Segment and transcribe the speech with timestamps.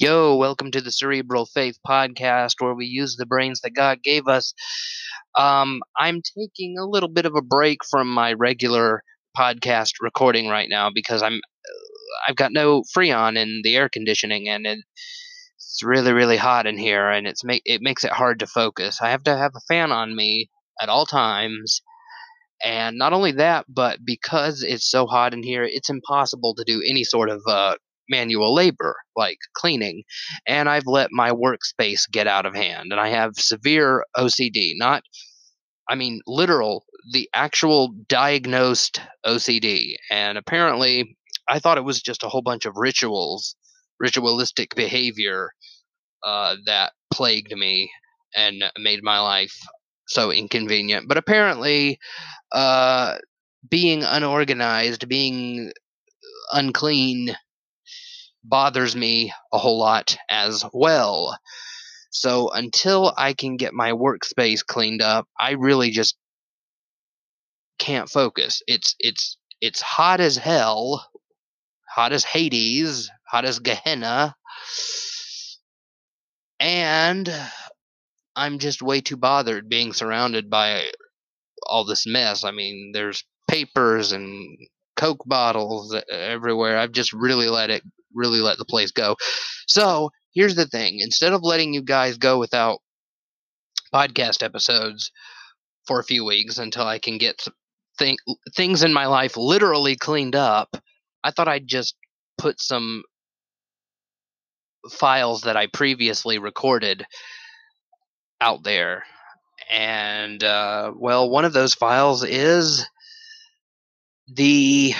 [0.00, 4.28] Yo, welcome to the Cerebral Faith Podcast, where we use the brains that God gave
[4.28, 4.54] us.
[5.36, 9.02] Um, I'm taking a little bit of a break from my regular
[9.36, 11.42] podcast recording right now because I'm
[12.26, 17.10] I've got no freon in the air conditioning, and it's really really hot in here,
[17.10, 19.02] and it's make it makes it hard to focus.
[19.02, 20.48] I have to have a fan on me
[20.80, 21.82] at all times.
[22.64, 26.82] And not only that, but because it's so hot in here, it's impossible to do
[26.88, 27.74] any sort of uh,
[28.10, 30.02] manual labor like cleaning
[30.46, 35.02] and i've let my workspace get out of hand and i have severe ocd not
[35.88, 41.16] i mean literal the actual diagnosed ocd and apparently
[41.48, 43.54] i thought it was just a whole bunch of rituals
[43.98, 45.50] ritualistic behavior
[46.24, 47.90] uh, that plagued me
[48.34, 49.56] and made my life
[50.08, 51.98] so inconvenient but apparently
[52.52, 53.16] uh,
[53.68, 55.70] being unorganized being
[56.52, 57.34] unclean
[58.44, 61.38] bothers me a whole lot as well.
[62.10, 66.16] So until I can get my workspace cleaned up, I really just
[67.78, 68.62] can't focus.
[68.66, 71.06] It's it's it's hot as hell,
[71.88, 74.34] hot as Hades, hot as Gehenna,
[76.58, 77.32] and
[78.36, 80.84] I'm just way too bothered being surrounded by
[81.66, 82.44] all this mess.
[82.44, 84.58] I mean, there's papers and
[84.96, 86.78] Coke bottles uh, everywhere.
[86.78, 87.82] I've just really let it
[88.14, 89.16] really let the place go.
[89.66, 92.78] So here's the thing: instead of letting you guys go without
[93.94, 95.10] podcast episodes
[95.86, 97.46] for a few weeks until I can get
[97.98, 98.16] th-
[98.54, 100.76] things in my life literally cleaned up,
[101.24, 101.94] I thought I'd just
[102.38, 103.02] put some
[104.90, 107.04] files that I previously recorded
[108.40, 109.04] out there.
[109.68, 112.86] And, uh, well, one of those files is
[114.26, 114.94] the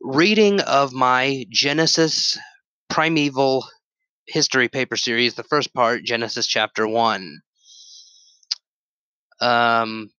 [0.00, 2.38] reading of my Genesis
[2.88, 3.66] Primeval
[4.26, 7.40] History paper series, the first part, Genesis chapter 1.
[9.40, 10.10] Um,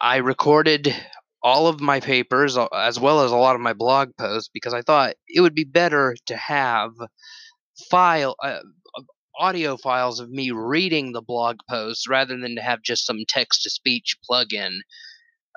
[0.00, 0.94] I recorded
[1.42, 4.82] all of my papers as well as a lot of my blog posts because I
[4.82, 6.92] thought it would be better to have
[7.90, 8.60] file uh,
[9.38, 13.62] audio files of me reading the blog posts rather than to have just some text
[13.62, 14.78] to speech plugin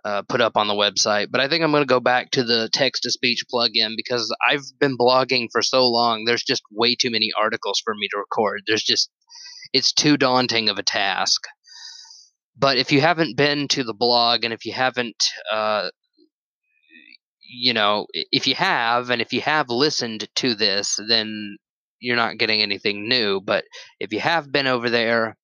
[0.06, 1.28] uh, put up on the website.
[1.32, 4.34] But I think I'm going to go back to the text to speech plugin because
[4.50, 6.26] I've been blogging for so long.
[6.26, 8.62] There's just way too many articles for me to record.
[8.68, 9.10] There's just,
[9.74, 11.42] it's too daunting of a task.
[12.58, 15.90] But if you haven't been to the blog and if you haven't, uh,
[17.40, 21.58] you know, if you have and if you have listened to this, then
[22.00, 23.42] you're not getting anything new.
[23.42, 23.66] But
[24.00, 25.38] if you have been over there,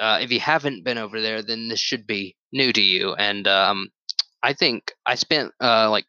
[0.00, 3.14] uh, if you haven't been over there, then this should be new to you.
[3.14, 3.88] And um,
[4.42, 6.06] I think I spent uh, like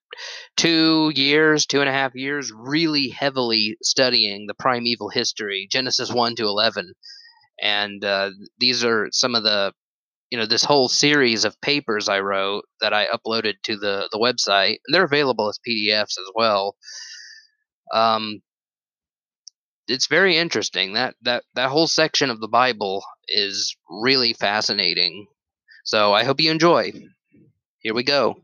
[0.58, 6.36] two years, two and a half years, really heavily studying the primeval history, Genesis one
[6.36, 6.94] to eleven,
[7.62, 9.74] and uh, these are some of the,
[10.31, 14.20] you know, this whole series of papers I wrote that I uploaded to the the
[14.20, 14.78] website.
[14.86, 16.75] And they're available as PDFs as well.
[17.94, 18.42] Um,
[19.88, 25.28] it's very interesting that that that whole section of the Bible is really fascinating.
[25.84, 26.94] So I hope you enjoy.
[27.80, 28.42] Here we go.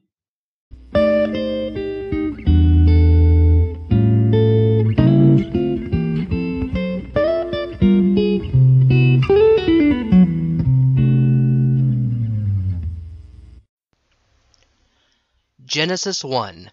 [15.66, 16.72] Genesis 1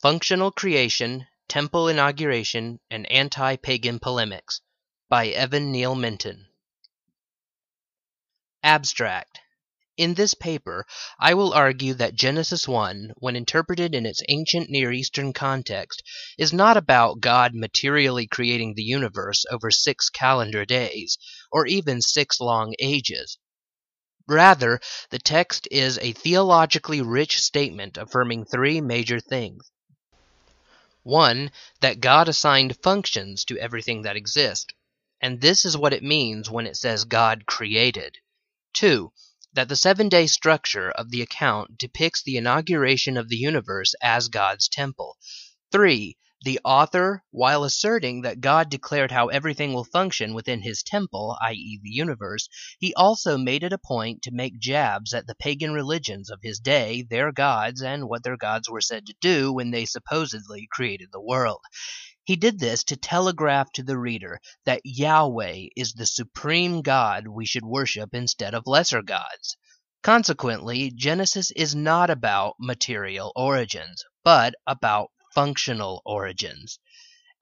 [0.00, 4.62] Functional Creation Temple Inauguration and Anti-Pagan Polemics
[5.10, 6.46] by Evan Neal Minton
[8.62, 9.40] Abstract
[9.96, 10.86] in this paper,
[11.18, 16.02] I will argue that Genesis 1, when interpreted in its ancient Near Eastern context,
[16.36, 21.16] is not about God materially creating the universe over six calendar days,
[21.50, 23.38] or even six long ages.
[24.28, 24.80] Rather,
[25.10, 29.70] the text is a theologically rich statement affirming three major things.
[31.04, 34.74] One, that God assigned functions to everything that exists.
[35.20, 38.18] And this is what it means when it says God created.
[38.74, 39.12] Two,
[39.56, 44.28] that the seven day structure of the account depicts the inauguration of the universe as
[44.28, 45.16] God's temple.
[45.72, 51.38] Three, the author, while asserting that God declared how everything will function within his temple,
[51.40, 52.48] i.e., the universe,
[52.78, 56.60] he also made it a point to make jabs at the pagan religions of his
[56.60, 61.08] day, their gods, and what their gods were said to do when they supposedly created
[61.10, 61.62] the world.
[62.26, 67.46] He did this to telegraph to the reader that Yahweh is the supreme God we
[67.46, 69.56] should worship instead of lesser gods.
[70.02, 76.80] Consequently, Genesis is not about material origins, but about functional origins.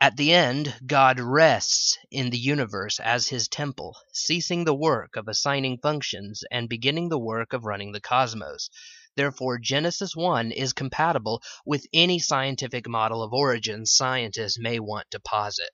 [0.02, 5.28] At the end, God rests in the universe as his temple, ceasing the work of
[5.28, 8.68] assigning functions and beginning the work of running the cosmos.
[9.16, 15.20] Therefore, Genesis 1 is compatible with any scientific model of origin scientists may want to
[15.20, 15.70] posit.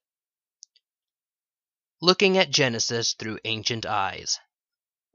[2.02, 4.38] Looking at Genesis through ancient eyes.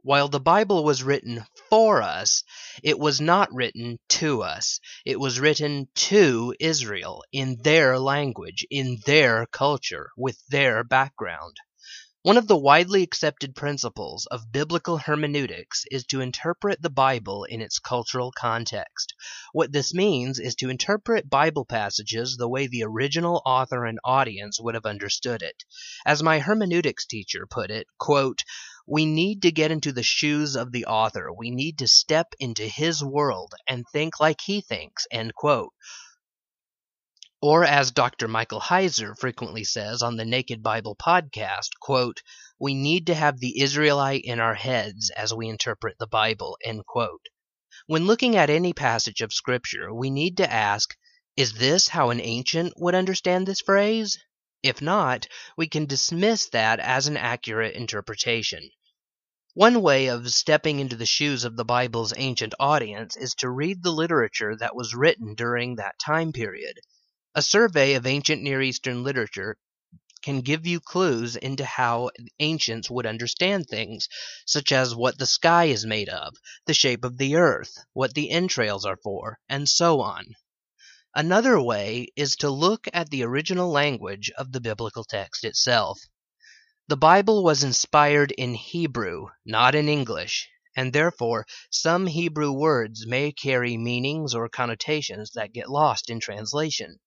[0.01, 2.43] While the Bible was written for us,
[2.83, 4.79] it was not written to us.
[5.03, 11.57] It was written to Israel in their language, in their culture, with their background.
[12.25, 17.61] One of the widely accepted principles of biblical hermeneutics is to interpret the Bible in
[17.61, 19.13] its cultural context.
[19.53, 24.59] What this means is to interpret Bible passages the way the original author and audience
[24.59, 25.65] would have understood it.
[26.03, 28.41] As my hermeneutics teacher put it, quote,
[28.87, 31.31] we need to get into the shoes of the author.
[31.31, 35.73] We need to step into his world and think like he thinks, end quote.
[37.47, 38.27] Or as Dr.
[38.27, 42.23] Michael Heiser frequently says on the Naked Bible podcast, quote,
[42.57, 46.87] we need to have the Israelite in our heads as we interpret the Bible, end
[46.87, 47.27] quote.
[47.85, 50.97] When looking at any passage of Scripture, we need to ask,
[51.37, 54.17] is this how an ancient would understand this phrase?
[54.63, 58.71] If not, we can dismiss that as an accurate interpretation.
[59.53, 63.83] One way of stepping into the shoes of the Bible's ancient audience is to read
[63.83, 66.79] the literature that was written during that time period.
[67.37, 69.57] A survey of ancient Near Eastern literature
[70.21, 72.09] can give you clues into how
[72.39, 74.07] ancients would understand things,
[74.45, 76.33] such as what the sky is made of,
[76.65, 80.33] the shape of the earth, what the entrails are for, and so on.
[81.13, 85.99] Another way is to look at the original language of the biblical text itself.
[86.87, 93.33] The Bible was inspired in Hebrew, not in English, and therefore some Hebrew words may
[93.33, 96.97] carry meanings or connotations that get lost in translation.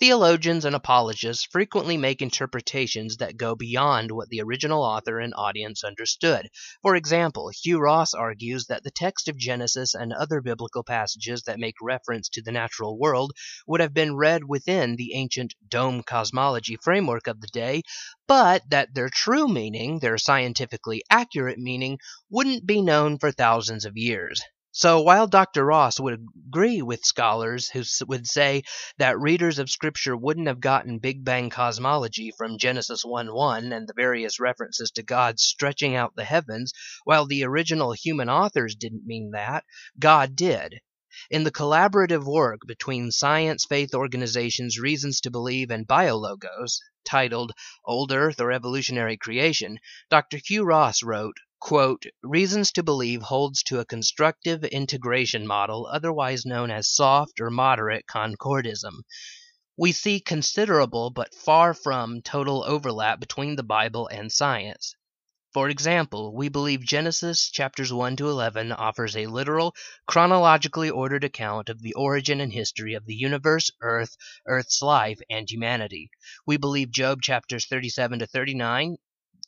[0.00, 5.84] Theologians and apologists frequently make interpretations that go beyond what the original author and audience
[5.84, 6.50] understood.
[6.82, 11.60] For example, Hugh Ross argues that the text of Genesis and other biblical passages that
[11.60, 13.34] make reference to the natural world
[13.68, 17.82] would have been read within the ancient dome cosmology framework of the day,
[18.26, 23.96] but that their true meaning, their scientifically accurate meaning, wouldn't be known for thousands of
[23.96, 24.42] years.
[24.76, 25.64] So while Dr.
[25.64, 28.64] Ross would agree with scholars who would say
[28.98, 33.86] that readers of Scripture wouldn't have gotten Big Bang cosmology from Genesis 1 1 and
[33.86, 36.72] the various references to God stretching out the heavens,
[37.04, 39.62] while the original human authors didn't mean that,
[39.96, 40.80] God did.
[41.30, 47.52] In the collaborative work between science faith organizations Reasons to Believe and BioLogos, titled
[47.84, 49.78] Old Earth or Evolutionary Creation,
[50.10, 50.38] Dr.
[50.44, 56.70] Hugh Ross wrote, quote, Reasons to Believe holds to a constructive integration model, otherwise known
[56.70, 59.02] as soft or moderate concordism.
[59.74, 64.94] We see considerable but far from total overlap between the Bible and science.
[65.54, 69.74] For example, we believe Genesis chapters 1 to 11 offers a literal,
[70.06, 75.50] chronologically ordered account of the origin and history of the universe, earth, earth's life, and
[75.50, 76.10] humanity.
[76.46, 78.96] We believe Job chapters 37 to 39,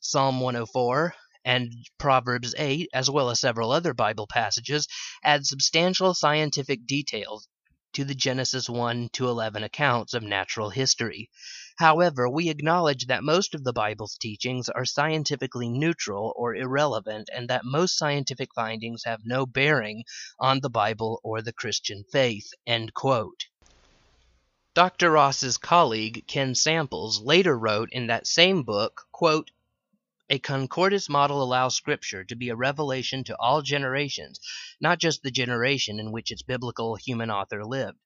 [0.00, 1.14] Psalm 104,
[1.46, 4.88] and Proverbs 8, as well as several other Bible passages,
[5.22, 7.48] add substantial scientific details
[7.92, 11.30] to the Genesis 1 to 11 accounts of natural history.
[11.78, 17.48] However, we acknowledge that most of the Bible's teachings are scientifically neutral or irrelevant, and
[17.48, 20.02] that most scientific findings have no bearing
[20.40, 22.50] on the Bible or the Christian faith.
[24.74, 25.10] Dr.
[25.10, 29.50] Ross's colleague, Ken Samples, later wrote in that same book, quote,
[30.28, 34.40] a concordist model allows Scripture to be a revelation to all generations,
[34.80, 37.98] not just the generation in which its biblical human author lived.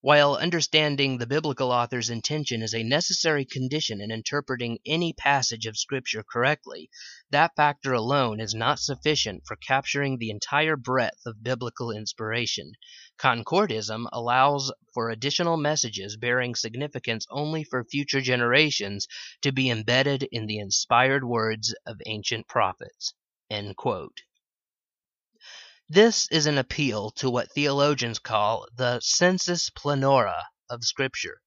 [0.00, 5.76] While understanding the biblical author's intention is a necessary condition in interpreting any passage of
[5.76, 6.88] Scripture correctly,
[7.30, 12.74] that factor alone is not sufficient for capturing the entire breadth of biblical inspiration.
[13.16, 19.08] Concordism allows for additional messages bearing significance only for future generations
[19.42, 23.14] to be embedded in the inspired words of ancient prophets.
[25.90, 30.30] This is an appeal to what theologians call the sensus plenior
[30.68, 31.40] of Scripture.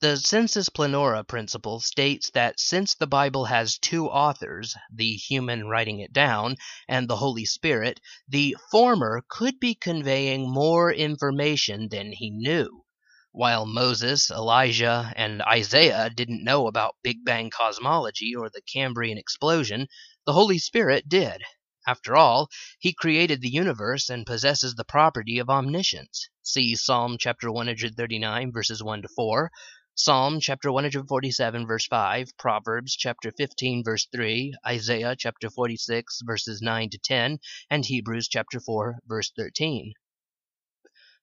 [0.00, 6.00] The sensus plenior principle states that since the Bible has two authors, the human writing
[6.00, 6.56] it down
[6.88, 12.86] and the Holy Spirit, the former could be conveying more information than he knew.
[13.32, 19.88] While Moses, Elijah, and Isaiah didn't know about Big Bang cosmology or the Cambrian explosion,
[20.24, 21.42] the Holy Spirit did.
[21.84, 22.48] After all,
[22.78, 26.28] he created the universe and possesses the property of omniscience.
[26.40, 29.50] See Psalm chapter 139 verses 1 to 4,
[29.94, 36.88] Psalm chapter 147 verse 5, Proverbs chapter 15 verse 3, Isaiah chapter 46 verses 9
[36.90, 39.92] to 10, and Hebrews chapter 4 verse 13.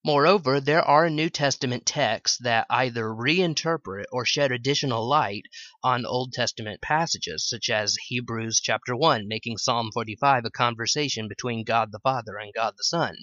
[0.05, 5.43] Moreover, there are New Testament texts that either reinterpret or shed additional light
[5.83, 11.65] on Old Testament passages, such as Hebrews chapter 1, making Psalm 45 a conversation between
[11.65, 13.17] God the Father and God the Son.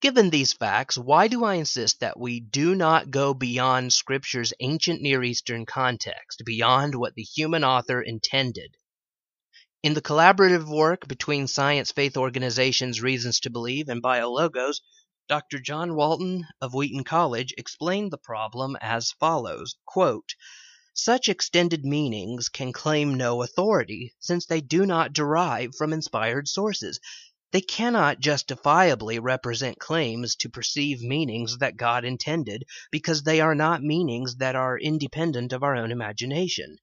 [0.00, 5.02] Given these facts, why do I insist that we do not go beyond Scripture's ancient
[5.02, 8.76] Near Eastern context, beyond what the human author intended?
[9.82, 14.80] In the collaborative work between science faith organizations Reasons to Believe and BioLogos,
[15.28, 15.58] Dr.
[15.58, 20.36] John Walton of Wheaton College explained the problem as follows quote,
[20.94, 27.00] Such extended meanings can claim no authority, since they do not derive from inspired sources.
[27.50, 33.82] They cannot justifiably represent claims to perceive meanings that God intended, because they are not
[33.82, 36.78] meanings that are independent of our own imagination.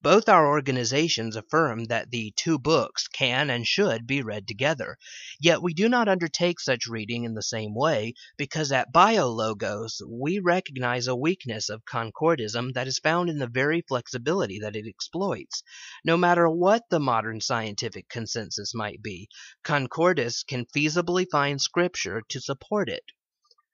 [0.00, 4.96] Both our organizations affirm that the two books can and should be read together.
[5.40, 10.38] Yet we do not undertake such reading in the same way, because at BioLogos we
[10.38, 15.64] recognize a weakness of concordism that is found in the very flexibility that it exploits.
[16.04, 19.28] No matter what the modern scientific consensus might be,
[19.64, 23.02] concordists can feasibly find scripture to support it.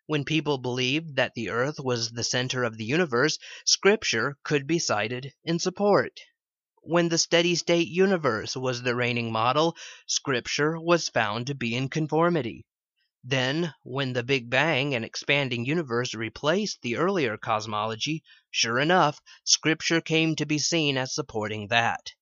[0.07, 4.79] When people believed that the earth was the center of the universe, scripture could be
[4.79, 6.21] cited in support.
[6.83, 9.75] When the steady state universe was the reigning model,
[10.07, 12.67] scripture was found to be in conformity.
[13.23, 20.03] Then, when the Big Bang and expanding universe replaced the earlier cosmology, sure enough, scripture
[20.03, 22.13] came to be seen as supporting that.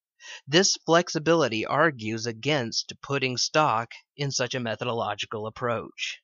[0.47, 6.21] This flexibility argues against putting stock in such a methodological approach.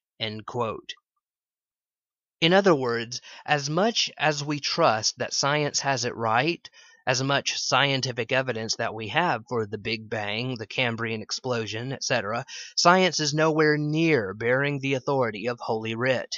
[2.41, 6.71] In other words, as much as we trust that science has it right,
[7.05, 12.47] as much scientific evidence that we have for the Big Bang, the Cambrian explosion, etc.,
[12.77, 16.37] science is nowhere near bearing the authority of Holy Writ.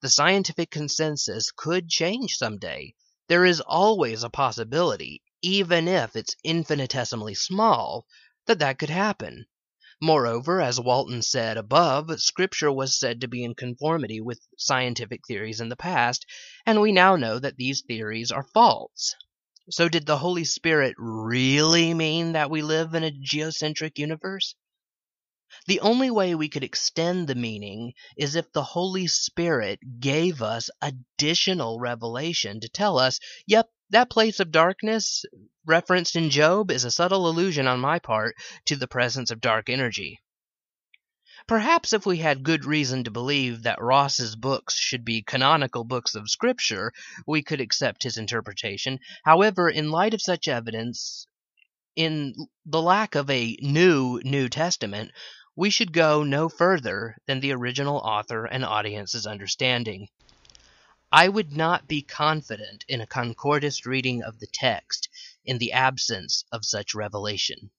[0.00, 2.94] The scientific consensus could change someday.
[3.26, 8.06] There is always a possibility, even if it's infinitesimally small,
[8.46, 9.46] that that could happen.
[10.04, 15.60] Moreover, as Walton said above, Scripture was said to be in conformity with scientific theories
[15.60, 16.26] in the past,
[16.66, 19.14] and we now know that these theories are false.
[19.70, 24.56] So, did the Holy Spirit really mean that we live in a geocentric universe?
[25.68, 30.68] The only way we could extend the meaning is if the Holy Spirit gave us
[30.80, 35.24] additional revelation to tell us, yep, that place of darkness
[35.66, 38.34] referenced in Job is a subtle allusion on my part
[38.64, 40.18] to the presence of dark energy.
[41.46, 46.14] Perhaps if we had good reason to believe that Ross's books should be canonical books
[46.14, 46.92] of Scripture,
[47.26, 48.98] we could accept his interpretation.
[49.24, 51.26] However, in light of such evidence,
[51.94, 52.34] in
[52.64, 55.10] the lack of a new New Testament,
[55.54, 60.08] we should go no further than the original author and audience's understanding.
[61.14, 65.10] I would not be confident in a concordist reading of the text
[65.44, 67.70] in the absence of such revelation.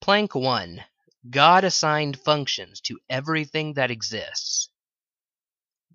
[0.00, 0.84] Plank 1
[1.28, 4.70] God assigned functions to everything that exists.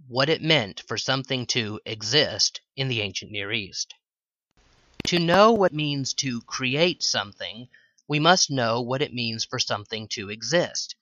[0.08, 3.96] What it meant for something to exist in the ancient Near East.
[5.08, 7.70] To know what it means to create something,
[8.08, 10.96] we must know what it means for something to exist.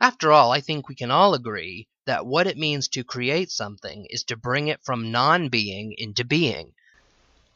[0.00, 4.06] After all, I think we can all agree that what it means to create something
[4.10, 6.72] is to bring it from non being into being.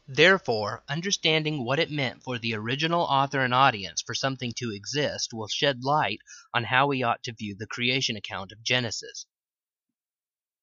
[0.07, 5.33] Therefore, understanding what it meant for the original author and audience for something to exist
[5.33, 6.19] will shed light
[6.53, 9.25] on how we ought to view the creation account of Genesis.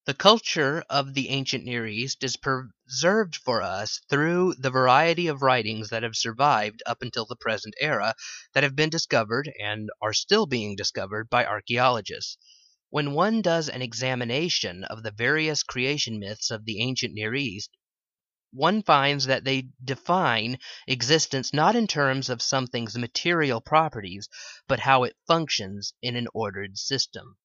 [0.04, 5.42] The culture of the ancient Near East is preserved for us through the variety of
[5.42, 8.14] writings that have survived up until the present era
[8.54, 12.38] that have been discovered and are still being discovered by archaeologists.
[12.90, 17.71] When one does an examination of the various creation myths of the ancient Near East,
[18.50, 24.26] one finds that they define existence not in terms of something's material properties,
[24.66, 27.37] but how it functions in an ordered system.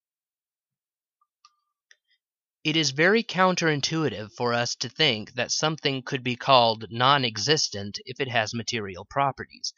[2.64, 7.98] It is very counterintuitive for us to think that something could be called non existent
[8.06, 9.74] if it has material properties,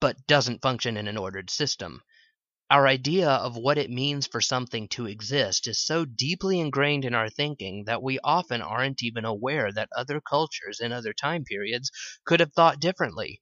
[0.00, 2.02] but doesn't function in an ordered system.
[2.74, 7.14] Our idea of what it means for something to exist is so deeply ingrained in
[7.14, 11.92] our thinking that we often aren't even aware that other cultures in other time periods
[12.24, 13.40] could have thought differently.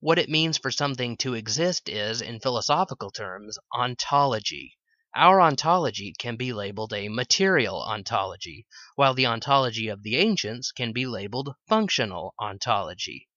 [0.00, 4.76] What it means for something to exist is, in philosophical terms, ontology.
[5.14, 10.92] Our ontology can be labeled a material ontology, while the ontology of the ancients can
[10.92, 13.28] be labeled functional ontology.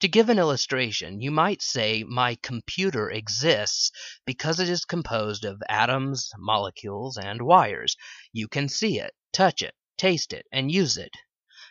[0.00, 3.90] To give an illustration, you might say my computer exists
[4.26, 7.96] because it is composed of atoms, molecules, and wires.
[8.30, 11.12] You can see it, touch it, taste it, and use it.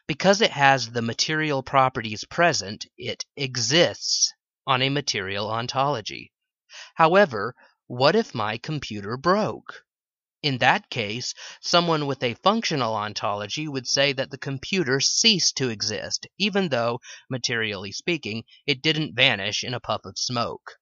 [0.08, 4.34] Because it has the material properties present, it exists
[4.66, 6.34] on a material ontology.
[6.96, 7.56] However,
[7.86, 9.85] what if my computer broke?
[10.46, 15.70] In that case, someone with a functional ontology would say that the computer ceased to
[15.70, 17.00] exist, even though,
[17.32, 20.74] materially speaking, it didn't vanish in a puff of smoke.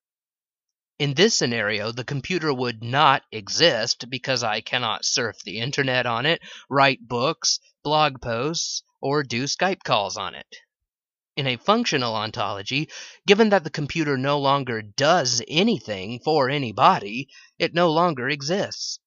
[0.98, 6.26] In this scenario, the computer would not exist because I cannot surf the internet on
[6.26, 10.56] it, write books, blog posts, or do Skype calls on it.
[11.36, 12.90] In a functional ontology,
[13.26, 19.00] given that the computer no longer does anything for anybody, it no longer exists.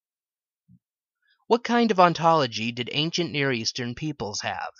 [1.48, 4.74] What kind of ontology did ancient Near Eastern peoples have?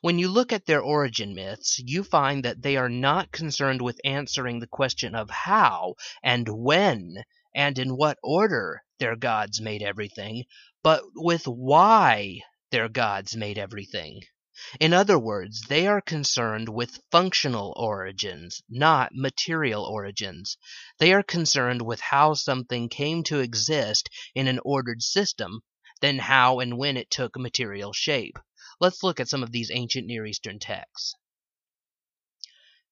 [0.00, 4.00] When you look at their origin myths, you find that they are not concerned with
[4.04, 10.44] answering the question of how and when and in what order their gods made everything,
[10.84, 14.20] but with why their gods made everything.
[14.78, 20.58] In other words, they are concerned with functional origins, not material origins.
[20.98, 25.62] They are concerned with how something came to exist in an ordered system,
[26.00, 28.38] then how and when it took material shape.
[28.80, 31.14] Let's look at some of these ancient Near Eastern texts.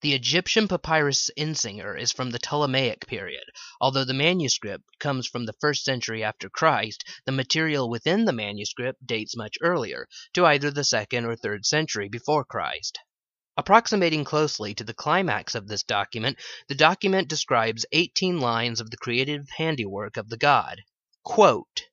[0.01, 3.45] The Egyptian papyrus Insinger is from the Ptolemaic period.
[3.81, 9.07] Although the manuscript comes from the first century after Christ, the material within the manuscript
[9.07, 12.99] dates much earlier, to either the second or third century before Christ.
[13.57, 16.37] Approximating closely to the climax of this document,
[16.67, 20.83] the document describes 18 lines of the creative handiwork of the god.
[21.23, 21.85] Quote,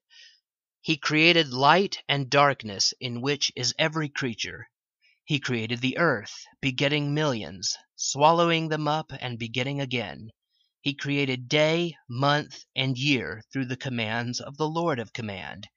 [0.85, 4.69] he created light and darkness in which is every creature.
[5.23, 10.29] He created the earth, begetting millions, swallowing them up and begetting again.
[10.81, 15.67] He created day, month, and year through the commands of the Lord of command.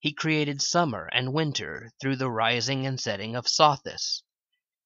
[0.00, 4.22] He created summer and winter through the rising and setting of Sothis.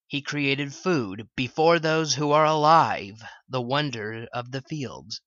[0.06, 5.20] He created food before those who are alive, the wonder of the fields.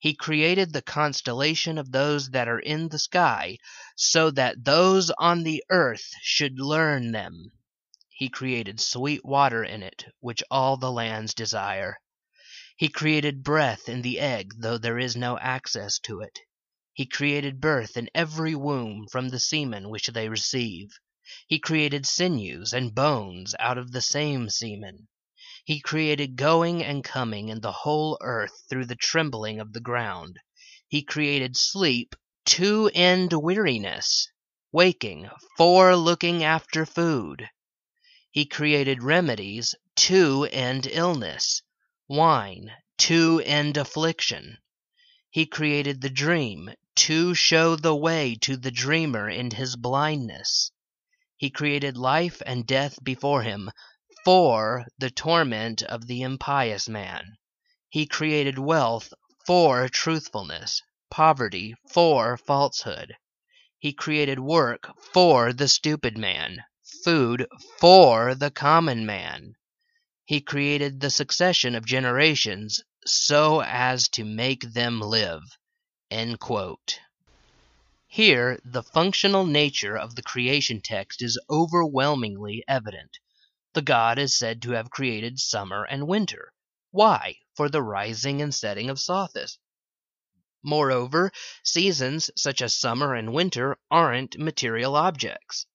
[0.00, 3.58] He created the constellation of those that are in the sky,
[3.96, 7.50] so that those on the earth should learn them.
[8.08, 11.98] He created sweet water in it, which all the lands desire.
[12.76, 16.38] He created breath in the egg, though there is no access to it.
[16.92, 20.90] He created birth in every womb from the semen which they receive.
[21.48, 25.08] He created sinews and bones out of the same semen.
[25.68, 30.38] He created going and coming in the whole earth through the trembling of the ground.
[30.86, 34.30] He created sleep to end weariness,
[34.72, 35.28] waking
[35.58, 37.50] for looking after food.
[38.30, 39.74] He created remedies
[40.08, 41.60] to end illness,
[42.08, 44.56] wine to end affliction.
[45.28, 50.70] He created the dream to show the way to the dreamer in his blindness.
[51.36, 53.70] He created life and death before him
[54.28, 57.38] for the torment of the impious man.
[57.88, 59.14] He created wealth
[59.46, 63.16] for truthfulness, poverty for falsehood.
[63.78, 66.62] He created work for the stupid man,
[67.02, 67.46] food
[67.80, 69.54] for the common man.
[70.26, 75.40] He created the succession of generations so as to make them live.
[78.06, 83.16] Here, the functional nature of the creation text is overwhelmingly evident.
[83.78, 86.52] The god is said to have created summer and winter.
[86.90, 87.36] Why?
[87.54, 89.56] For the rising and setting of Sothis.
[90.64, 91.30] Moreover,
[91.62, 95.66] seasons such as summer and winter aren't material objects.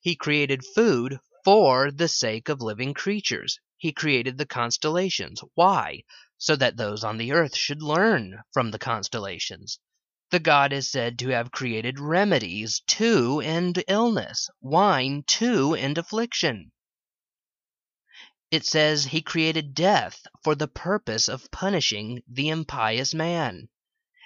[0.00, 3.60] He created food for the sake of living creatures.
[3.76, 5.42] He created the constellations.
[5.52, 6.04] Why?
[6.38, 9.78] So that those on the earth should learn from the constellations.
[10.30, 16.72] The god is said to have created remedies to end illness, wine to end affliction.
[18.50, 23.68] It says he created death for the purpose of punishing the impious man.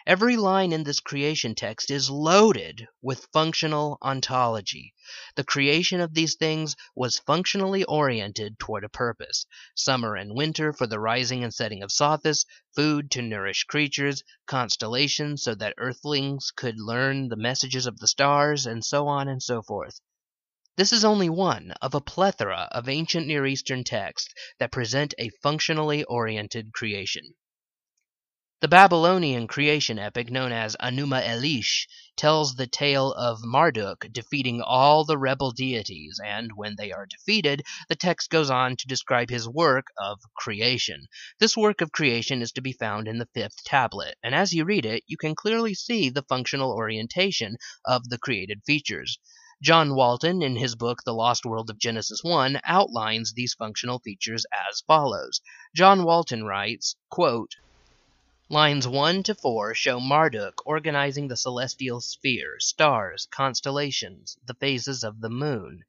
[0.07, 4.95] Every line in this creation text is loaded with functional ontology.
[5.35, 9.45] The creation of these things was functionally oriented toward a purpose.
[9.75, 15.43] Summer and winter for the rising and setting of Sothis, food to nourish creatures, constellations
[15.43, 19.61] so that earthlings could learn the messages of the stars, and so on and so
[19.61, 20.01] forth.
[20.77, 25.29] This is only one of a plethora of ancient Near Eastern texts that present a
[25.41, 27.35] functionally oriented creation.
[28.61, 35.05] The Babylonian creation epic known as Enuma Elish tells the tale of Marduk defeating all
[35.05, 39.49] the rebel deities, and when they are defeated, the text goes on to describe his
[39.49, 41.07] work of creation.
[41.39, 44.65] This work of creation is to be found in the fifth tablet, and as you
[44.65, 49.21] read it, you can clearly see the functional orientation of the created features.
[49.65, 54.45] John Walton, in his book The Lost World of Genesis 1, outlines these functional features
[54.53, 55.41] as follows.
[55.75, 57.53] John Walton writes, quote,
[58.51, 65.23] Lines 1 to 4 show Marduk organizing the celestial sphere, stars, constellations, the phases of
[65.23, 65.85] the moon.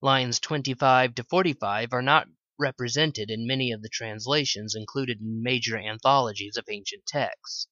[0.00, 2.26] Lines 25 to 45 are not
[2.58, 7.66] represented in many of the translations included in major anthologies of ancient texts.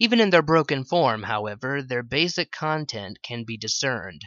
[0.00, 4.22] Even in their broken form, however, their basic content can be discerned.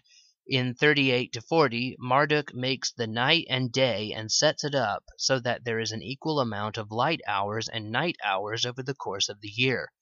[0.54, 5.40] In 38 to 40, Marduk makes the night and day and sets it up so
[5.40, 9.30] that there is an equal amount of light hours and night hours over the course
[9.30, 9.94] of the year.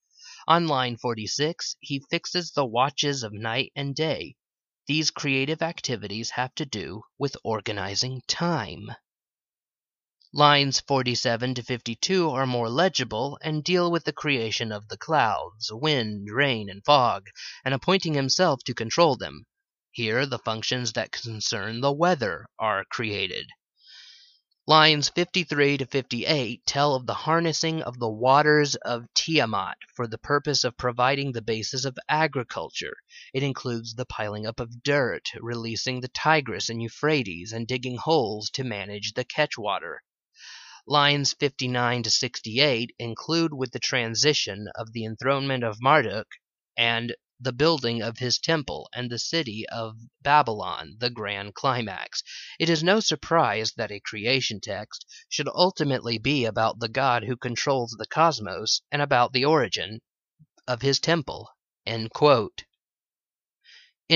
[0.48, 4.38] On line 46, he fixes the watches of night and day.
[4.88, 8.90] These creative activities have to do with organizing time.
[10.34, 15.72] Lines 47 to 52 are more legible and deal with the creation of the clouds,
[15.72, 17.28] wind, rain, and fog,
[17.64, 19.46] and appointing himself to control them.
[20.00, 23.50] Here the functions that concern the weather are created.
[24.66, 30.18] Lines 53 to 58 tell of the harnessing of the waters of Tiamat for the
[30.18, 32.96] purpose of providing the basis of agriculture.
[33.34, 38.50] It includes the piling up of dirt, releasing the Tigris and Euphrates, and digging holes
[38.52, 39.98] to manage the catchwater.
[40.88, 46.28] Lines 59 to 68 include with the transition of the enthronement of Marduk
[46.78, 52.22] and the building of his temple and the city of Babylon, the grand climax.
[52.60, 57.38] It is no surprise that a creation text should ultimately be about the God who
[57.38, 60.02] controls the cosmos and about the origin
[60.68, 61.50] of his temple.
[61.86, 62.10] In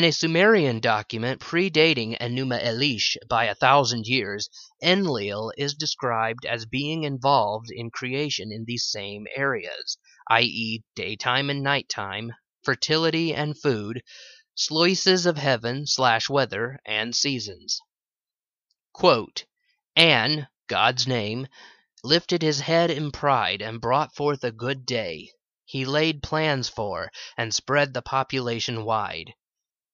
[0.04, 4.50] a Sumerian document predating Enuma Elish by a thousand years,
[4.82, 9.98] Enlil is described as being involved in creation in these same areas,
[10.30, 12.34] i.e., daytime and nighttime,
[12.64, 14.04] fertility and food,
[14.56, 17.82] sluices of heaven slash weather, and seasons.
[18.94, 19.46] Quote,
[19.96, 21.48] An, God's name,
[22.04, 25.32] lifted his head in pride and brought forth a good day.
[25.66, 29.34] He laid plans for and spread the population wide.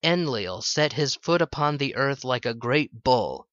[0.03, 3.47] Enlil set his foot upon the earth like a great bull.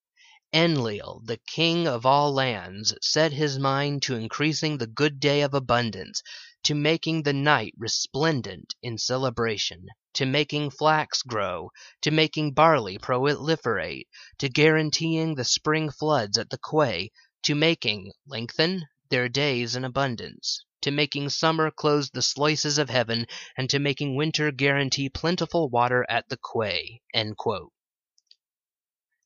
[0.53, 5.55] Enlil, the king of all lands, set his mind to increasing the good day of
[5.55, 6.23] abundance,
[6.63, 14.07] to making the night resplendent in celebration, to making flax grow, to making barley proliferate,
[14.39, 17.11] to guaranteeing the spring floods at the quay,
[17.43, 23.27] to making lengthen their days in abundance, to making summer close the sluices of heaven,
[23.57, 27.01] and to making winter guarantee plentiful water at the quay.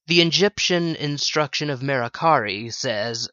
[0.06, 3.28] The Egyptian instruction of Merikare says,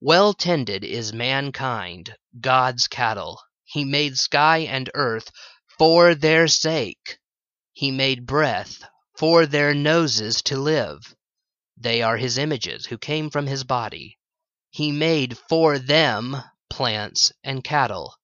[0.00, 3.40] well tended is mankind, God's cattle.
[3.64, 5.30] He made sky and earth
[5.78, 7.18] for their sake.
[7.72, 8.84] He made breath
[9.18, 11.14] for their noses to live.
[11.76, 14.18] They are his images who came from his body.
[14.70, 16.36] He made for them
[16.70, 18.14] plants and cattle,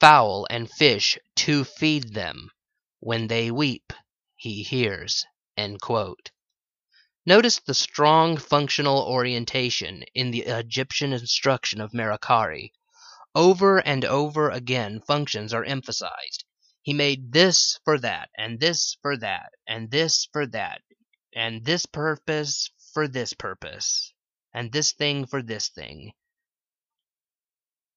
[0.00, 2.50] fowl and fish to feed them.
[3.00, 3.92] When they weep,
[4.36, 5.24] he hears.
[7.24, 12.72] Notice the strong functional orientation in the Egyptian instruction of Merikare.
[13.32, 16.44] Over and over again functions are emphasized.
[16.82, 20.82] He made this for that, and this for that, and this for that,
[21.32, 24.12] and this purpose for this purpose,
[24.52, 26.12] and this thing for this thing.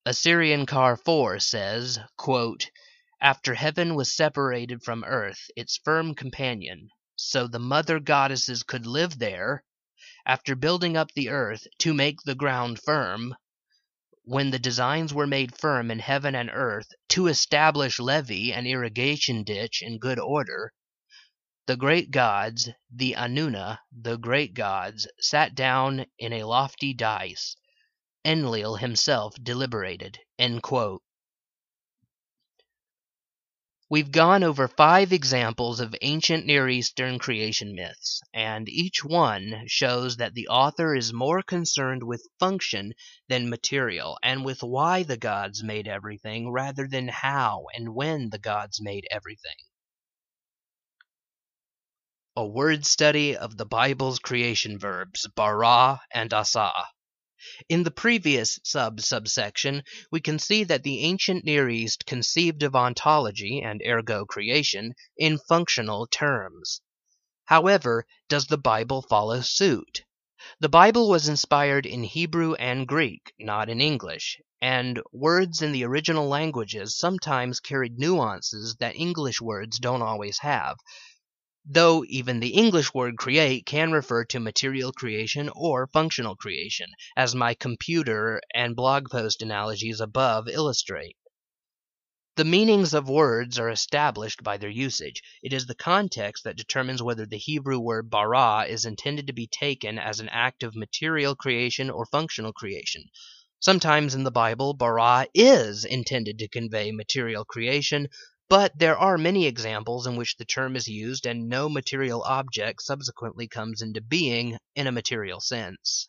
[0.05, 2.69] Assyrian KAR 4 says, quote,
[3.19, 9.19] After heaven was separated from earth, its firm companion, so the mother goddesses could live
[9.19, 9.63] there,
[10.25, 13.35] after building up the earth to make the ground firm,
[14.23, 19.43] when the designs were made firm in heaven and earth to establish levee and irrigation
[19.43, 20.73] ditch in good order,
[21.67, 27.55] the great gods, the Anuna, the great gods, sat down in a lofty dais.
[28.23, 30.19] Enlil himself deliberated.
[33.87, 40.17] We've gone over five examples of ancient Near Eastern creation myths, and each one shows
[40.17, 42.93] that the author is more concerned with function
[43.29, 48.39] than material, and with why the gods made everything rather than how and when the
[48.39, 49.57] gods made everything.
[52.35, 56.71] A word study of the Bible's creation verbs, bara and asa.
[57.69, 63.61] In the previous sub-subsection, we can see that the ancient Near East conceived of ontology,
[63.61, 66.81] and ergo creation, in functional terms.
[67.45, 70.03] However, does the Bible follow suit?
[70.59, 75.83] The Bible was inspired in Hebrew and Greek, not in English, and words in the
[75.83, 80.77] original languages sometimes carried nuances that English words don't always have,
[81.67, 87.33] though even the English word create can refer to material creation or functional creation, as
[87.33, 91.17] my computer and blog post analogies above illustrate.
[92.35, 95.23] The meanings of words are established by their usage.
[95.41, 99.47] It is the context that determines whether the Hebrew word bara is intended to be
[99.47, 103.05] taken as an act of material creation or functional creation.
[103.61, 108.09] Sometimes in the Bible, bara is intended to convey material creation,
[108.49, 112.81] but there are many examples in which the term is used and no material object
[112.81, 116.07] subsequently comes into being in a material sense.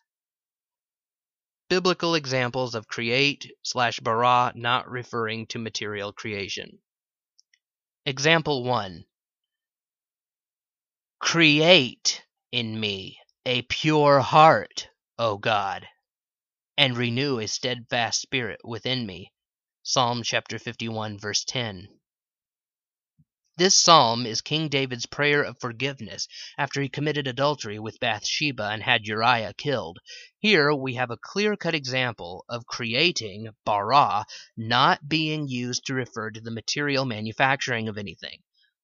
[1.69, 6.79] Biblical examples of create slash bara not referring to material creation.
[8.05, 9.03] Example 1
[11.19, 15.87] Create in me a pure heart, O God
[16.77, 19.33] and renew a steadfast spirit within me.
[19.81, 21.87] Psalm chapter 51, verse 10.
[23.57, 26.27] This psalm is King David's prayer of forgiveness
[26.59, 29.97] after he committed adultery with Bathsheba and had Uriah killed.
[30.37, 36.29] Here we have a clear cut example of creating, bara, not being used to refer
[36.29, 38.43] to the material manufacturing of anything.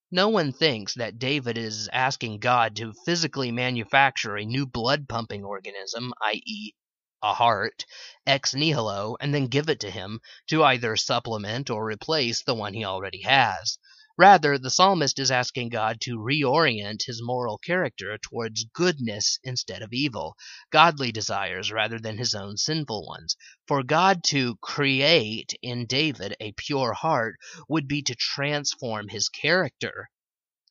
[0.10, 5.44] No one thinks that David is asking God to physically manufacture a new blood pumping
[5.44, 6.74] organism, i.e.,
[7.22, 7.86] a heart,
[8.26, 12.74] ex nihilo, and then give it to him to either supplement or replace the one
[12.74, 13.78] he already has.
[14.16, 19.92] Rather, the psalmist is asking God to reorient his moral character towards goodness instead of
[19.92, 20.38] evil,
[20.70, 23.36] godly desires rather than his own sinful ones.
[23.68, 30.12] For God to create in David a pure heart would be to transform his character.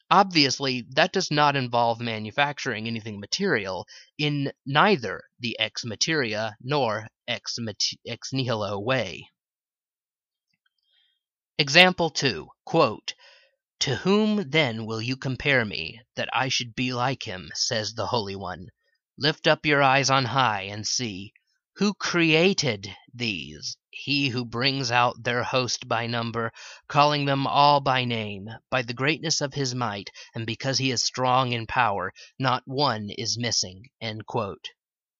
[0.09, 7.59] Obviously, that does not involve manufacturing anything material in neither the ex materia nor ex,
[8.07, 9.26] ex nihilo way.
[11.59, 13.14] Example 2 quote,
[13.83, 18.07] To whom then will you compare me, that I should be like him, says the
[18.07, 18.68] Holy One?
[19.18, 21.33] Lift up your eyes on high and see.
[21.79, 23.77] Who created these?
[23.90, 26.53] He who brings out their host by number,
[26.87, 31.03] calling them all by name, by the greatness of his might, and because he is
[31.03, 33.90] strong in power, not one is missing.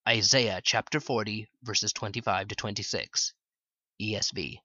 [0.09, 3.33] Isaiah chapter 40, verses 25 to 26.
[4.01, 4.59] ESV.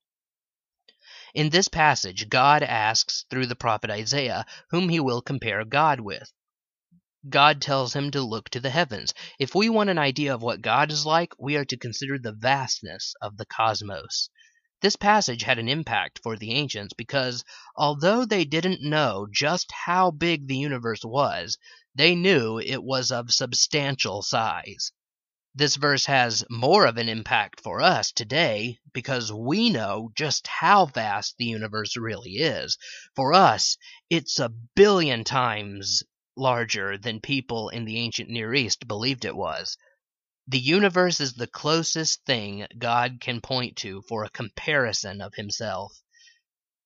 [1.38, 6.34] In this passage, God asks through the prophet Isaiah whom he will compare God with.
[7.30, 9.14] God tells him to look to the heavens.
[9.38, 12.32] If we want an idea of what God is like, we are to consider the
[12.32, 14.32] vastness of the cosmos.
[14.82, 17.44] This passage had an impact for the ancients because,
[17.76, 21.60] although they didn't know just how big the universe was,
[21.94, 24.92] they knew it was of substantial size.
[25.58, 30.86] This verse has more of an impact for us today because we know just how
[30.86, 32.78] vast the universe really is.
[33.16, 33.76] For us,
[34.08, 36.04] it's a billion times
[36.36, 39.78] larger than people in the ancient Near East believed it was.
[40.48, 46.04] The universe is the closest thing God can point to for a comparison of himself.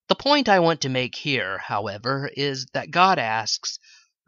[0.07, 3.79] The point I want to make here, however, is that God asks,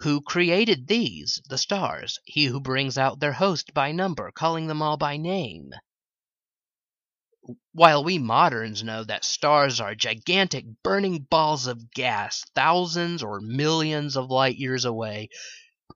[0.04, 2.20] Who created these, the stars?
[2.26, 5.72] He who brings out their host by number, calling them all by name.
[7.72, 14.18] While we moderns know that stars are gigantic burning balls of gas thousands or millions
[14.18, 15.30] of light years away,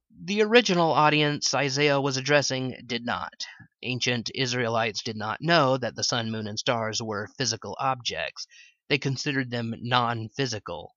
[0.09, 3.45] the original audience Isaiah was addressing did not.
[3.83, 8.47] Ancient Israelites did not know that the sun, moon, and stars were physical objects.
[8.87, 10.95] They considered them non physical.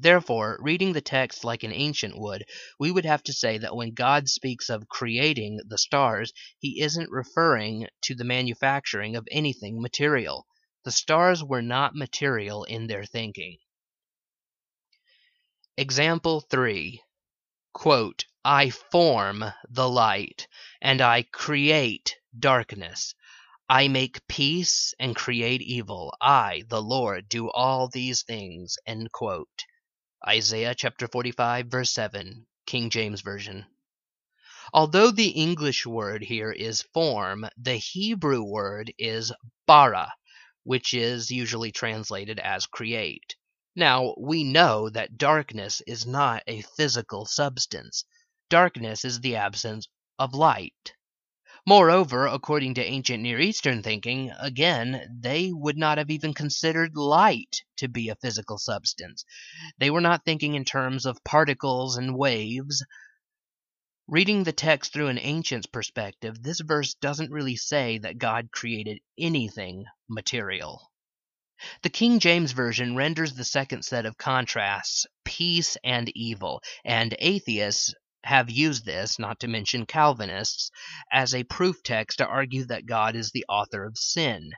[0.00, 2.44] Therefore, reading the text like an ancient would,
[2.78, 7.10] we would have to say that when God speaks of creating the stars, he isn't
[7.10, 10.46] referring to the manufacturing of anything material.
[10.84, 13.58] The stars were not material in their thinking.
[15.76, 17.02] Example 3
[17.72, 20.46] quote, I form the light,
[20.80, 23.14] and I create darkness.
[23.68, 26.14] I make peace and create evil.
[26.20, 28.76] I, the Lord, do all these things.
[28.86, 29.64] End quote.
[30.26, 33.66] Isaiah chapter 45, verse 7, King James Version.
[34.72, 39.32] Although the English word here is form, the Hebrew word is
[39.66, 40.12] bara,
[40.64, 43.36] which is usually translated as create.
[43.76, 48.04] Now, we know that darkness is not a physical substance.
[48.50, 49.86] Darkness is the absence
[50.18, 50.94] of light.
[51.68, 57.62] Moreover, according to ancient Near Eastern thinking, again, they would not have even considered light
[57.76, 59.22] to be a physical substance.
[59.76, 62.82] They were not thinking in terms of particles and waves.
[64.06, 69.00] Reading the text through an ancient's perspective, this verse doesn't really say that God created
[69.18, 70.90] anything material.
[71.82, 77.92] The King James Version renders the second set of contrasts peace and evil, and atheists
[78.24, 80.70] have used this, not to mention Calvinists,
[81.12, 84.52] as a proof text to argue that God is the author of sin.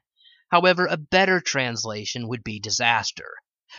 [0.50, 3.34] However, a better translation would be disaster.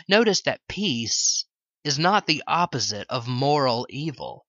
[0.08, 1.46] Notice that peace
[1.84, 4.46] is not the opposite of moral evil.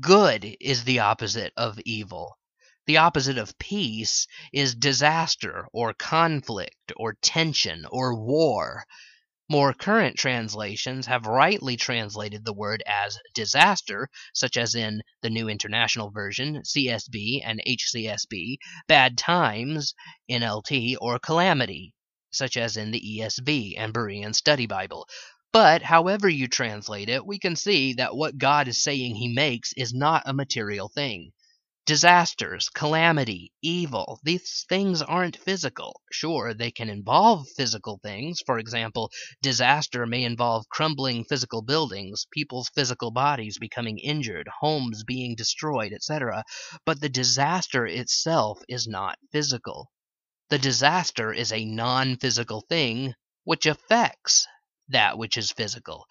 [0.00, 2.38] Good is the opposite of evil.
[2.86, 8.86] The opposite of peace is disaster or conflict or tension or war.
[9.50, 15.48] More current translations have rightly translated the word as disaster, such as in the New
[15.48, 18.58] International Version, CSB, and HCSB,
[18.88, 19.94] bad times,
[20.30, 21.94] NLT, or calamity,
[22.30, 25.08] such as in the ESV and Berean Study Bible.
[25.50, 29.72] But however you translate it, we can see that what God is saying he makes
[29.78, 31.32] is not a material thing.
[31.88, 36.02] Disasters, calamity, evil, these things aren't physical.
[36.12, 38.42] Sure, they can involve physical things.
[38.44, 45.34] For example, disaster may involve crumbling physical buildings, people's physical bodies becoming injured, homes being
[45.34, 46.44] destroyed, etc.
[46.84, 49.90] But the disaster itself is not physical.
[50.50, 54.46] The disaster is a non physical thing which affects
[54.88, 56.04] that which is physical.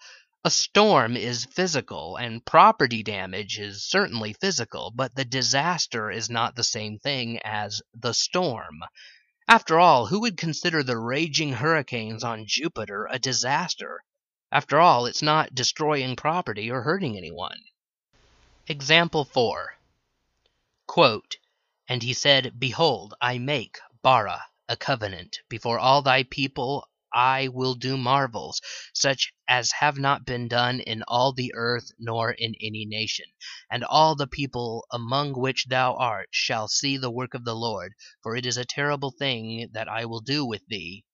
[0.44, 6.54] A storm is physical, and property damage is certainly physical, but the disaster is not
[6.54, 8.84] the same thing as the storm.
[9.48, 14.04] After all, who would consider the raging hurricanes on Jupiter a disaster?
[14.52, 17.64] After all, it's not destroying property or hurting anyone.
[18.68, 19.76] Example 4
[20.86, 21.38] Quote,
[21.88, 27.74] And he said, Behold, I make, bara, a covenant, before all thy people I will
[27.74, 28.60] do marvels,
[28.92, 33.26] such as have not been done in all the earth nor in any nation.
[33.70, 37.94] And all the people among which thou art shall see the work of the Lord,
[38.22, 41.04] for it is a terrible thing that I will do with thee.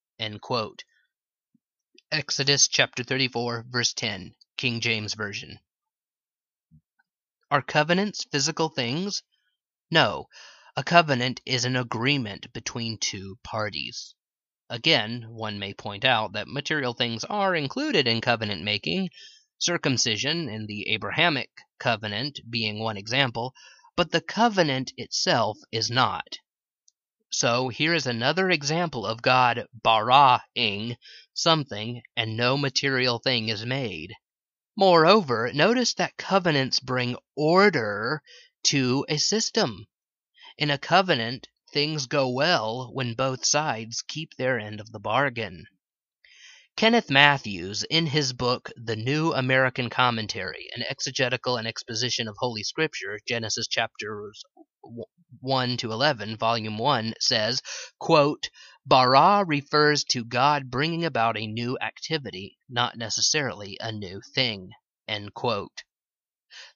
[2.11, 5.59] Exodus chapter 34, verse 10, King James Version.
[7.50, 9.22] Are covenants physical things?
[9.90, 10.28] No.
[10.76, 14.16] A covenant is an agreement between two parties.
[14.70, 19.11] Again, one may point out that material things are included in covenant making,
[19.59, 23.55] circumcision in the Abrahamic covenant being one example,
[23.94, 26.38] but the covenant itself is not.
[27.31, 30.96] So here is another example of God bara-ing
[31.33, 34.14] something and no material thing is made.
[34.77, 38.22] Moreover, notice that covenants bring order
[38.64, 39.87] to a system.
[40.57, 45.67] In a covenant, things go well when both sides keep their end of the bargain.
[46.77, 52.63] Kenneth Mathews, in his book The New American Commentary, an exegetical and exposition of Holy
[52.63, 54.45] Scripture, Genesis chapters
[55.41, 57.61] 1 to 11, volume 1, says,
[57.99, 58.51] quote,
[58.87, 64.71] Bara refers to God bringing about a new activity, not necessarily a new thing.
[65.09, 65.83] End quote.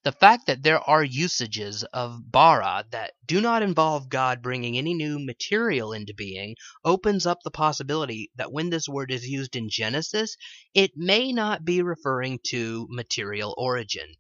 [0.05, 4.95] The fact that there are usages of bara that do not involve God bringing any
[4.95, 9.69] new material into being opens up the possibility that when this word is used in
[9.69, 10.37] Genesis,
[10.73, 14.15] it may not be referring to material origin.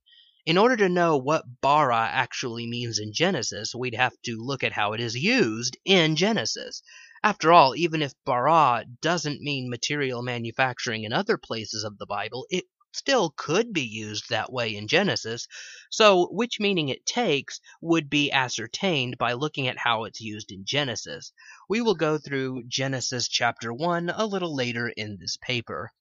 [0.45, 4.73] In order to know what bara actually means in Genesis, we'd have to look at
[4.73, 6.83] how it is used in Genesis.
[7.23, 12.47] After all, even if bara doesn't mean material manufacturing in other places of the Bible,
[12.51, 15.47] it still could be used that way in Genesis,
[15.91, 20.65] so which meaning it takes would be ascertained by looking at how it's used in
[20.65, 21.33] Genesis.
[21.69, 25.93] We will go through Genesis chapter 1 a little later in this paper.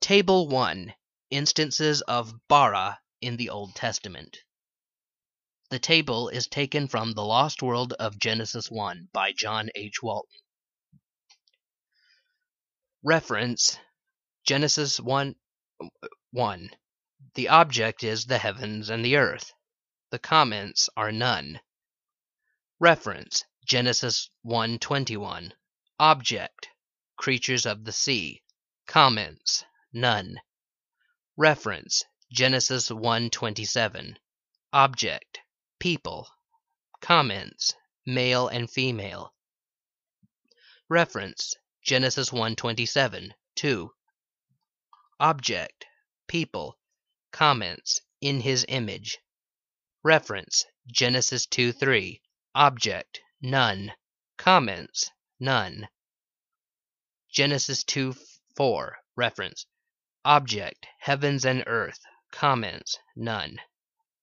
[0.00, 0.94] Table 1
[1.30, 4.38] Instances of bara in the Old Testament.
[5.70, 10.02] The table is taken from The Lost World of Genesis 1 by John H.
[10.02, 10.38] Walton.
[13.02, 13.78] Reference
[14.44, 15.34] Genesis 1
[16.32, 16.70] 1.
[17.32, 19.54] The object is the heavens and the earth.
[20.10, 21.62] The comments are none.
[22.78, 25.54] Reference Genesis 1:21.
[25.98, 26.68] Object
[27.16, 28.42] creatures of the sea.
[28.86, 29.64] Comments
[29.94, 30.38] none.
[31.38, 34.18] Reference Genesis 1:27.
[34.74, 35.40] Object
[35.78, 36.28] people.
[37.00, 37.74] Comments
[38.04, 39.32] male and female.
[40.90, 43.90] Reference Genesis 1:27 2.
[45.20, 45.86] Object,
[46.26, 46.78] people,
[47.30, 49.18] comments, in his image.
[50.02, 52.20] Reference, Genesis 2 3.
[52.54, 53.92] Object, none.
[54.36, 55.88] Comments, none.
[57.28, 58.14] Genesis 2
[58.56, 58.98] 4.
[59.16, 59.66] Reference,
[60.24, 62.00] Object, heavens and earth.
[62.32, 63.60] Comments, none.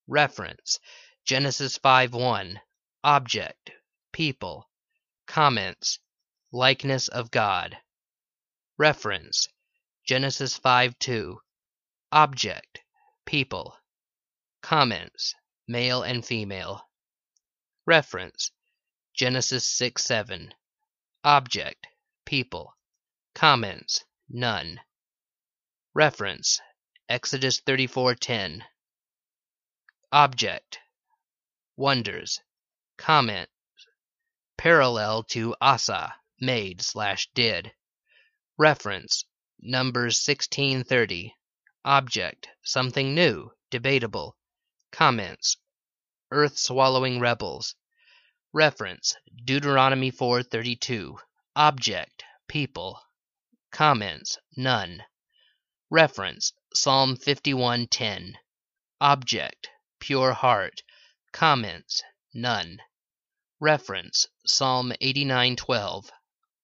[0.07, 0.79] Reference,
[1.23, 2.59] Genesis 5 1.
[3.03, 3.71] Object,
[4.11, 4.69] people,
[5.25, 5.99] comments,
[6.51, 7.77] likeness of God.
[8.77, 9.47] Reference,
[10.03, 11.39] Genesis 5 2.
[12.11, 12.81] Object,
[13.25, 13.77] people,
[14.61, 15.35] comments,
[15.67, 16.89] male and female.
[17.85, 18.51] Reference,
[19.13, 20.55] Genesis 6 7.
[21.23, 21.87] Object,
[22.25, 22.75] people,
[23.35, 24.81] comments, none.
[25.93, 26.59] Reference,
[27.07, 28.63] Exodus 34:10.
[30.11, 30.79] Object,
[31.75, 32.41] wonders,
[32.97, 33.49] comment,
[34.57, 37.75] parallel to Asa, made slash did.
[38.57, 39.25] Reference,
[39.63, 41.35] Numbers 16:30.
[41.85, 44.35] Object, something new, debatable.
[44.91, 45.55] Comments,
[46.31, 47.75] earth swallowing rebels.
[48.53, 51.15] Reference, Deuteronomy 4:32.
[51.55, 53.03] Object, people.
[53.69, 55.03] Comments, none.
[55.91, 58.33] Reference, Psalm 51:10.
[58.99, 60.81] Object, pure heart.
[61.33, 62.01] Comments,
[62.33, 62.81] none.
[63.59, 66.09] Reference, Psalm 89:12.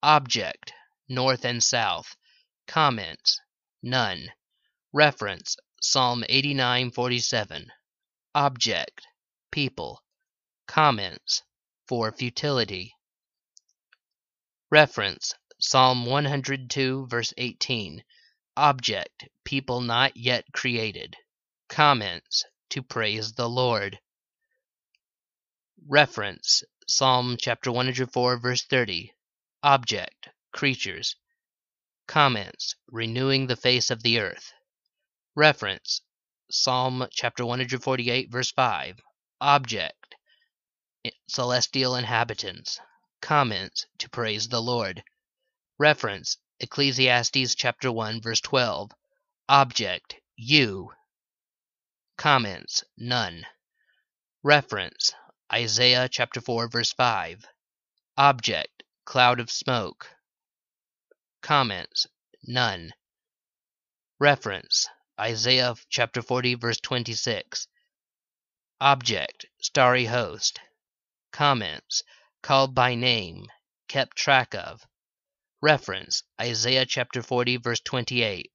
[0.01, 0.73] Object,
[1.07, 2.15] north and south.
[2.67, 3.39] Comments,
[3.81, 4.33] none.
[4.91, 7.71] Reference, Psalm 89:47.
[8.35, 9.07] Object,
[9.51, 10.03] people.
[10.67, 11.43] Comments,
[11.87, 12.93] for futility.
[14.69, 18.03] Reference, Psalm 102 verse 18.
[18.57, 21.15] Object, people not yet created.
[21.69, 23.97] Comments, to praise the Lord.
[25.87, 29.13] Reference, Psalm chapter 104 verse 30.
[29.63, 31.15] Object, creatures.
[32.07, 34.53] Comments, renewing the face of the earth.
[35.35, 36.01] Reference,
[36.49, 39.01] Psalm chapter 148 verse 5.
[39.41, 40.15] Object,
[41.27, 42.79] celestial inhabitants.
[43.21, 45.03] Comments, to praise the Lord.
[45.77, 48.91] Reference, Ecclesiastes chapter 1 verse 12.
[49.49, 50.93] Object, you.
[52.17, 53.45] Comments, none.
[54.43, 55.11] Reference,
[55.51, 57.45] Isaiah chapter 4 verse 5.
[58.17, 60.16] Object, cloud of smoke.
[61.47, 62.05] Comments,
[62.43, 62.93] none.
[64.19, 67.69] Reference, Isaiah chapter 40 verse 26.
[68.81, 70.59] Object, starry host.
[71.31, 72.03] Comments,
[72.41, 73.47] called by name,
[73.87, 74.85] kept track of.
[75.61, 78.51] Reference, Isaiah chapter 40 verse 28.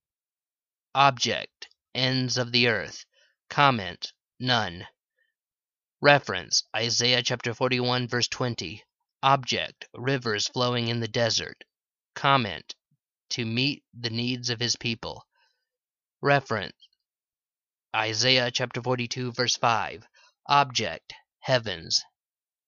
[0.95, 3.07] Object, ends of the earth.
[3.49, 4.87] Comment, none.
[6.03, 8.85] Reference, Isaiah chapter 41 verse 20.
[9.23, 11.65] Object, rivers flowing in the desert.
[12.15, 12.75] Comment,
[13.33, 15.27] to meet the needs of his people.
[16.21, 16.77] Reference,
[17.95, 20.07] Isaiah chapter 42 verse 5.
[20.47, 22.03] Object, heavens.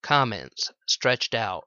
[0.03, 1.65] Comments, stretched out.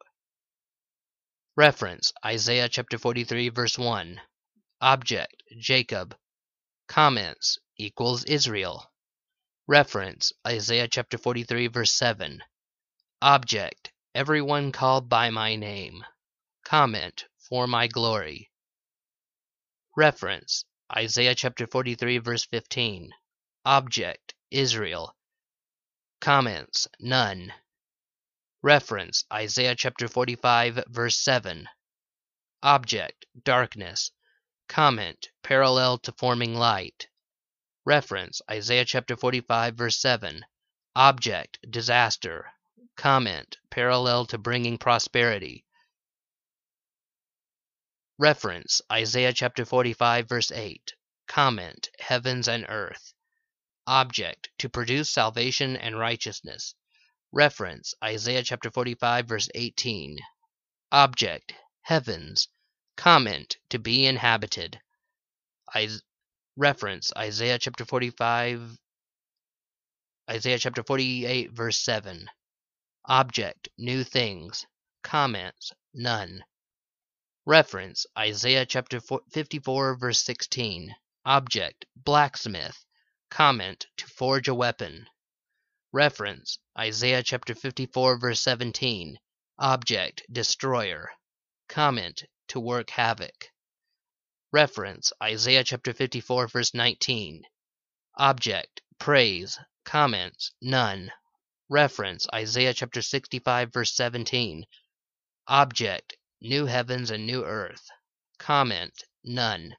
[1.55, 4.21] Reference, Isaiah chapter 43 verse 1.
[4.81, 6.15] Object, Jacob.
[6.87, 8.91] Comments, equals Israel.
[9.67, 12.43] Reference, Isaiah chapter 43 verse 7.
[13.23, 16.05] Object, everyone called by my name.
[16.63, 18.51] Comment, for my glory.
[19.97, 20.63] Reference,
[20.95, 23.09] Isaiah chapter 43 verse 15.
[23.65, 25.15] Object, Israel.
[26.21, 27.51] Comments, none.
[28.61, 31.67] Reference, Isaiah chapter 45 verse 7.
[32.61, 34.11] Object, darkness.
[34.69, 37.07] Comment, parallel to forming light.
[37.83, 40.45] Reference, Isaiah chapter 45 verse 7.
[40.95, 42.45] Object, disaster.
[42.97, 45.65] Comment, parallel to bringing prosperity.
[48.19, 50.95] Reference, Isaiah chapter 45 verse 8.
[51.27, 53.13] Comment, heavens and earth.
[53.85, 56.73] Object, to produce salvation and righteousness.
[57.31, 60.17] Reference, Isaiah chapter 45 verse 18.
[60.91, 61.53] Object,
[61.83, 62.47] heavens.
[62.95, 64.81] Comment, to be inhabited.
[66.55, 68.79] Reference, Isaiah chapter 45
[70.27, 72.27] Isaiah chapter 48 verse 7.
[73.05, 74.65] Object, new things.
[75.03, 76.43] Comments, none.
[77.49, 80.93] Reference, Isaiah chapter 54 verse 16.
[81.23, 82.85] Object, blacksmith.
[83.29, 85.07] Comment, to forge a weapon.
[85.93, 89.17] Reference, Isaiah chapter 54 verse 17.
[89.59, 91.09] Object, destroyer.
[91.69, 93.49] Comment, to work havoc.
[94.51, 97.43] Reference, Isaiah chapter 54 verse 19.
[98.15, 99.57] Object, praise.
[99.85, 101.13] Comments, none.
[101.69, 104.65] Reference, Isaiah chapter 65 verse 17.
[105.47, 107.89] Object, new heavens and new earth.
[108.37, 109.75] Comment, none.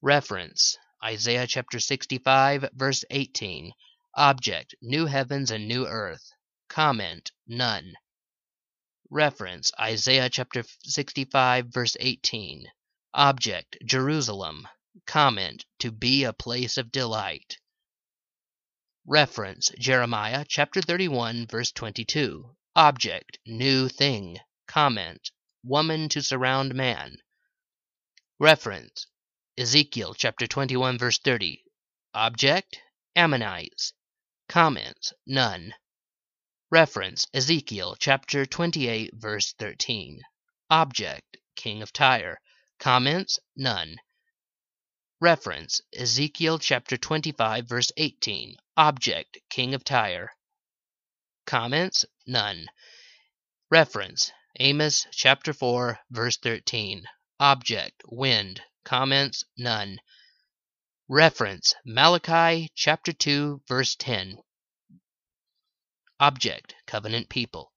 [0.00, 3.72] Reference, Isaiah chapter 65, verse 18.
[4.14, 6.30] Object, new heavens and new earth.
[6.68, 7.94] Comment, none.
[9.10, 12.66] Reference, Isaiah chapter 65, verse 18.
[13.14, 14.68] Object, Jerusalem.
[15.06, 17.58] Comment, to be a place of delight.
[19.06, 22.54] Reference, Jeremiah chapter 31, verse 22.
[22.76, 24.38] Object, new thing.
[24.66, 25.30] Comment,
[25.68, 27.18] woman to surround man.
[28.40, 29.06] Reference,
[29.58, 31.64] Ezekiel chapter 21 verse 30.
[32.14, 32.80] Object,
[33.14, 33.92] Ammonites.
[34.48, 35.74] Comments, none.
[36.70, 40.22] Reference, Ezekiel chapter 28 verse 13.
[40.70, 42.40] Object, King of Tyre.
[42.78, 43.96] Comments, none.
[45.20, 48.56] Reference, Ezekiel chapter 25 verse 18.
[48.76, 50.30] Object, King of Tyre.
[51.44, 52.68] Comments, none.
[53.70, 54.30] Reference,
[54.60, 57.04] Amos chapter 4 verse 13.
[57.38, 58.60] Object, wind.
[58.82, 60.00] Comments, none.
[61.06, 64.38] Reference, Malachi chapter 2 verse 10.
[66.18, 67.72] Object, covenant people.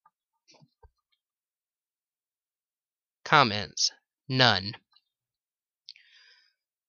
[3.24, 3.92] Comments,
[4.28, 4.74] none.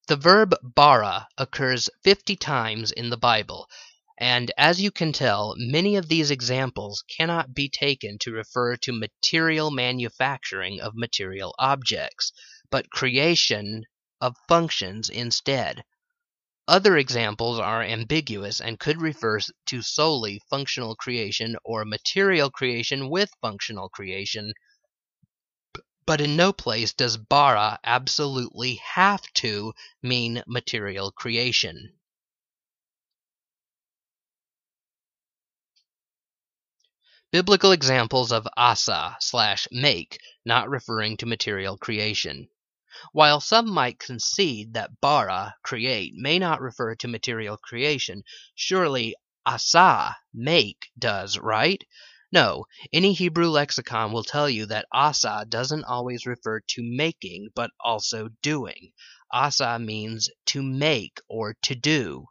[0.07, 3.69] The verb bara occurs 50 times in the Bible,
[4.19, 8.93] and as you can tell, many of these examples cannot be taken to refer to
[8.93, 12.33] material manufacturing of material objects,
[12.71, 13.85] but creation
[14.21, 15.83] of functions instead.
[16.69, 23.31] Other examples are ambiguous and could refer to solely functional creation or material creation with
[23.41, 24.53] functional creation,
[26.07, 31.99] but in no place does bara absolutely have to mean material creation.
[37.33, 42.51] Biblical examples of asa slash make not referring to material creation.
[43.13, 48.23] While some might concede that bara, create, may not refer to material creation,
[48.55, 49.15] surely
[49.47, 51.83] asa, make, does, right?
[52.31, 57.71] No, any Hebrew lexicon will tell you that asa doesn't always refer to making, but
[57.81, 58.93] also doing.
[59.33, 62.27] Asa means to make or to do.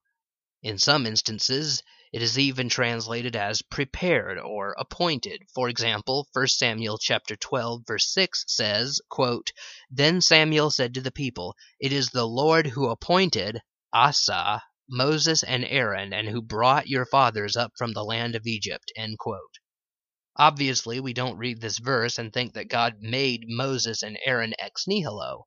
[0.62, 1.82] In some instances,
[2.12, 5.42] it is even translated as prepared or appointed.
[5.56, 9.54] For example, 1 Samuel chapter 12 verse 6 says, quote,
[9.90, 13.62] "Then Samuel said to the people, It is the Lord who appointed
[13.94, 18.92] Asa, Moses and Aaron and who brought your fathers up from the land of Egypt."
[18.98, 19.60] End quote.
[20.36, 24.86] Obviously, we don't read this verse and think that God made Moses and Aaron ex
[24.88, 25.46] nihilo.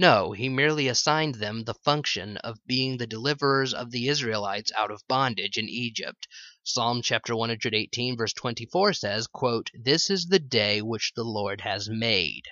[0.00, 4.92] No, he merely assigned them the function of being the deliverers of the Israelites out
[4.92, 6.28] of bondage in Egypt.
[6.62, 11.88] Psalm chapter 118 verse 24 says, quote, This is the day which the Lord has
[11.90, 12.44] made.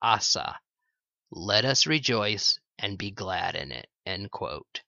[0.00, 0.58] Asa.
[1.30, 3.88] Let us rejoice and be glad in it.
[4.06, 4.80] End quote.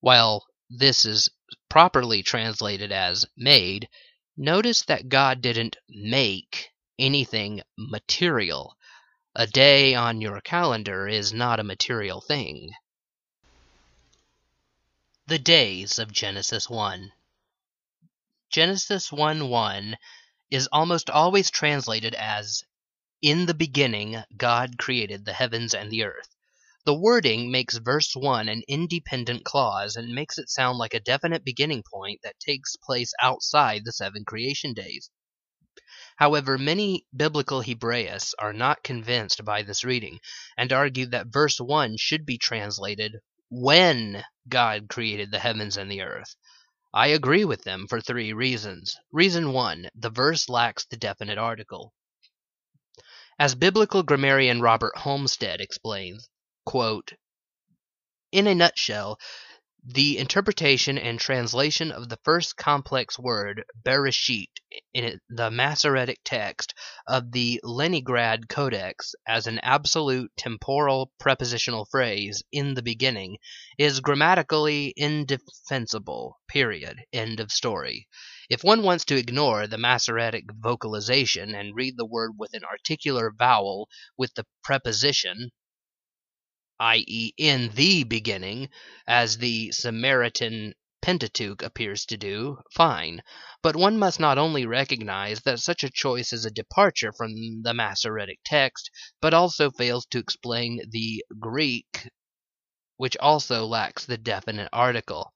[0.00, 1.28] While this is
[1.68, 3.88] properly translated as made,
[4.34, 8.76] notice that God didn't make anything material.
[9.36, 12.70] A day on your calendar is not a material thing.
[15.26, 17.12] The days of Genesis 1
[18.48, 19.96] Genesis 1 1
[20.52, 22.62] is almost always translated as
[23.22, 26.28] In the beginning God created the heavens and the earth.
[26.84, 31.44] The wording makes verse 1 an independent clause and makes it sound like a definite
[31.44, 35.10] beginning point that takes place outside the seven creation days.
[36.16, 40.20] However, many biblical Hebraists are not convinced by this reading,
[40.56, 43.16] and argue that verse 1 should be translated,
[43.50, 46.36] When God created the heavens and the earth.
[46.92, 48.96] I agree with them for three reasons.
[49.10, 51.92] Reason 1 the verse lacks the definite article.
[53.36, 56.28] As biblical grammarian Robert Holmstedt explains,
[56.64, 57.14] quote,
[58.30, 59.18] In a nutshell,
[59.86, 64.48] the interpretation and translation of the first complex word, Bereshit,
[64.94, 66.72] in the Masoretic text
[67.06, 73.36] of the Leningrad Codex as an absolute temporal prepositional phrase, in the beginning,
[73.76, 76.38] is grammatically indefensible.
[76.48, 77.04] Period.
[77.12, 78.08] End of story.
[78.48, 83.30] If one wants to ignore the Masoretic vocalization and read the word with an articular
[83.30, 85.50] vowel with the preposition
[86.80, 88.68] i.e., in the beginning,
[89.06, 93.22] as the Samaritan Pentateuch appears to do, fine.
[93.62, 97.74] But one must not only recognize that such a choice is a departure from the
[97.74, 102.08] Masoretic text, but also fails to explain the Greek,
[102.96, 105.34] which also lacks the definite article.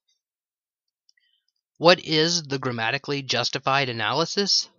[1.77, 4.69] What is the grammatically justified analysis?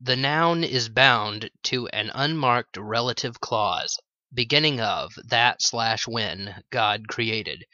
[0.00, 3.98] The noun is bound to an unmarked relative clause
[4.34, 7.64] beginning of, that slash when God created.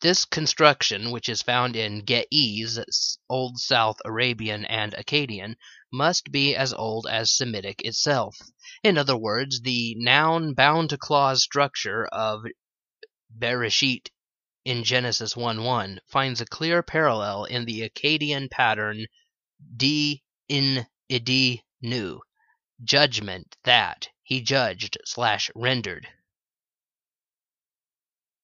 [0.00, 5.56] This construction, which is found in Ge'ez, Old South Arabian and Akkadian,
[5.92, 8.36] must be as old as Semitic itself.
[8.82, 12.44] In other words, the noun bound to clause structure of
[13.34, 14.10] Bereshit
[14.64, 19.06] in Genesis 1:1 finds a clear parallel in the Akkadian pattern
[19.76, 22.20] D in idi nu,
[22.82, 26.08] judgment that he judged slash rendered.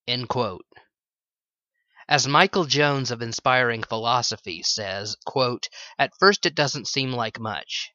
[0.07, 0.67] End quote.
[2.07, 5.69] As Michael Jones of Inspiring Philosophy says, quote,
[5.99, 7.91] At first it doesn't seem like much,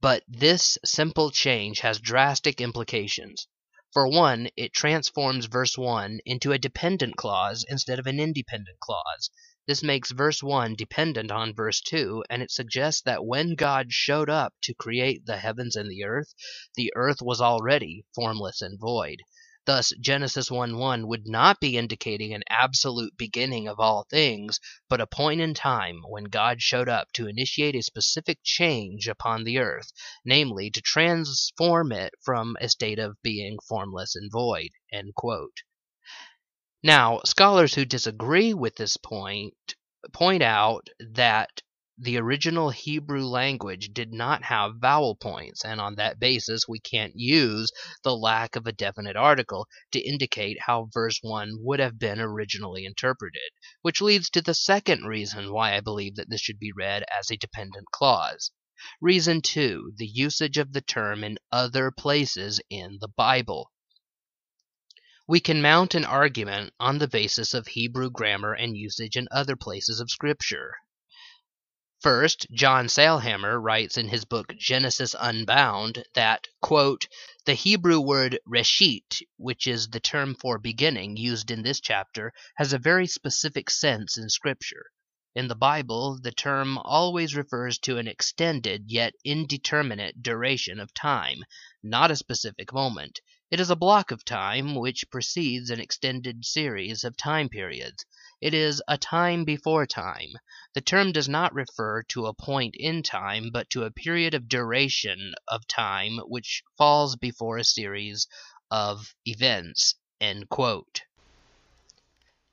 [0.00, 3.48] but this simple change has drastic implications.
[3.92, 9.30] For one, it transforms verse 1 into a dependent clause instead of an independent clause.
[9.66, 14.28] This makes verse 1 dependent on verse 2, and it suggests that when God showed
[14.28, 16.34] up to create the heavens and the earth,
[16.74, 19.22] the earth was already formless and void.
[19.64, 24.60] Thus, Genesis 1 1 would not be indicating an absolute beginning of all things,
[24.90, 29.44] but a point in time when God showed up to initiate a specific change upon
[29.44, 29.90] the earth,
[30.26, 34.68] namely, to transform it from a state of being formless and void.
[36.86, 39.74] Now, scholars who disagree with this point
[40.12, 41.62] point out that
[41.96, 47.14] the original Hebrew language did not have vowel points, and on that basis we can't
[47.16, 47.70] use
[48.02, 52.84] the lack of a definite article to indicate how verse 1 would have been originally
[52.84, 57.02] interpreted, which leads to the second reason why I believe that this should be read
[57.10, 58.50] as a dependent clause.
[59.00, 63.70] Reason 2 the usage of the term in other places in the Bible.
[65.26, 69.56] We can mount an argument on the basis of Hebrew grammar and usage in other
[69.56, 70.74] places of Scripture.
[72.02, 77.08] First, John Sailhamer writes in his book Genesis Unbound that, quote,
[77.46, 82.74] the Hebrew word reshit, which is the term for beginning used in this chapter, has
[82.74, 84.90] a very specific sense in Scripture.
[85.34, 91.44] In the Bible, the term always refers to an extended yet indeterminate duration of time,
[91.82, 93.22] not a specific moment.
[93.50, 98.06] It is a block of time which precedes an extended series of time periods.
[98.40, 100.30] It is a time before time.
[100.72, 104.48] The term does not refer to a point in time, but to a period of
[104.48, 108.26] duration of time which falls before a series
[108.70, 109.96] of events.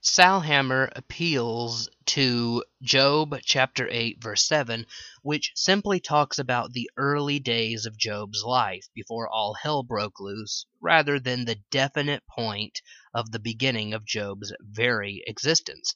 [0.03, 4.87] Sailhamer appeals to Job chapter 8 verse 7
[5.21, 10.65] which simply talks about the early days of Job's life before all hell broke loose
[10.79, 12.81] rather than the definite point
[13.13, 15.93] of the beginning of Job's very existence.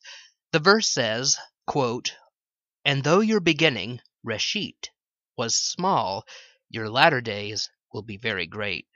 [0.52, 2.16] The verse says, quote,
[2.84, 4.92] "And though your beginning, Reshit,
[5.36, 6.28] was small,
[6.70, 8.88] your latter days will be very great."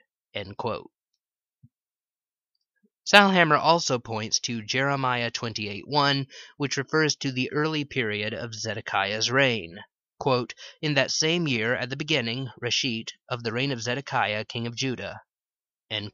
[3.12, 9.80] Sailhamer also points to Jeremiah 28:1, which refers to the early period of Zedekiah's reign.
[10.20, 14.64] Quote, In that same year, at the beginning, Reshit, of the reign of Zedekiah, king
[14.64, 15.22] of Judah.
[15.90, 16.12] And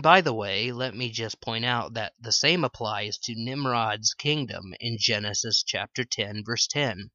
[0.00, 4.72] by the way, let me just point out that the same applies to Nimrod's kingdom
[4.80, 7.10] in Genesis chapter 10, verse 10.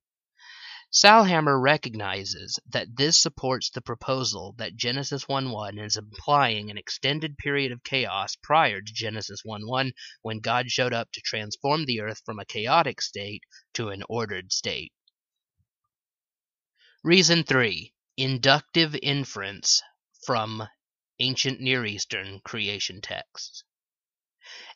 [0.93, 7.71] Sailhamer recognizes that this supports the proposal that Genesis 1:1 is implying an extended period
[7.71, 12.39] of chaos prior to Genesis 1:1 when God showed up to transform the earth from
[12.39, 13.43] a chaotic state
[13.75, 14.91] to an ordered state.
[17.03, 19.81] Reason 3 Inductive inference
[20.25, 20.67] from
[21.19, 23.63] ancient Near Eastern creation texts.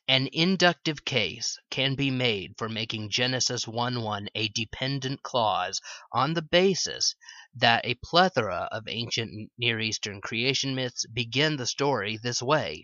[0.08, 5.82] An inductive case can be made for making Genesis 1:1 a dependent clause
[6.12, 7.16] on the basis
[7.56, 12.84] that a plethora of ancient Near Eastern creation myths begin the story this way.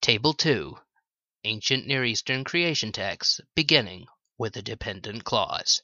[0.00, 0.78] Table 2
[1.42, 4.06] Ancient Near Eastern creation texts beginning
[4.38, 5.82] with a dependent clause.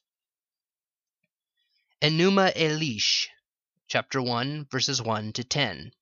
[2.01, 3.27] Enuma Elish,
[3.89, 5.93] chapter 1, verses 1 to 10.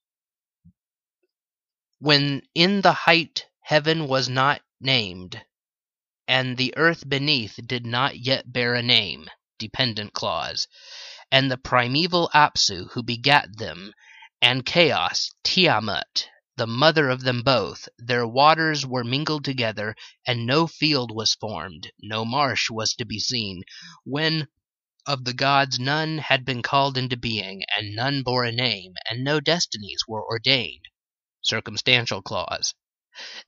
[1.98, 5.42] When in the height heaven was not named,
[6.28, 9.26] and the earth beneath did not yet bear a name
[9.58, 10.68] (dependent clause),
[11.32, 13.94] and the primeval Apsu who begat them,
[14.42, 19.96] and Chaos, Tiamat, the mother of them both, their waters were mingled together,
[20.26, 23.62] and no field was formed, no marsh was to be seen,
[24.04, 24.46] when
[25.06, 29.24] of the gods none had been called into being, and none bore a name, and
[29.24, 30.84] no destinies were ordained.
[31.40, 32.74] Circumstantial clause.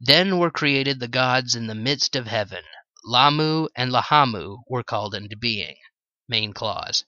[0.00, 2.64] Then were created the gods in the midst of heaven.
[3.04, 5.76] Lahmu and Lahamu were called into being.
[6.28, 7.04] Main clause.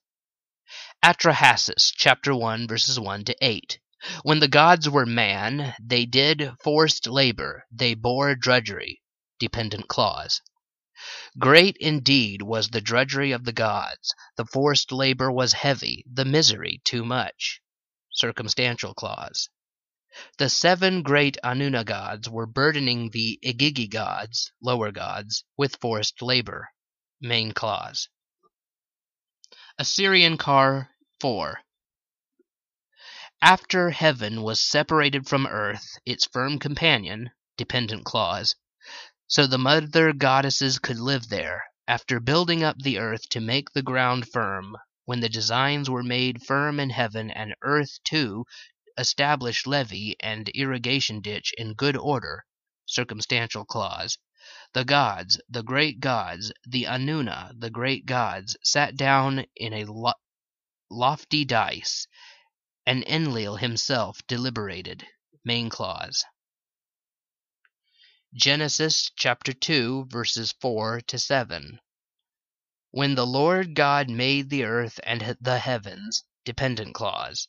[1.02, 3.78] Atrahasis, chapter 1, verses 1 to 8.
[4.22, 9.02] When the gods were man, they did forced labor, they bore drudgery.
[9.38, 10.40] Dependent clause.
[11.38, 16.80] Great indeed was the drudgery of the gods, the forced labor was heavy, the misery
[16.84, 17.61] too much.
[18.11, 19.48] Circumstantial clause.
[20.38, 26.70] The seven great Anuna gods were burdening the Igigi gods, lower gods, with forced labor.
[27.20, 28.08] Main clause.
[29.78, 30.90] Assyrian KAR
[31.20, 31.60] 4.
[33.40, 38.56] After heaven was separated from earth, its firm companion, dependent clause,
[39.28, 43.82] so the mother goddesses could live there, after building up the earth to make the
[43.82, 48.44] ground firm, when the designs were made firm in heaven and earth too,
[48.99, 52.44] establish levee and irrigation ditch in good order,
[52.84, 54.18] circumstantial clause,
[54.74, 60.12] the gods, the great gods, the Anuna, the great gods, sat down in a lo-
[60.90, 62.07] lofty dais,
[62.86, 65.07] and Enlil himself deliberated.
[65.44, 66.24] Main clause.
[68.34, 71.80] Genesis chapter 2 verses 4 to 7.
[72.90, 77.49] When the Lord God made the earth and the heavens, dependent clause.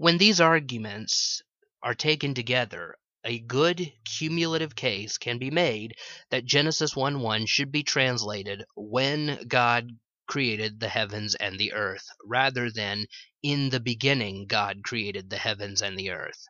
[0.00, 1.42] When these arguments
[1.82, 2.94] are taken together,
[3.24, 5.96] a good cumulative case can be made
[6.30, 9.90] that Genesis 1 1 should be translated when God
[10.28, 13.06] created the heavens and the earth, rather than
[13.42, 16.46] in the beginning God created the heavens and the earth.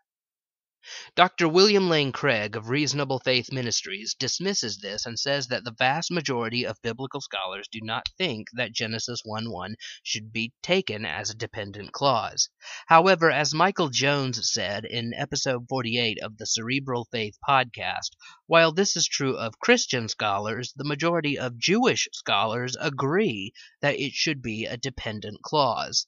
[1.17, 1.49] Dr.
[1.49, 6.65] William Lane Craig of Reasonable Faith Ministries dismisses this and says that the vast majority
[6.65, 9.75] of biblical scholars do not think that Genesis 1 1
[10.05, 12.49] should be taken as a dependent clause.
[12.87, 18.11] However, as Michael Jones said in episode 48 of the Cerebral Faith podcast,
[18.47, 24.13] while this is true of Christian scholars, the majority of Jewish scholars agree that it
[24.13, 26.07] should be a dependent clause.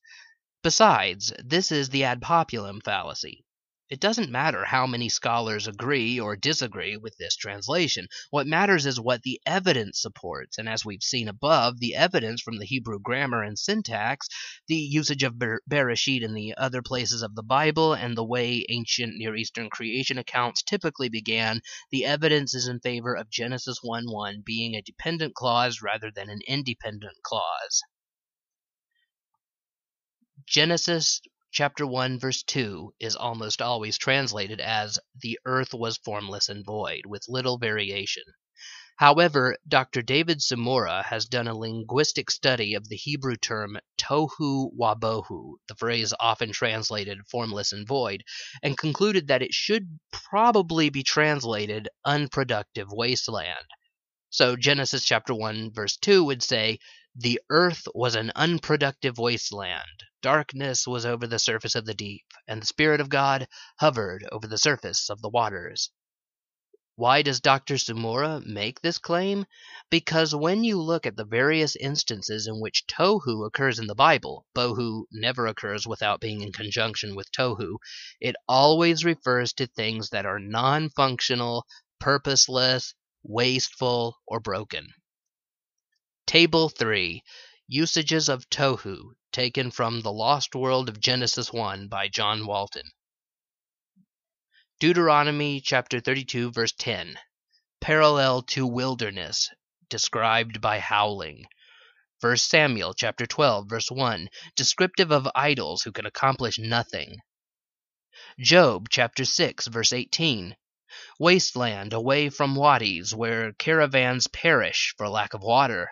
[0.63, 3.45] Besides, this is the ad populum fallacy.
[3.91, 8.07] It doesn't matter how many scholars agree or disagree with this translation.
[8.31, 12.59] What matters is what the evidence supports, and as we've seen above, the evidence from
[12.59, 14.29] the Hebrew grammar and syntax,
[14.69, 18.65] the usage of Ber- Bereshit in the other places of the Bible, and the way
[18.69, 21.61] ancient Near Eastern creation accounts typically began,
[21.91, 26.31] the evidence is in favor of Genesis 1 1 being a dependent clause rather than
[26.31, 27.83] an independent clause.
[30.47, 31.21] Genesis
[31.53, 37.03] chapter 1 verse 2 is almost always translated as the earth was formless and void
[37.07, 38.23] with little variation
[38.97, 45.55] however dr david Tsumura has done a linguistic study of the hebrew term tohu wabohu
[45.67, 48.23] the phrase often translated formless and void
[48.63, 53.67] and concluded that it should probably be translated unproductive wasteland
[54.31, 56.79] so genesis chapter 1 verse 2 would say
[57.17, 60.05] the earth was an unproductive wasteland.
[60.23, 63.49] Darkness was over the surface of the deep, and the Spirit of God
[63.79, 65.91] hovered over the surface of the waters.
[66.97, 67.79] Why does Dr.
[67.79, 69.47] Tsumura make this claim?
[69.89, 74.45] Because when you look at the various instances in which tohu occurs in the Bible,
[74.55, 77.79] bohu never occurs without being in conjunction with tohu,
[78.21, 81.67] it always refers to things that are non functional,
[81.99, 82.93] purposeless,
[83.23, 84.93] wasteful, or broken.
[86.27, 87.23] Table 3
[87.73, 92.91] Usages of Tohu, taken from The Lost World of Genesis 1 by John Walton.
[94.81, 97.17] Deuteronomy chapter 32 verse 10.
[97.81, 99.51] Parallel to wilderness,
[99.89, 101.45] described by howling.
[102.21, 107.21] 1 Samuel chapter 12 verse 1, descriptive of idols who can accomplish nothing.
[108.41, 110.57] Job chapter 6 verse 18,
[111.21, 115.89] wasteland away from wadis where caravans perish for lack of water.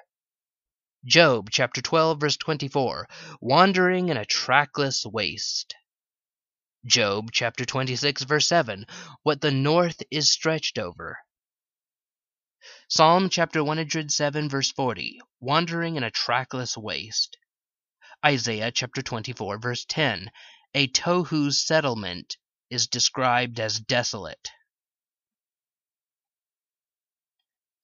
[1.08, 3.08] Job chapter 12 verse 24,
[3.40, 5.74] wandering in a trackless waste.
[6.84, 8.84] Job chapter 26 verse 7,
[9.22, 11.16] what the north is stretched over.
[12.90, 17.38] Psalm chapter 107 verse 40, wandering in a trackless waste.
[18.22, 20.30] Isaiah chapter 24 verse 10,
[20.74, 22.36] a tohu's settlement
[22.68, 24.50] is described as desolate.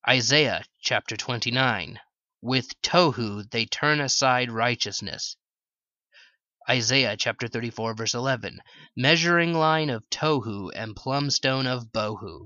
[0.06, 1.98] Isaiah chapter 29
[2.44, 5.34] with tohu they turn aside righteousness.
[6.68, 8.58] Isaiah chapter 34 verse 11,
[8.94, 12.44] measuring line of Tohu and plumb stone of Bohu.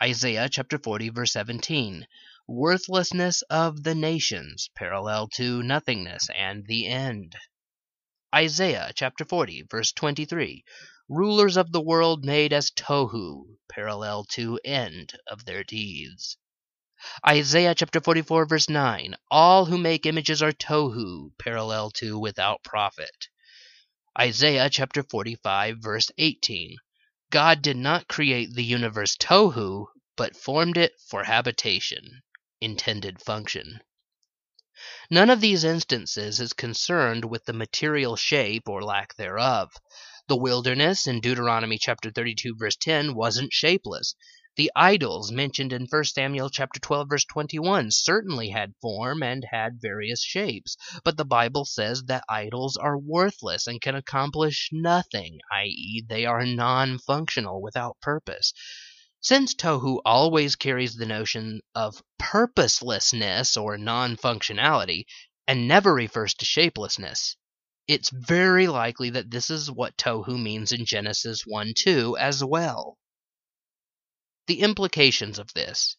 [0.00, 2.06] Isaiah chapter 40 verse 17,
[2.46, 7.34] worthlessness of the nations, parallel to nothingness and the end.
[8.32, 10.64] Isaiah chapter 40 verse 23,
[11.08, 16.36] rulers of the world made as Tohu, parallel to end of their deeds.
[17.26, 23.28] Isaiah chapter 44, verse 9 All who make images are tohu, parallel to without profit.
[24.18, 26.76] Isaiah chapter 45, verse 18
[27.30, 29.86] God did not create the universe tohu,
[30.16, 32.22] but formed it for habitation,
[32.60, 33.80] intended function.
[35.08, 39.72] None of these instances is concerned with the material shape or lack thereof.
[40.26, 44.14] The wilderness in Deuteronomy chapter 32 verse 10 wasn't shapeless.
[44.60, 49.80] The idols mentioned in 1 Samuel chapter 12 verse 21 certainly had form and had
[49.80, 56.04] various shapes, but the Bible says that idols are worthless and can accomplish nothing, i.e.
[56.06, 58.52] they are non-functional without purpose.
[59.22, 65.06] Since Tohu always carries the notion of purposelessness or non-functionality
[65.46, 67.34] and never refers to shapelessness,
[67.88, 72.98] it's very likely that this is what Tohu means in Genesis 1 2 as well.
[74.46, 75.96] The implications of this.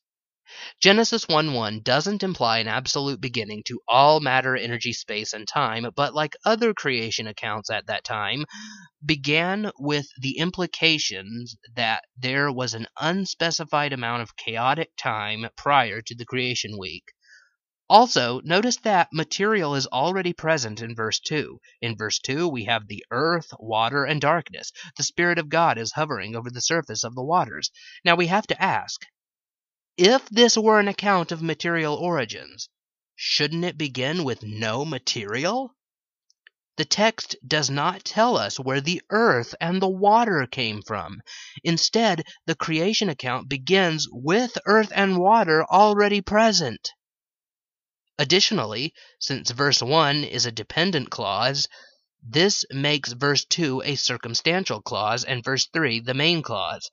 [0.81, 5.87] Genesis 1 1 doesn't imply an absolute beginning to all matter, energy, space, and time,
[5.95, 8.45] but like other creation accounts at that time,
[9.05, 16.15] began with the implications that there was an unspecified amount of chaotic time prior to
[16.15, 17.13] the creation week.
[17.93, 21.59] Also, notice that material is already present in verse 2.
[21.81, 24.71] In verse 2, we have the earth, water, and darkness.
[24.95, 27.69] The Spirit of God is hovering over the surface of the waters.
[28.05, 29.05] Now we have to ask
[29.97, 32.69] if this were an account of material origins,
[33.17, 35.75] shouldn't it begin with no material?
[36.77, 41.19] The text does not tell us where the earth and the water came from.
[41.61, 46.93] Instead, the creation account begins with earth and water already present.
[48.21, 51.67] Additionally, since verse 1 is a dependent clause,
[52.21, 56.91] this makes verse 2 a circumstantial clause and verse 3 the main clause.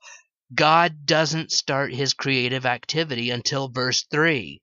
[0.55, 4.59] God doesn't start his creative activity until verse 3.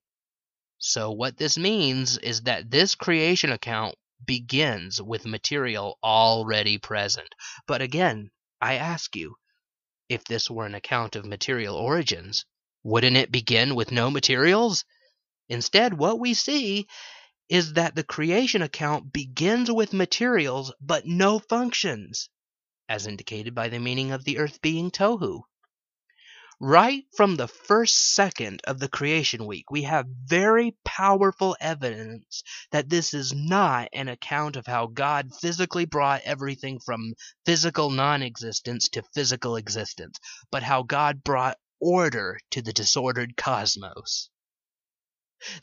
[0.78, 3.94] So, what this means is that this creation account
[4.24, 7.32] begins with material already present.
[7.68, 9.36] But again, I ask you,
[10.08, 12.44] if this were an account of material origins,
[12.82, 14.84] wouldn't it begin with no materials?
[15.48, 16.86] Instead, what we see
[17.48, 22.28] is that the creation account begins with materials but no functions,
[22.88, 25.42] as indicated by the meaning of the earth being tohu.
[26.58, 32.42] Right from the first second of the creation week, we have very powerful evidence
[32.72, 37.12] that this is not an account of how God physically brought everything from
[37.44, 40.18] physical non existence to physical existence,
[40.50, 44.30] but how God brought order to the disordered cosmos.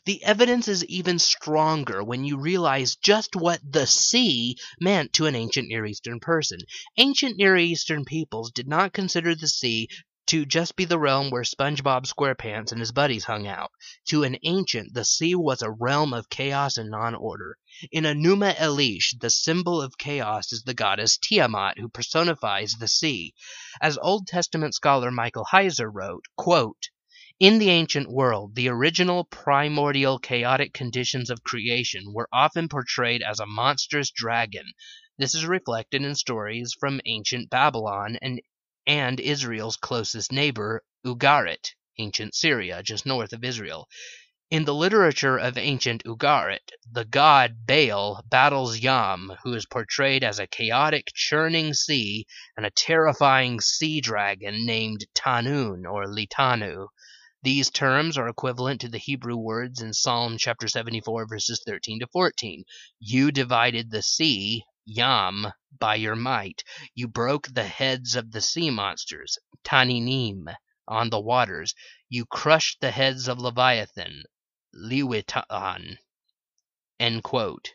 [0.06, 5.34] The evidence is even stronger when you realize just what the sea meant to an
[5.34, 6.60] ancient Near Eastern person.
[6.96, 9.88] Ancient Near Eastern peoples did not consider the sea
[10.26, 13.70] to just be the realm where SpongeBob SquarePants and his buddies hung out.
[14.06, 17.58] To an ancient, the sea was a realm of chaos and non-order.
[17.92, 23.34] In Enuma Elish, the symbol of chaos is the goddess Tiamat, who personifies the sea.
[23.82, 26.88] As Old Testament scholar Michael Heiser wrote, quote,
[27.40, 33.40] in the ancient world, the original primordial chaotic conditions of creation were often portrayed as
[33.40, 34.64] a monstrous dragon.
[35.18, 38.40] This is reflected in stories from ancient Babylon and,
[38.86, 43.88] and Israel's closest neighbor, Ugarit, ancient Syria, just north of Israel.
[44.50, 50.38] In the literature of ancient Ugarit, the god Baal battles Yam, who is portrayed as
[50.38, 52.26] a chaotic, churning sea
[52.56, 56.86] and a terrifying sea dragon named Tanun or Litanu.
[57.44, 62.06] These terms are equivalent to the Hebrew words in Psalm chapter 74 verses 13 to
[62.06, 62.64] 14.
[63.00, 66.64] You divided the sea, Yam, by your might.
[66.94, 70.56] You broke the heads of the sea monsters, Taninim,
[70.88, 71.74] on the waters.
[72.08, 74.22] You crushed the heads of Leviathan,
[74.74, 75.98] Lewiatan.
[76.98, 77.74] End quote.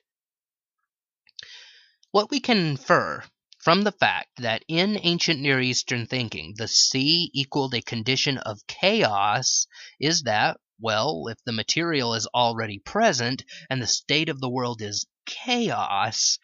[2.10, 3.24] What we can infer
[3.60, 8.66] from the fact that in ancient Near Eastern thinking the sea equaled a condition of
[8.68, 9.68] chaos
[9.99, 14.82] is that, well, if the material is already present and the state of the world
[14.82, 16.39] is chaos,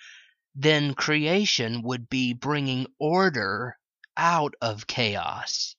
[0.53, 3.77] then creation would be bringing order
[4.17, 5.75] out of chaos.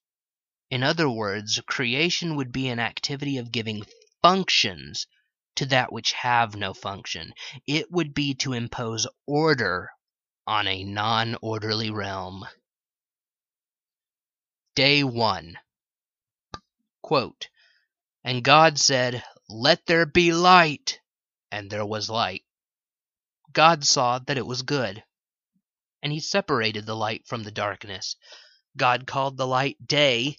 [0.70, 3.84] In other words, creation would be an activity of giving
[4.22, 5.06] functions
[5.54, 7.32] to that which have no function.
[7.66, 9.90] It would be to impose order
[10.46, 12.46] on a non orderly realm.
[14.74, 15.58] Day 1
[17.02, 17.48] Quote,
[18.24, 21.00] And God said, Let there be light!
[21.50, 22.44] And there was light.
[23.52, 25.02] God saw that it was good.
[26.02, 28.16] And he separated the light from the darkness.
[28.76, 30.36] God called the light day,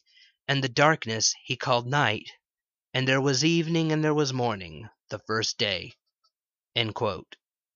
[0.47, 2.30] and the darkness he called night.
[2.93, 5.93] And there was evening and there was morning, the first day.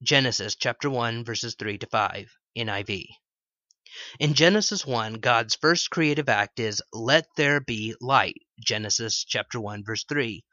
[0.03, 2.27] Genesis chapter 1 verses 3 to 5
[2.57, 3.05] NIV.
[4.19, 8.41] In Genesis 1, God's first creative act is let there be light.
[8.59, 10.43] Genesis chapter 1 verse 3.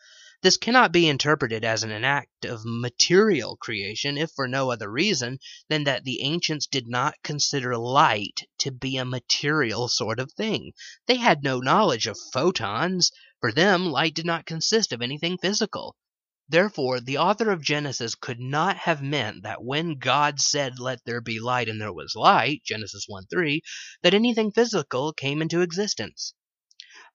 [0.42, 5.38] This cannot be interpreted as an act of material creation, if for no other reason
[5.70, 10.72] than that the ancients did not consider light to be a material sort of thing.
[11.06, 13.12] They had no knowledge of photons.
[13.40, 15.96] For them, light did not consist of anything physical.
[16.50, 21.20] Therefore, the author of Genesis could not have meant that when God said, Let there
[21.20, 23.60] be light, and there was light, Genesis 1 3,
[24.02, 26.32] that anything physical came into existence.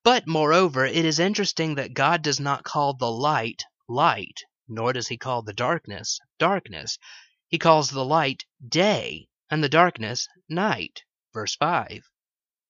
[0.03, 5.07] But, moreover, it is interesting that God does not call the light light, nor does
[5.07, 6.99] he call the darkness darkness.
[7.47, 11.01] He calls the light day, and the darkness night.
[11.33, 12.03] Verse 5.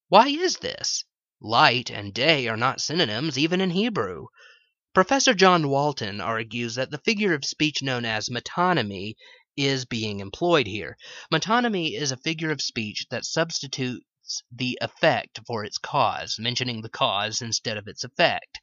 [0.08, 1.04] Why is this?
[1.42, 4.28] Light and day are not synonyms, even in Hebrew.
[4.94, 9.16] Professor John Walton argues that the figure of speech known as metonymy
[9.58, 10.98] is being employed here.
[11.34, 16.90] Metonymy is a figure of speech that substitutes the effect for its cause, mentioning the
[16.90, 18.60] cause instead of its effect.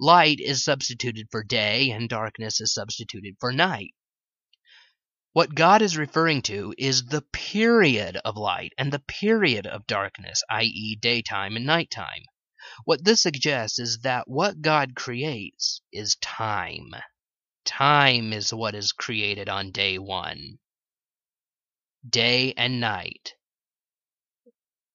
[0.00, 3.92] Light is substituted for day, and darkness is substituted for night.
[5.34, 10.42] What God is referring to is the period of light and the period of darkness,
[10.48, 12.22] i.e., daytime and nighttime.
[12.84, 16.94] What this suggests is that what God creates is time.
[17.64, 20.58] Time is what is created on day one.
[22.08, 23.34] Day and night.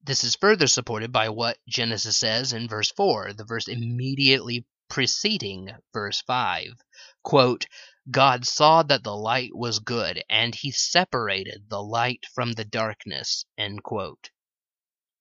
[0.03, 5.69] This is further supported by what Genesis says in verse 4, the verse immediately preceding
[5.93, 6.73] verse 5.
[7.23, 7.67] Quote,
[8.09, 13.45] God saw that the light was good, and he separated the light from the darkness.
[13.57, 14.31] End quote.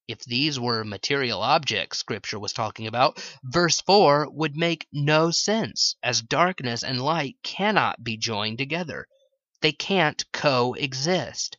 [0.09, 5.96] If these were material objects Scripture was talking about, verse 4 would make no sense,
[6.02, 9.06] as darkness and light cannot be joined together.
[9.61, 11.59] They can't coexist.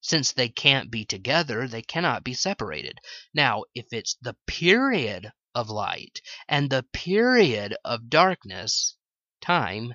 [0.00, 3.00] Since they can't be together, they cannot be separated.
[3.34, 8.96] Now, if it's the period of light and the period of darkness,
[9.40, 9.94] time,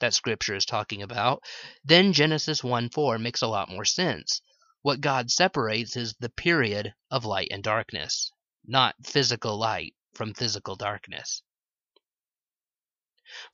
[0.00, 1.42] that Scripture is talking about,
[1.84, 4.40] then Genesis 1 4 makes a lot more sense.
[4.82, 8.30] What God separates is the period of light and darkness,
[8.64, 11.42] not physical light from physical darkness.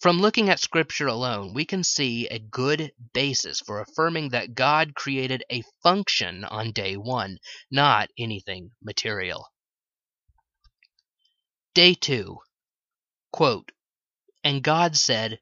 [0.00, 4.94] From looking at Scripture alone, we can see a good basis for affirming that God
[4.94, 7.38] created a function on day one,
[7.70, 9.48] not anything material.
[11.74, 12.38] Day 2.
[13.32, 13.72] Quote,
[14.44, 15.40] and God said,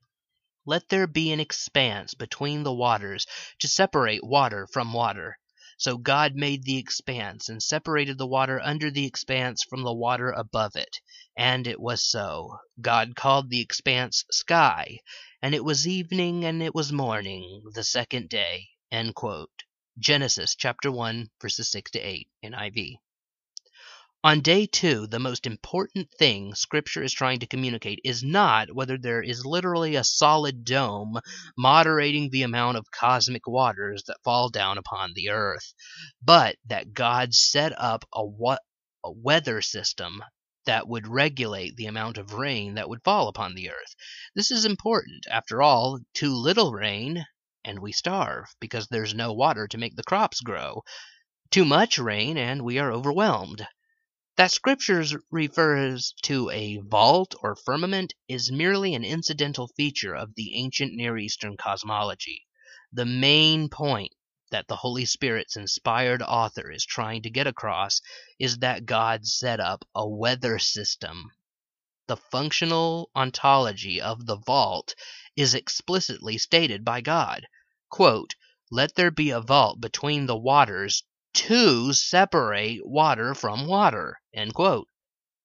[0.64, 3.26] Let there be an expanse between the waters
[3.58, 5.38] to separate water from water.
[5.82, 10.30] So God made the expanse, and separated the water under the expanse from the water
[10.30, 11.00] above it.
[11.36, 12.56] And it was so.
[12.80, 15.00] God called the expanse sky.
[15.42, 18.68] And it was evening, and it was morning, the second day.
[19.98, 22.98] Genesis chapter 1, verses 6 to 8, NIV.
[24.24, 28.96] On day two, the most important thing Scripture is trying to communicate is not whether
[28.96, 31.18] there is literally a solid dome
[31.58, 35.74] moderating the amount of cosmic waters that fall down upon the earth,
[36.22, 38.22] but that God set up a,
[39.02, 40.22] a weather system
[40.66, 43.96] that would regulate the amount of rain that would fall upon the earth.
[44.36, 45.26] This is important.
[45.28, 47.26] After all, too little rain,
[47.64, 50.84] and we starve because there's no water to make the crops grow.
[51.50, 53.66] Too much rain, and we are overwhelmed.
[54.36, 60.54] That Scriptures refers to a vault or firmament is merely an incidental feature of the
[60.56, 62.46] ancient Near Eastern cosmology.
[62.90, 64.14] The main point
[64.50, 68.00] that the Holy Spirit's inspired author is trying to get across
[68.38, 71.32] is that God set up a weather system.
[72.06, 74.94] The functional ontology of the vault
[75.36, 77.46] is explicitly stated by God.
[77.90, 78.34] Quote,
[78.70, 81.04] Let there be a vault between the waters
[81.34, 84.20] to separate water from water.
[84.34, 84.88] End quote.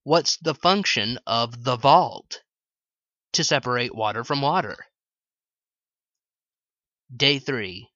[0.04, 2.42] What's the function of the vault?
[3.34, 4.78] To separate water from water.
[7.16, 7.90] Day 3.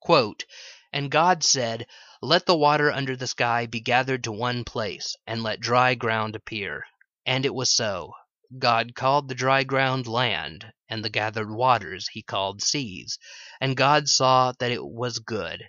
[0.00, 0.44] Quote,
[0.92, 1.86] and God said,
[2.22, 6.34] Let the water under the sky be gathered to one place, and let dry ground
[6.34, 6.84] appear.
[7.26, 8.14] And it was so.
[8.58, 13.18] God called the dry ground land, and the gathered waters he called seas.
[13.60, 15.68] And God saw that it was good.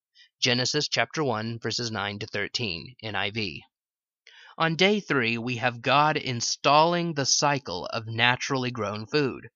[0.41, 3.59] Genesis chapter 1, verses 9 to 13, NIV.
[4.57, 9.49] On day three, we have God installing the cycle of naturally grown food.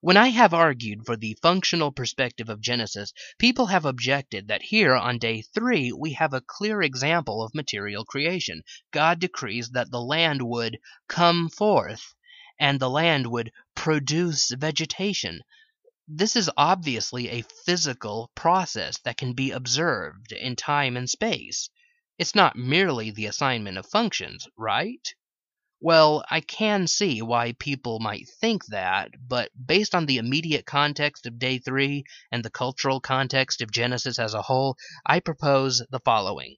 [0.00, 4.96] When I have argued for the functional perspective of Genesis, people have objected that here
[4.96, 8.62] on day three we have a clear example of material creation.
[8.90, 12.16] God decrees that the land would come forth
[12.58, 15.42] and the land would produce vegetation.
[16.08, 21.68] This is obviously a physical process that can be observed in time and space.
[22.16, 25.12] It's not merely the assignment of functions, right?
[25.80, 31.26] Well, I can see why people might think that, but based on the immediate context
[31.26, 36.00] of day three and the cultural context of Genesis as a whole, I propose the
[36.04, 36.54] following.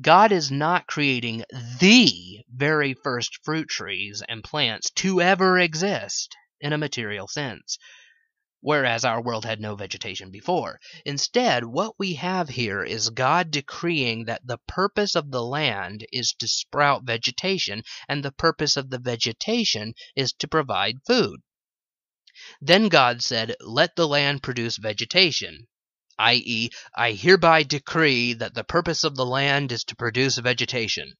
[0.00, 1.44] God is not creating
[1.78, 7.78] the very first fruit trees and plants to ever exist in a material sense
[8.64, 10.80] whereas our world had no vegetation before.
[11.04, 16.32] Instead, what we have here is God decreeing that the purpose of the land is
[16.38, 21.40] to sprout vegetation, and the purpose of the vegetation is to provide food.
[22.58, 25.66] Then God said, Let the land produce vegetation,
[26.18, 31.12] i.e., I hereby decree that the purpose of the land is to produce vegetation.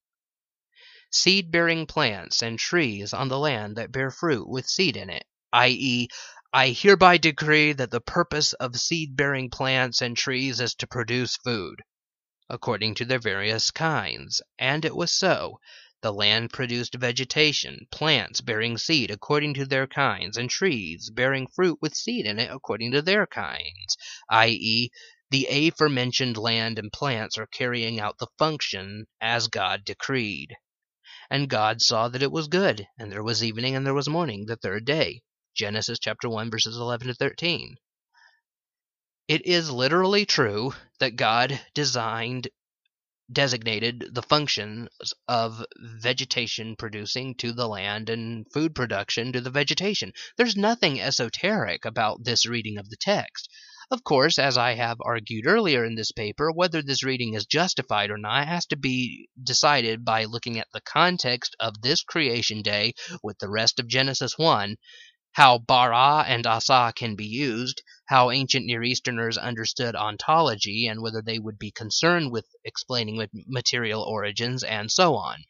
[1.10, 5.24] Seed bearing plants and trees on the land that bear fruit with seed in it,
[5.52, 6.08] i.e.,
[6.56, 11.36] I hereby decree that the purpose of seed bearing plants and trees is to produce
[11.36, 11.82] food,
[12.48, 14.40] according to their various kinds.
[14.56, 15.58] And it was so.
[16.00, 21.80] The land produced vegetation, plants bearing seed according to their kinds, and trees bearing fruit
[21.82, 23.96] with seed in it according to their kinds,
[24.30, 24.90] i.e.,
[25.30, 30.54] the aforementioned land and plants are carrying out the function as God decreed.
[31.28, 34.46] And God saw that it was good, and there was evening and there was morning,
[34.46, 35.22] the third day.
[35.54, 37.76] Genesis chapter 1 verses 11 to 13.
[39.26, 42.48] It is literally true that God designed
[43.32, 44.88] designated the functions
[45.26, 50.12] of vegetation producing to the land and food production to the vegetation.
[50.36, 53.48] There's nothing esoteric about this reading of the text.
[53.90, 58.10] Of course, as I have argued earlier in this paper, whether this reading is justified
[58.10, 62.94] or not has to be decided by looking at the context of this creation day
[63.22, 64.76] with the rest of Genesis 1
[65.34, 71.20] how bara and asa can be used, how ancient Near Easterners understood ontology, and whether
[71.20, 75.44] they would be concerned with explaining material origins, and so on.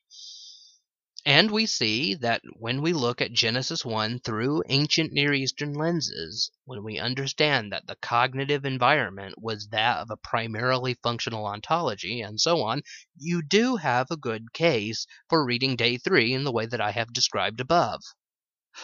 [1.26, 6.50] And we see that when we look at Genesis 1 through ancient Near Eastern lenses,
[6.64, 12.40] when we understand that the cognitive environment was that of a primarily functional ontology, and
[12.40, 12.82] so on,
[13.18, 16.90] you do have a good case for reading day 3 in the way that I
[16.90, 18.02] have described above.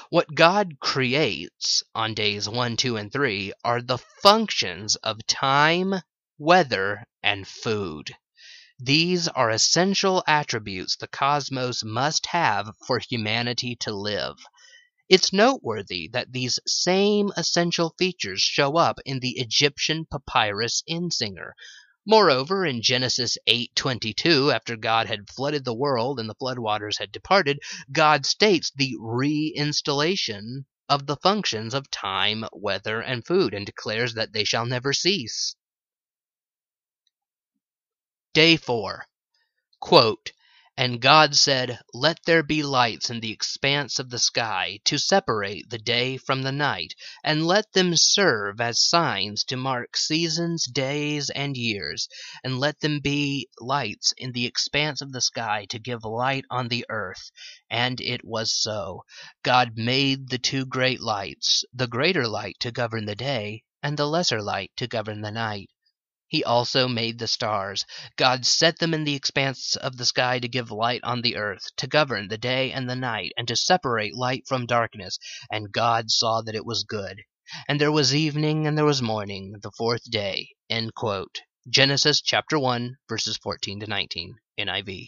[0.08, 6.02] What God creates on days 1, 2, and 3 are the functions of time,
[6.38, 8.14] weather, and food.
[8.78, 14.38] These are essential attributes the cosmos must have for humanity to live.
[15.08, 21.52] It's noteworthy that these same essential features show up in the Egyptian papyrus Insinger,
[22.06, 27.60] Moreover, in Genesis 8:22, after God had flooded the world and the floodwaters had departed,
[27.92, 34.32] God states the reinstallation of the functions of time, weather, and food and declares that
[34.32, 35.54] they shall never cease.
[38.32, 39.06] Day 4.
[39.78, 40.32] Quote,
[40.80, 45.68] and God said, Let there be lights in the expanse of the sky, to separate
[45.68, 51.28] the day from the night, and let them serve as signs to mark seasons, days,
[51.28, 52.08] and years,
[52.42, 56.68] and let them be lights in the expanse of the sky to give light on
[56.68, 57.30] the earth.
[57.68, 59.02] And it was so.
[59.42, 64.06] God made the two great lights, the greater light to govern the day, and the
[64.06, 65.68] lesser light to govern the night.
[66.30, 67.84] He also made the stars.
[68.14, 71.64] God set them in the expanse of the sky to give light on the earth,
[71.78, 75.18] to govern the day and the night, and to separate light from darkness.
[75.50, 77.22] And God saw that it was good.
[77.66, 80.50] And there was evening and there was morning, the fourth day.
[81.68, 85.06] Genesis chapter 1, verses 14 to 19, NIV.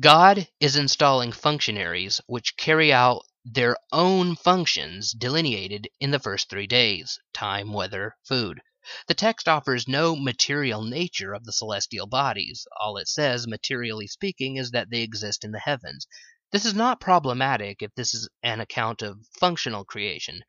[0.00, 6.68] God is installing functionaries which carry out their own functions delineated in the first three
[6.68, 8.60] days time, weather, food.
[9.08, 12.66] The text offers no material nature of the celestial bodies.
[12.80, 16.06] All it says, materially speaking, is that they exist in the heavens.
[16.50, 20.42] This is not problematic if this is an account of functional creation.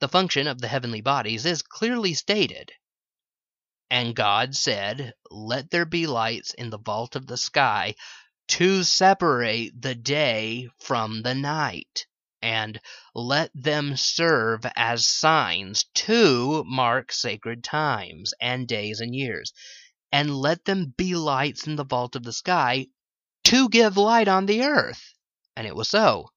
[0.00, 2.72] The function of the heavenly bodies is clearly stated.
[3.90, 7.94] And God said, Let there be lights in the vault of the sky
[8.48, 12.06] to separate the day from the night,
[12.42, 12.80] and
[13.14, 19.52] let them serve as signs to mark sacred times and days and years,
[20.12, 22.86] and let them be lights in the vault of the sky
[23.44, 25.14] to give light on the earth.
[25.56, 26.30] And it was so.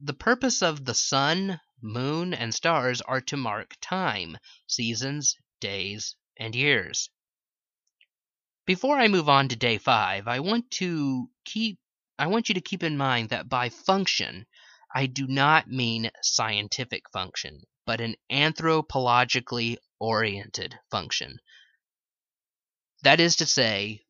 [0.00, 6.54] The purpose of the sun, moon, and stars are to mark time, seasons, days, and
[6.54, 7.10] years.
[8.64, 11.78] Before I move on to day 5, I want to keep
[12.18, 14.46] I want you to keep in mind that by function,
[14.92, 21.38] I do not mean scientific function, but an anthropologically oriented function.
[23.02, 24.02] That is to say,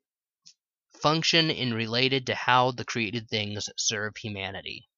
[1.03, 4.89] function in related to how the created things serve humanity.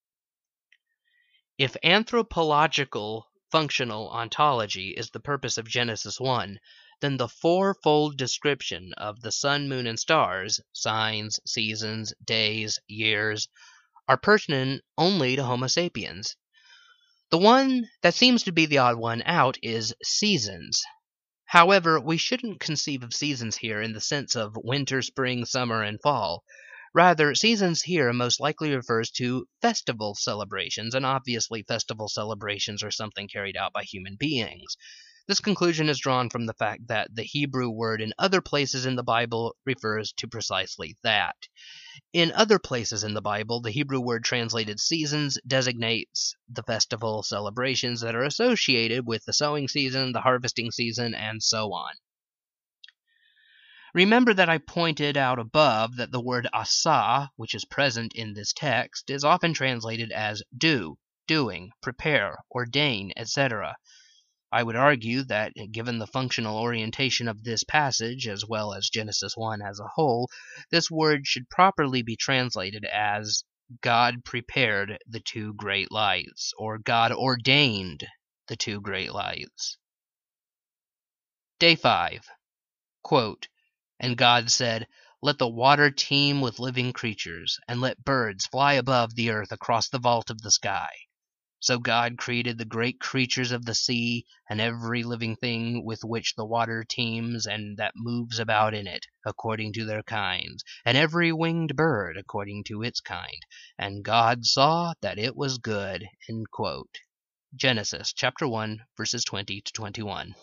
[1.58, 6.60] If anthropological functional ontology is the purpose of Genesis 1,
[7.00, 13.48] then the fourfold description of the sun, moon, and stars signs, seasons, days, years
[14.06, 16.36] are pertinent only to Homo sapiens.
[17.30, 20.82] The one that seems to be the odd one out is seasons.
[21.46, 26.00] However, we shouldn't conceive of seasons here in the sense of winter, spring, summer, and
[26.02, 26.44] fall.
[26.92, 33.28] Rather, seasons here most likely refers to festival celebrations, and obviously festival celebrations are something
[33.28, 34.76] carried out by human beings.
[35.30, 38.96] This conclusion is drawn from the fact that the Hebrew word in other places in
[38.96, 41.36] the Bible refers to precisely that.
[42.12, 48.00] In other places in the Bible, the Hebrew word translated seasons designates the festival celebrations
[48.00, 51.94] that are associated with the sowing season, the harvesting season, and so on.
[53.94, 58.52] Remember that I pointed out above that the word asa, which is present in this
[58.52, 60.98] text, is often translated as do,
[61.28, 63.76] doing, prepare, ordain, etc.
[64.52, 68.90] I would argue that, eh, given the functional orientation of this passage, as well as
[68.90, 70.28] Genesis 1 as a whole,
[70.70, 73.44] this word should properly be translated as
[73.80, 78.04] God prepared the two great lights, or God ordained
[78.48, 79.78] the two great lights.
[81.60, 82.28] Day 5.
[83.02, 83.46] Quote,
[84.00, 84.88] and God said,
[85.22, 89.88] Let the water teem with living creatures, and let birds fly above the earth across
[89.88, 90.90] the vault of the sky.
[91.62, 96.34] So God created the great creatures of the sea, and every living thing with which
[96.34, 101.32] the water teems and that moves about in it, according to their kinds, and every
[101.32, 103.42] winged bird according to its kind.
[103.78, 106.08] And God saw that it was good.
[107.54, 110.34] Genesis chapter 1, verses 20 to 21.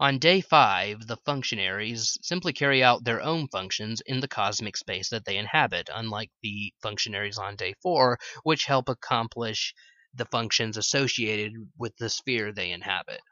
[0.00, 5.08] On day 5, the functionaries simply carry out their own functions in the cosmic space
[5.08, 9.74] that they inhabit, unlike the functionaries on day 4, which help accomplish
[10.14, 13.22] the functions associated with the sphere they inhabit.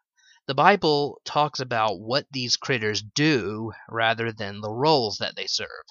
[0.48, 5.84] The Bible talks about what these critters do rather than the roles that they serve.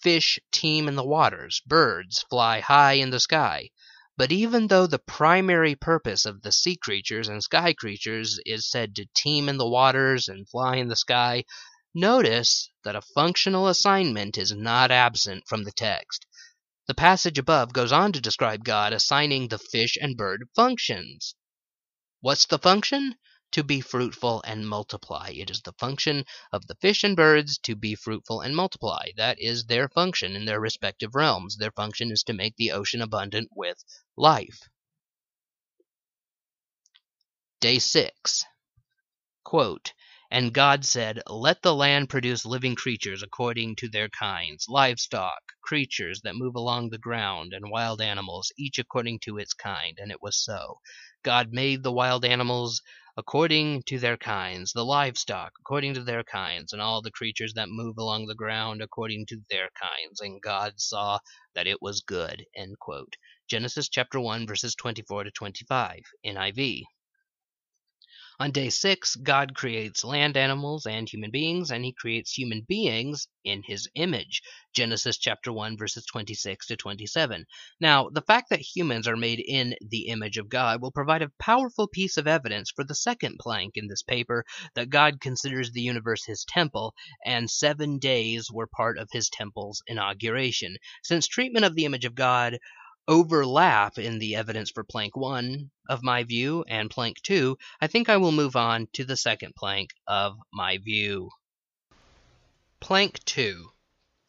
[0.00, 3.68] Fish teem in the waters, birds fly high in the sky.
[4.18, 8.94] But even though the primary purpose of the sea creatures and sky creatures is said
[8.96, 11.44] to teem in the waters and fly in the sky,
[11.94, 16.26] notice that a functional assignment is not absent from the text.
[16.86, 21.34] The passage above goes on to describe God assigning the fish and bird functions.
[22.20, 23.14] What's the function?
[23.52, 25.30] To be fruitful and multiply.
[25.30, 29.08] It is the function of the fish and birds to be fruitful and multiply.
[29.16, 31.56] That is their function in their respective realms.
[31.56, 33.84] Their function is to make the ocean abundant with
[34.16, 34.68] life.
[37.60, 38.44] Day 6.
[39.44, 39.92] Quote,
[40.32, 46.22] and God said, Let the land produce living creatures according to their kinds, livestock, creatures
[46.22, 49.98] that move along the ground, and wild animals, each according to its kind.
[50.00, 50.80] And it was so.
[51.22, 52.80] God made the wild animals
[53.16, 57.68] according to their kinds, the livestock according to their kinds, and all the creatures that
[57.68, 60.20] move along the ground according to their kinds.
[60.20, 61.18] And God saw
[61.54, 62.44] that it was good.
[63.48, 66.82] Genesis chapter 1, verses 24 to 25, NIV.
[68.42, 73.28] On day six, God creates land animals and human beings, and he creates human beings
[73.44, 74.42] in his image.
[74.74, 77.46] Genesis chapter 1, verses 26 to 27.
[77.78, 81.30] Now, the fact that humans are made in the image of God will provide a
[81.38, 84.44] powerful piece of evidence for the second plank in this paper
[84.74, 86.94] that God considers the universe his temple,
[87.24, 90.78] and seven days were part of his temple's inauguration.
[91.04, 92.58] Since treatment of the image of God
[93.08, 98.08] overlap in the evidence for plank 1 of my view and plank 2, I think
[98.08, 101.30] I will move on to the second plank of my view.
[102.80, 103.72] Plank 2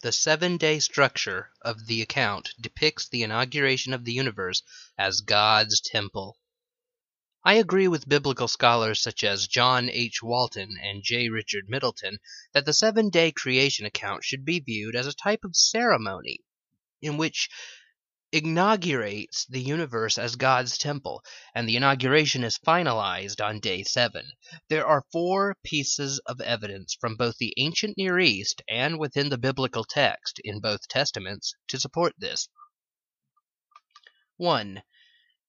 [0.02, 4.64] The seven day structure of the account depicts the inauguration of the universe
[4.98, 6.38] as God's temple.
[7.46, 10.24] I agree with biblical scholars such as John H.
[10.24, 11.30] Walton and J.
[11.30, 12.20] Richard Middleton
[12.54, 16.40] that the seven day creation account should be viewed as a type of ceremony
[17.02, 17.50] in which
[18.34, 21.24] inaugurates the universe as God's temple,
[21.54, 24.26] and the inauguration is finalized on day seven.
[24.70, 29.38] There are four pieces of evidence from both the ancient Near East and within the
[29.38, 32.50] biblical text in both testaments to support this.
[34.38, 34.82] 1.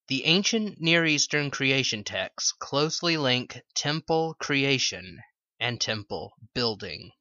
[0.07, 5.21] The ancient Near Eastern creation texts closely link temple creation
[5.59, 7.13] and temple building.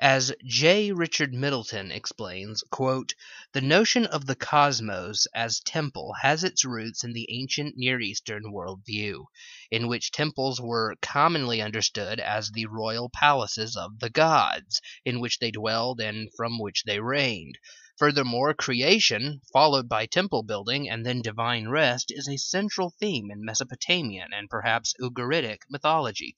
[0.00, 0.90] As J.
[0.90, 3.14] Richard Middleton explains, quote,
[3.52, 8.50] "The notion of the cosmos as temple has its roots in the ancient Near Eastern
[8.50, 9.28] world view,
[9.70, 15.38] in which temples were commonly understood as the royal palaces of the gods, in which
[15.38, 17.56] they dwelled and from which they reigned.
[17.96, 23.44] Furthermore, creation, followed by temple building and then divine rest, is a central theme in
[23.44, 26.34] Mesopotamian and perhaps Ugaritic mythology.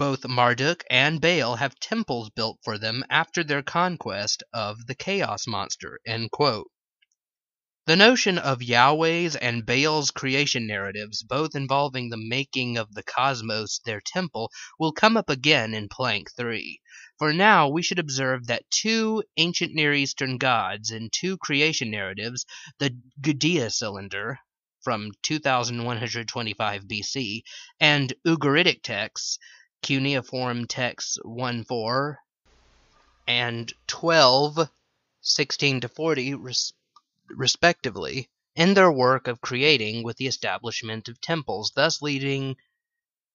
[0.00, 5.46] Both Marduk and Baal have temples built for them after their conquest of the Chaos
[5.46, 6.00] Monster.
[6.06, 13.78] The notion of Yahweh's and Baal's creation narratives, both involving the making of the cosmos
[13.84, 16.80] their temple, will come up again in Plank 3.
[17.18, 22.46] For now we should observe that two ancient Near Eastern gods in two creation narratives,
[22.78, 24.38] the Gudea cylinder
[24.82, 27.42] from 2125 BC
[27.78, 29.38] and Ugaritic texts,
[29.82, 32.18] cuneiform texts 1 4
[33.26, 34.70] and 12
[35.20, 36.72] 16 to 40 res-
[37.28, 42.56] respectively in their work of creating with the establishment of temples thus leading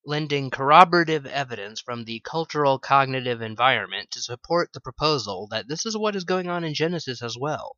[0.05, 5.97] lending corroborative evidence from the cultural cognitive environment to support the proposal that this is
[5.97, 7.75] what is going on in Genesis as well.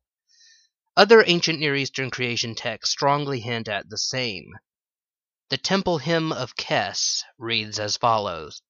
[0.96, 4.52] Other ancient Near Eastern creation texts strongly hint at the same.
[5.50, 8.60] The temple hymn of Kesh reads as follows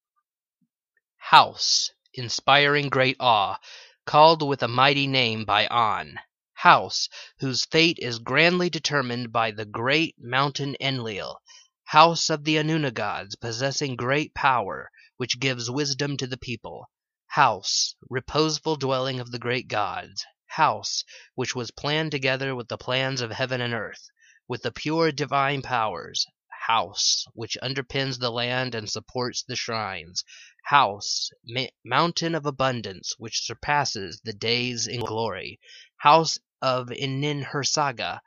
[1.17, 3.59] House, inspiring great awe,
[4.07, 6.21] called with a mighty name by An,
[6.53, 7.09] House,
[7.41, 11.43] whose fate is grandly determined by the great mountain Enlil.
[11.87, 16.89] House of the Anuna gods, possessing great power, which gives wisdom to the people.
[17.27, 20.25] House, reposeful dwelling of the great gods.
[20.47, 21.03] House,
[21.35, 24.11] which was planned together with the plans of heaven and earth,
[24.47, 26.25] with the pure divine powers
[26.69, 30.23] house, which underpins the land and supports the shrines.
[30.67, 35.59] House, ma- mountain of abundance, which surpasses the days in glory.
[35.97, 38.21] House of Ninhursag,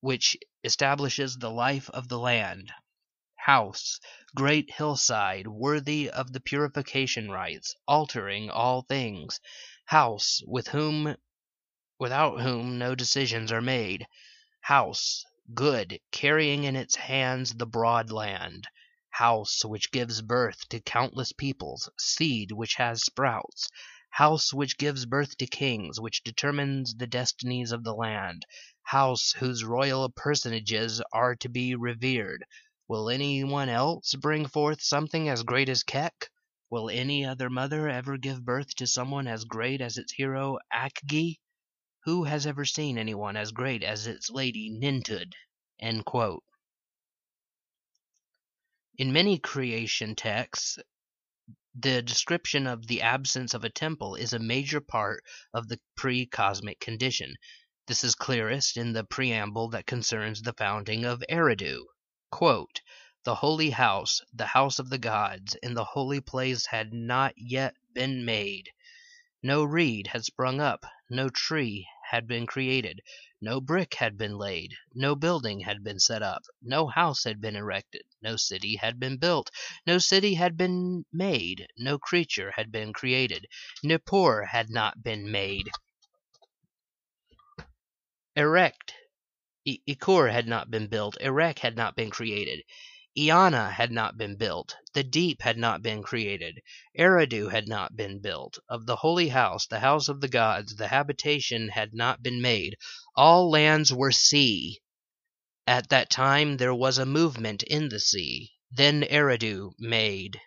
[0.00, 2.72] which establishes the life of the land.
[3.36, 4.00] House,
[4.34, 9.38] great hillside, worthy of the purification rites, altering all things.
[9.86, 11.16] House, with whom
[12.00, 14.06] without whom no decisions are made.
[14.62, 15.24] House,
[15.54, 18.64] good, carrying in its hands the broad land.
[19.10, 23.68] House which gives birth to countless peoples, seed which has sprouts.
[24.10, 28.46] House which gives birth to kings, which determines the destinies of the land.
[28.84, 32.44] House whose royal personages are to be revered.
[32.86, 36.28] Will any one else bring forth something as great as Kesh?
[36.70, 41.38] Will any other mother ever give birth to someone as great as its hero Ashgi?
[42.04, 45.34] Who has ever seen anyone as great as its lady Nintud?
[45.78, 46.02] In
[49.12, 50.78] many creation texts,
[51.74, 56.24] the description of the absence of a temple is a major part of the pre
[56.24, 57.34] cosmic condition.
[57.86, 61.84] This is clearest in the preamble that concerns the founding of Eridu.
[62.32, 67.74] The holy house, the house of the gods, in the holy place had not yet
[67.92, 68.70] been made.
[69.42, 73.00] No reed had sprung up, no tree had been created,
[73.40, 77.56] no brick had been laid, no building had been set up, no house had been
[77.56, 79.50] erected, no city had been built,
[79.86, 83.46] no city had been made, no creature had been created,
[83.82, 85.68] Nippur had not been made.
[88.36, 88.94] Erect,
[89.66, 92.62] Ekur had not been built, Erech had not been created.
[93.18, 96.60] Eanna had not been built, the deep had not been created,
[96.96, 100.86] Eridu had not been built, of the holy house, the house of the gods, the
[100.86, 102.76] habitation had not been made,
[103.16, 104.78] all lands were sea.
[105.66, 108.52] At that time there was a movement in the sea.
[108.70, 110.40] Then Eridu made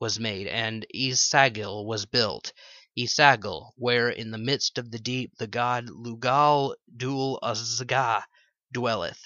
[0.00, 2.52] was made, and Esagil was built.
[2.98, 8.24] Esagil, where in the midst of the deep the god Lugal Dul Azga
[8.72, 9.22] dwelleth.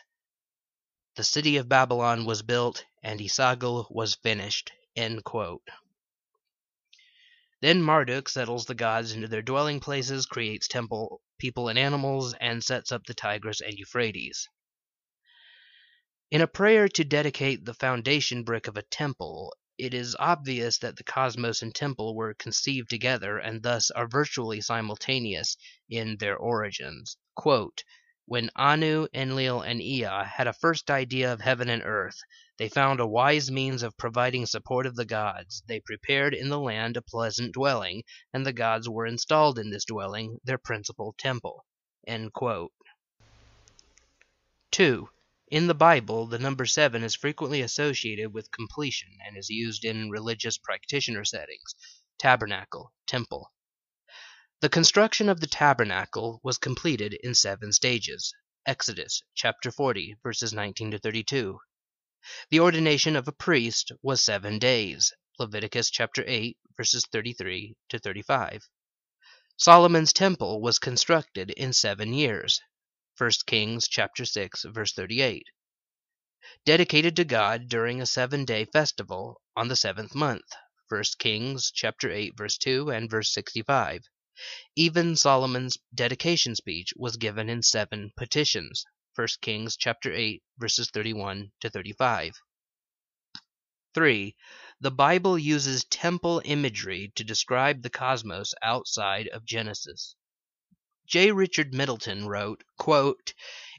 [1.20, 4.72] The city of Babylon was built, and Esagil was finished.
[4.96, 5.20] Then
[7.60, 12.90] Marduk settles the gods into their dwelling places, creates temple, people, and animals, and sets
[12.90, 14.48] up the Tigris and Euphrates.
[16.30, 20.96] In a prayer to dedicate the foundation brick of a temple, it is obvious that
[20.96, 25.58] the cosmos and temple were conceived together and thus are virtually simultaneous
[25.90, 27.18] in their origins.
[27.34, 27.84] Quote,
[28.30, 32.20] when Anu, Enlil, and Ea had a first idea of heaven and earth,
[32.58, 35.64] they found a wise means of providing support of the gods.
[35.66, 39.84] They prepared in the land a pleasant dwelling, and the gods were installed in this
[39.84, 41.66] dwelling, their principal temple.
[42.06, 42.30] 2.
[45.50, 50.08] In the Bible, the number seven is frequently associated with completion and is used in
[50.08, 51.74] religious practitioner settings
[52.16, 53.50] tabernacle, temple.
[54.62, 58.34] The construction of the tabernacle was completed in seven stages.
[58.66, 61.58] Exodus chapter 40 verses 19 to 32.
[62.50, 65.14] The ordination of a priest was 7 days.
[65.38, 68.68] Leviticus chapter 8 verses 33 to 35.
[69.56, 72.60] Solomon's temple was constructed in 7 years.
[73.16, 75.46] 1 Kings chapter 6 verse 38.
[76.66, 80.52] Dedicated to God during a 7-day festival on the 7th month.
[80.90, 84.02] 1 Kings chapter 8 verse 2 and verse 65.
[84.76, 88.84] Even Solomon's dedication speech was given in 7 petitions.
[89.16, 92.34] 1 Kings chapter 8 verses 31 to 35.
[93.92, 94.36] 3.
[94.80, 100.14] The Bible uses temple imagery to describe the cosmos outside of Genesis.
[101.08, 101.32] J.
[101.32, 102.62] Richard Middleton wrote,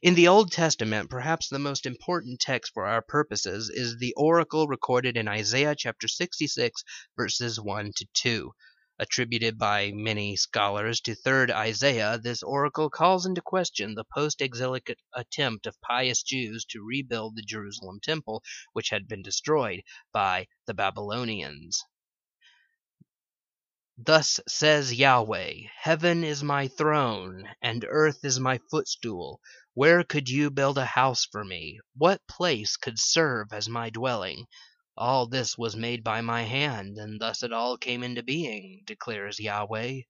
[0.02, 4.68] In the Old Testament, perhaps the most important text for our purposes is the oracle
[4.68, 6.84] recorded in Isaiah chapter 66,
[7.16, 8.52] verses 1 to 2.
[9.02, 14.96] Attributed by many scholars to 3rd Isaiah, this oracle calls into question the post exilic
[15.16, 19.82] attempt of pious Jews to rebuild the Jerusalem temple, which had been destroyed
[20.14, 21.84] by the Babylonians.
[23.98, 29.42] Thus says Yahweh, Heaven is my throne, and earth is my footstool.
[29.74, 31.80] Where could you build a house for me?
[31.96, 34.46] What place could serve as my dwelling?
[34.98, 39.40] All this was made by my hand, and thus it all came into being, declares
[39.40, 40.02] Yahweh.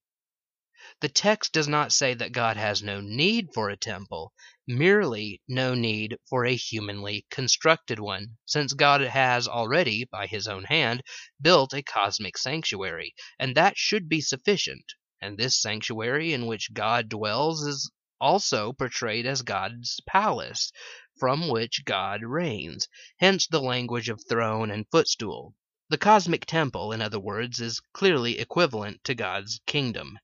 [1.00, 4.32] The text does not say that God has no need for a temple,
[4.66, 10.64] merely no need for a humanly constructed one, since God has already, by his own
[10.64, 11.04] hand,
[11.40, 17.08] built a cosmic sanctuary, and that should be sufficient, and this sanctuary in which God
[17.08, 17.88] dwells is
[18.22, 20.70] also portrayed as God's palace,
[21.18, 22.86] from which God reigns,
[23.18, 25.56] hence the language of throne and footstool.
[25.88, 30.20] The cosmic temple, in other words, is clearly equivalent to God's kingdom.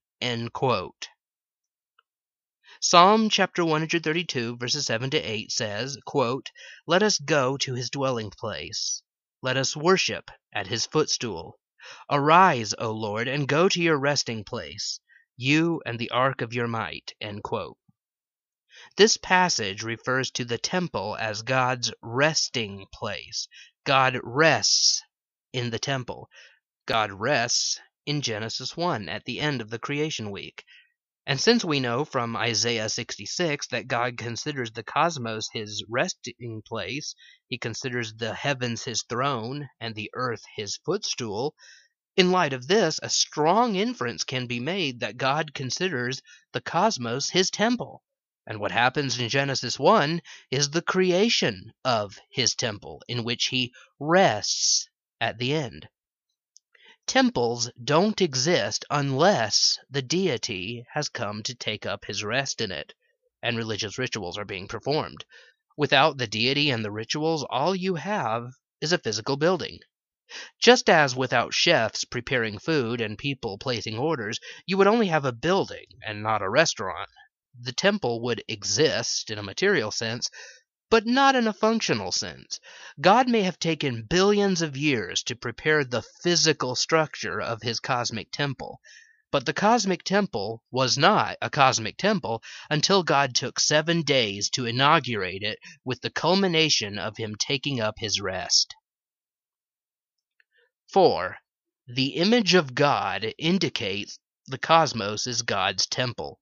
[2.81, 6.53] Psalm chapter 132, verses 7 to 8 says, quote,
[6.87, 9.03] Let us go to his dwelling place.
[9.43, 11.59] Let us worship at his footstool.
[12.09, 15.01] Arise, O Lord, and go to your resting place,
[15.37, 17.15] you and the ark of your might.
[18.99, 23.47] This passage refers to the temple as God's resting place.
[23.85, 25.05] God rests
[25.53, 26.29] in the temple.
[26.85, 30.65] God rests in Genesis 1 at the end of the creation week.
[31.29, 37.15] And since we know from Isaiah 66 that God considers the cosmos his resting place,
[37.47, 41.55] he considers the heavens his throne and the earth his footstool,
[42.17, 46.21] in light of this, a strong inference can be made that God considers
[46.53, 48.03] the cosmos his temple.
[48.51, 53.75] And what happens in Genesis 1 is the creation of his temple, in which he
[54.01, 54.89] rests
[55.21, 55.87] at the end.
[57.07, 62.95] Temples don't exist unless the deity has come to take up his rest in it,
[63.43, 65.27] and religious rituals are being performed.
[65.77, 69.79] Without the deity and the rituals, all you have is a physical building.
[70.59, 75.33] Just as without chefs preparing food and people placing orders, you would only have a
[75.33, 77.11] building and not a restaurant.
[77.59, 80.29] The temple would exist in a material sense,
[80.91, 82.61] but not in a functional sense.
[83.01, 88.31] God may have taken billions of years to prepare the physical structure of his cosmic
[88.31, 88.81] temple,
[89.31, 94.65] but the cosmic temple was not a cosmic temple until God took seven days to
[94.65, 98.75] inaugurate it with the culmination of him taking up his rest.
[100.91, 101.37] 4.
[101.87, 106.41] The image of God indicates the cosmos is God's temple.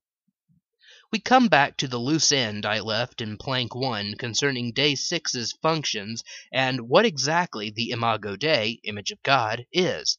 [1.13, 5.53] We come back to the loose end I left in Plank 1 concerning Day 6's
[5.63, 10.19] functions and what exactly the Imago Dei, image of God, is.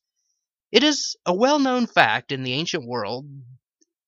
[0.72, 3.26] It is a well known fact in the ancient world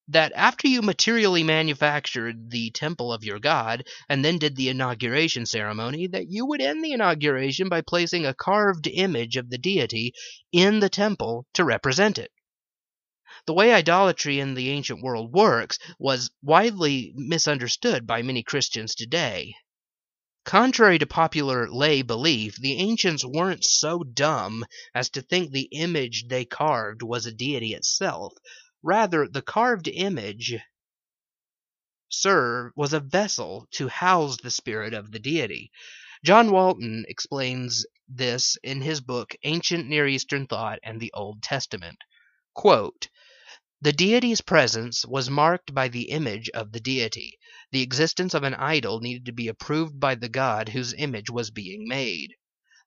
[0.08, 5.46] that after you materially manufactured the temple of your god and then did the inauguration
[5.46, 10.14] ceremony, that you would end the inauguration by placing a carved image of the deity
[10.54, 12.32] in the temple to represent it.
[13.50, 19.56] The way idolatry in the ancient world works was widely misunderstood by many Christians today.
[20.46, 26.28] Contrary to popular lay belief, the ancients weren't so dumb as to think the image
[26.28, 28.34] they carved was a deity itself.
[28.84, 30.56] Rather, the carved image
[32.08, 35.72] served was a vessel to house the spirit of the deity.
[36.24, 41.98] John Walton explains this in his book Ancient Near Eastern Thought and the Old Testament.
[42.54, 43.08] Quote,
[43.82, 47.40] the deity's presence was marked by the image of the deity.
[47.72, 51.50] The existence of an idol needed to be approved by the god whose image was
[51.50, 52.36] being made.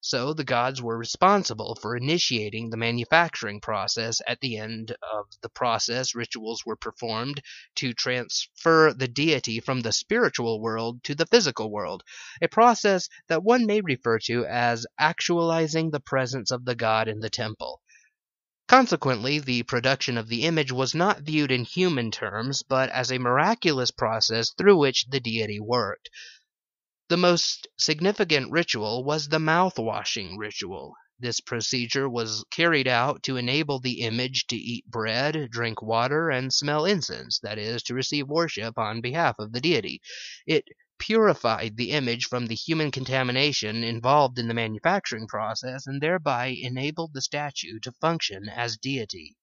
[0.05, 4.21] So the gods were responsible for initiating the manufacturing process.
[4.27, 7.41] At the end of the process, rituals were performed
[7.77, 12.03] to transfer the deity from the spiritual world to the physical world,
[12.43, 17.21] a process that one may refer to as actualizing the presence of the god in
[17.21, 17.81] the temple.
[18.73, 23.19] Consequently, the production of the image was not viewed in human terms, but as a
[23.19, 26.09] miraculous process through which the deity worked.
[27.11, 30.95] The most significant ritual was the mouth washing ritual.
[31.19, 36.51] This procedure was carried out to enable the image to eat bread, drink water, and
[36.51, 40.01] smell incense, that is, to receive worship on behalf of the deity.
[40.47, 40.65] It
[41.03, 47.13] purified the image from the human contamination involved in the manufacturing process and thereby enabled
[47.13, 49.35] the statue to function as deity.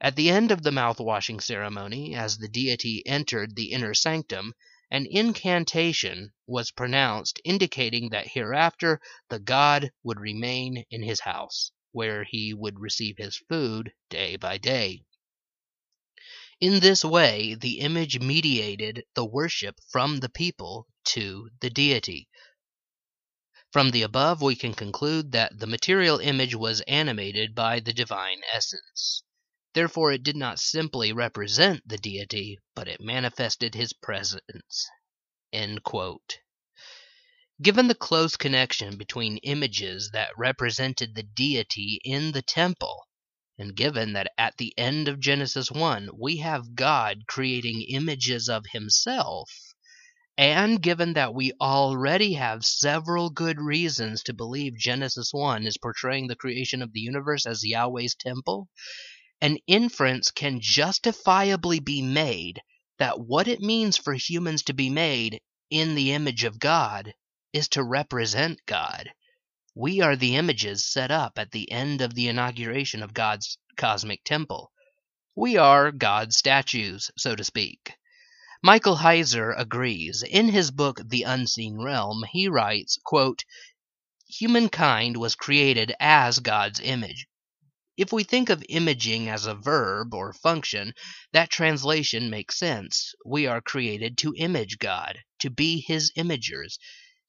[0.00, 4.54] At the end of the mouth washing ceremony, as the deity entered the inner sanctum,
[4.90, 12.24] an incantation was pronounced indicating that hereafter the god would remain in his house, where
[12.24, 15.04] he would receive his food day by day.
[16.66, 22.26] In this way, the image mediated the worship from the people to the deity.
[23.70, 28.40] From the above, we can conclude that the material image was animated by the divine
[28.50, 29.24] essence.
[29.74, 34.88] Therefore, it did not simply represent the deity, but it manifested his presence.
[35.52, 35.82] Given
[37.88, 43.06] the close connection between images that represented the deity in the temple
[43.58, 48.64] and given that at the end of Genesis 1 we have God creating images of
[48.72, 49.50] himself,
[50.36, 56.26] and given that we already have several good reasons to believe Genesis 1 is portraying
[56.26, 58.68] the creation of the universe as Yahweh's temple,
[59.40, 62.60] an inference can justifiably be made
[62.98, 65.40] that what it means for humans to be made
[65.70, 67.14] in the image of God
[67.52, 69.10] is to represent God.
[69.76, 74.22] We are the images set up at the end of the inauguration of God's cosmic
[74.22, 74.70] temple.
[75.34, 77.94] We are God's statues, so to speak.
[78.62, 80.22] Michael Heiser agrees.
[80.22, 83.44] In his book The Unseen Realm, he writes, quote,
[84.28, 87.26] Humankind was created as God's image.
[87.96, 90.94] If we think of imaging as a verb or function,
[91.32, 93.12] that translation makes sense.
[93.26, 96.78] We are created to image God, to be His imagers.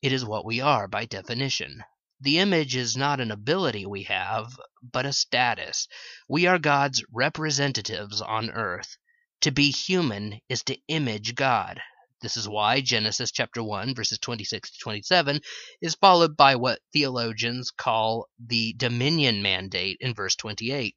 [0.04, 1.84] It is what we are by definition.
[2.22, 5.88] The image is not an ability we have, but a status.
[6.30, 8.98] We are God's representatives on earth.
[9.42, 11.82] To be human is to image God.
[12.22, 15.42] This is why Genesis chapter 1 verses 26 to 27
[15.82, 20.96] is followed by what theologians call the dominion mandate in verse 28.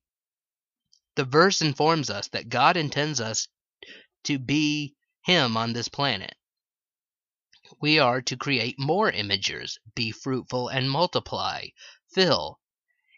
[1.16, 3.48] The verse informs us that God intends us
[4.24, 6.37] to be him on this planet.
[7.80, 11.66] We are to create more imagers, be fruitful and multiply,
[12.14, 12.60] fill,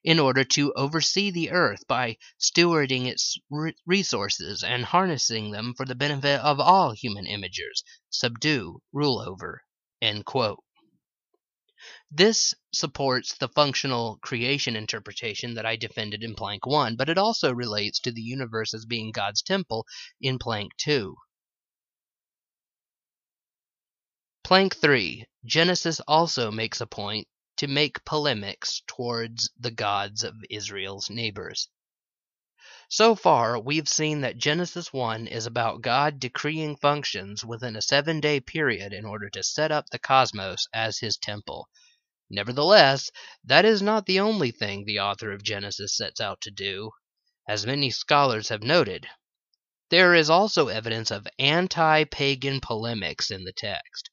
[0.03, 3.39] in order to oversee the earth by stewarding its
[3.87, 9.63] resources and harnessing them for the benefit of all human imagers, subdue, rule over.
[12.11, 17.53] This supports the functional creation interpretation that I defended in Plank 1, but it also
[17.55, 19.87] relates to the universe as being God's temple
[20.21, 21.15] in Plank 2.
[24.51, 25.27] Plank 3.
[25.45, 27.29] Genesis also makes a point
[27.59, 31.69] to make polemics towards the gods of Israel's neighbors.
[32.89, 38.19] So far, we've seen that Genesis 1 is about God decreeing functions within a seven
[38.19, 41.69] day period in order to set up the cosmos as his temple.
[42.29, 43.13] Nevertheless,
[43.45, 46.91] that is not the only thing the author of Genesis sets out to do,
[47.47, 49.07] as many scholars have noted.
[49.91, 54.11] There is also evidence of anti pagan polemics in the text.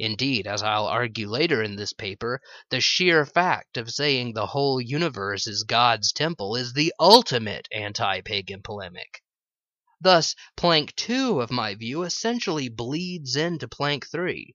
[0.00, 4.80] Indeed, as I'll argue later in this paper, the sheer fact of saying the whole
[4.80, 9.22] universe is God's temple is the ultimate anti pagan polemic.
[10.00, 14.54] Thus, plank 2 of my view essentially bleeds into plank 3.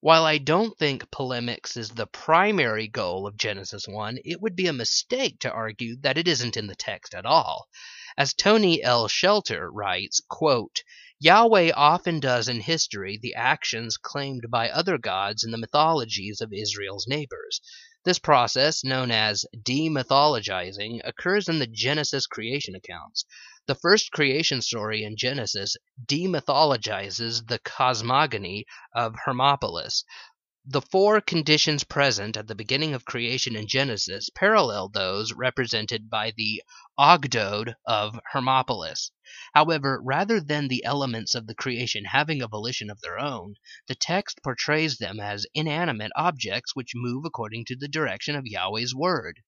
[0.00, 4.66] While I don't think polemics is the primary goal of Genesis 1, it would be
[4.66, 7.68] a mistake to argue that it isn't in the text at all.
[8.18, 9.08] As Tony L.
[9.08, 10.82] Shetter writes, quote,
[11.24, 16.52] Yahweh often does in history the actions claimed by other gods in the mythologies of
[16.52, 17.62] Israel's neighbors.
[18.04, 23.24] This process, known as demythologizing, occurs in the Genesis creation accounts.
[23.66, 30.04] The first creation story in Genesis demythologizes the cosmogony of Hermopolis.
[30.66, 36.30] The four conditions present at the beginning of creation in Genesis parallel those represented by
[36.30, 36.62] the
[36.98, 39.10] Ogdoad of Hermopolis.
[39.52, 43.56] However, rather than the elements of the creation having a volition of their own,
[43.88, 48.94] the text portrays them as inanimate objects which move according to the direction of Yahweh's
[48.94, 49.42] word.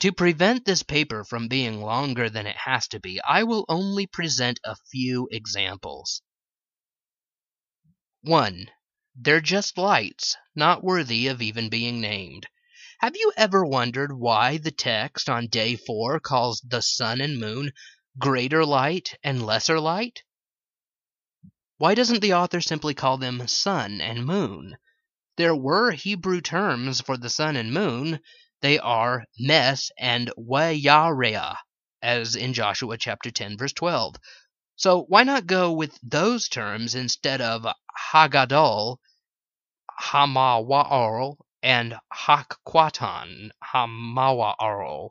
[0.00, 4.08] To prevent this paper from being longer than it has to be, I will only
[4.08, 6.22] present a few examples.
[8.22, 8.66] 1.
[9.14, 12.46] They're just lights, not worthy of even being named.
[13.00, 17.72] Have you ever wondered why the text on day 4 calls the sun and moon
[18.18, 20.22] greater light and lesser light?
[21.76, 24.76] Why doesn't the author simply call them sun and moon?
[25.36, 28.20] There were Hebrew terms for the sun and moon,
[28.60, 31.56] they are mes and wayareah,
[32.00, 34.14] as in Joshua chapter 10 verse 12.
[34.82, 37.64] So why not go with those terms instead of
[38.12, 38.96] hagadol,
[39.88, 45.10] hamawaal, and hakquatan, hamawaal?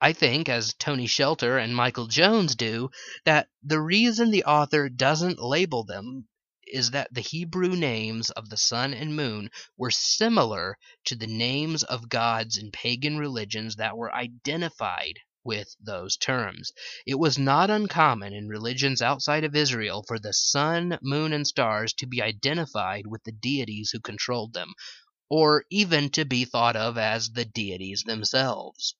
[0.00, 2.90] I think, as Tony Shetter and Michael Jones do,
[3.26, 6.28] that the reason the author doesn't label them
[6.66, 11.82] is that the Hebrew names of the sun and moon were similar to the names
[11.82, 16.72] of gods in pagan religions that were identified with those terms.
[17.06, 21.94] It was not uncommon in religions outside of Israel for the sun, moon, and stars
[21.94, 24.74] to be identified with the deities who controlled them,
[25.30, 28.94] or even to be thought of as the deities themselves.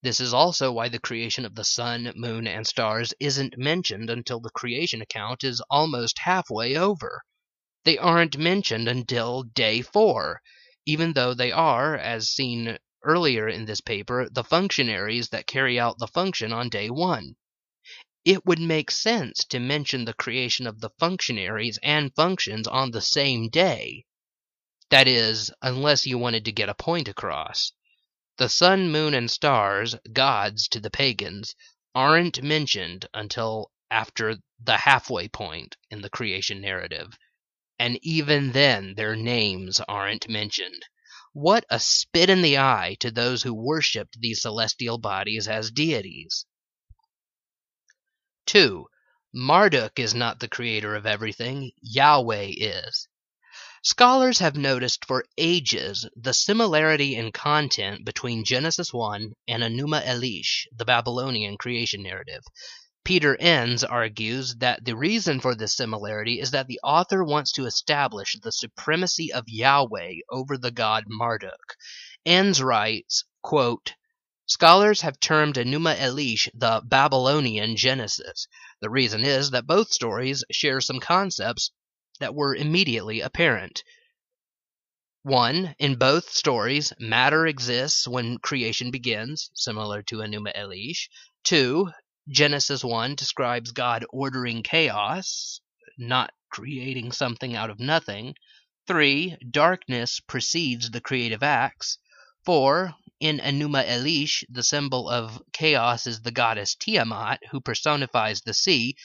[0.00, 4.38] This is also why the creation of the sun, moon, and stars isn't mentioned until
[4.38, 7.24] the creation account is almost halfway over.
[7.84, 10.40] They aren't mentioned until day 4,
[10.86, 15.98] even though they are, as seen earlier in this paper, the functionaries that carry out
[15.98, 17.36] the function on day 1.
[18.24, 23.02] It would make sense to mention the creation of the functionaries and functions on the
[23.02, 24.06] same day.
[24.90, 27.72] That is, unless you wanted to get a point across.
[28.38, 31.54] The sun, moon, and stars, gods to the pagans,
[31.94, 37.18] aren't mentioned until after the halfway point in the creation narrative.
[37.78, 40.86] And even then, their names aren't mentioned.
[41.34, 46.46] What a spit in the eye to those who worshipped these celestial bodies as deities.
[48.46, 48.86] 2.
[49.32, 53.08] Marduk is not the creator of everything, Yahweh is.
[53.82, 60.68] Scholars have noticed for ages the similarity in content between Genesis 1 and Enuma Elish,
[60.70, 62.44] the Babylonian creation narrative.
[63.04, 67.66] Peter Enns argues that the reason for this similarity is that the author wants to
[67.66, 71.76] establish the supremacy of Yahweh over the god Marduk.
[72.24, 73.92] Enns writes, quote,
[74.46, 78.46] Scholars have termed Enuma Elish the Babylonian Genesis.
[78.80, 81.70] The reason is that both stories share some concepts
[82.20, 83.84] that were immediately apparent.
[85.22, 91.08] One, in both stories, matter exists when creation begins, similar to Enuma Elish.
[91.42, 91.90] Two,
[92.28, 95.60] Genesis 1 describes God ordering chaos,
[95.98, 98.34] not creating something out of nothing.
[98.86, 99.36] 3.
[99.50, 101.98] Darkness precedes the creative acts.
[102.46, 102.94] 4.
[103.20, 108.96] In Enuma Elish, the symbol of chaos is the goddess Tiamat, who personifies the sea,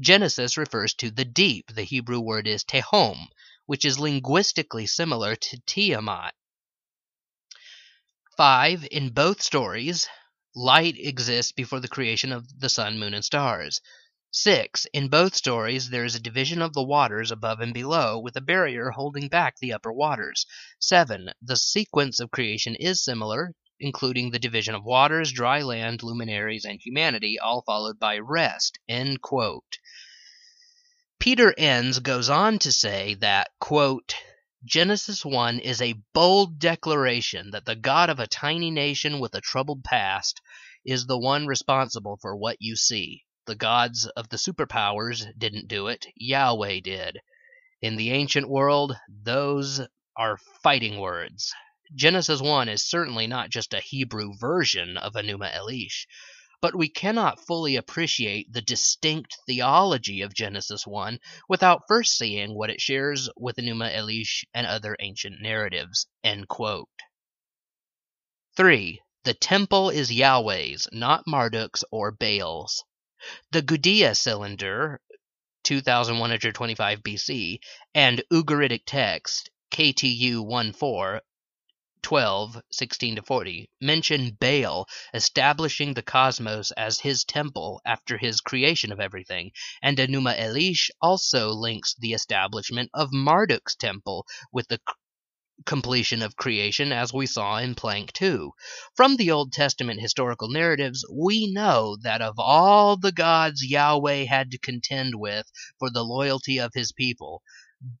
[0.00, 1.74] Genesis refers to the deep.
[1.74, 3.26] The Hebrew word is tehom,
[3.66, 6.34] which is linguistically similar to Tiamat.
[8.38, 8.88] 5.
[8.90, 10.08] In both stories,
[10.54, 13.80] light exists before the creation of the sun, moon, and stars.
[14.32, 14.86] 6.
[14.94, 18.40] In both stories, there is a division of the waters above and below, with a
[18.40, 20.46] barrier holding back the upper waters.
[20.78, 21.30] 7.
[21.42, 26.80] The sequence of creation is similar, including the division of waters, dry land, luminaries, and
[26.80, 28.78] humanity, all followed by rest.
[28.88, 29.78] End quote.
[31.18, 34.14] Peter Enns goes on to say that, quote,
[34.64, 39.40] Genesis 1 is a bold declaration that the God of a tiny nation with a
[39.40, 40.40] troubled past
[40.84, 43.24] is the one responsible for what you see.
[43.46, 47.18] The gods of the superpowers didn't do it, Yahweh did.
[47.80, 49.80] In the ancient world, those
[50.16, 51.52] are fighting words.
[51.96, 56.06] Genesis 1 is certainly not just a Hebrew version of Enuma Elish,
[56.62, 61.18] but we cannot fully appreciate the distinct theology of Genesis 1
[61.48, 66.06] without first seeing what it shares with Enuma Elish and other ancient narratives.
[68.56, 69.00] 3.
[69.24, 72.84] The temple is Yahweh's, not Marduk's or Baal's.
[73.50, 75.00] The Gudea cylinder,
[75.64, 77.58] 2125 BC,
[77.92, 81.20] and Ugaritic text, KTU 14,
[82.02, 88.90] 12, 16 to 40, mention Baal establishing the cosmos as his temple after his creation
[88.92, 89.52] of everything,
[89.82, 94.80] and Enuma Elish also links the establishment of Marduk's temple with the
[95.64, 98.52] completion of creation as we saw in Plank 2.
[98.96, 104.50] From the Old Testament historical narratives, we know that of all the gods Yahweh had
[104.50, 105.46] to contend with
[105.78, 107.42] for the loyalty of his people,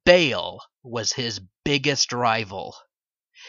[0.04, 2.74] Baal was his biggest rival.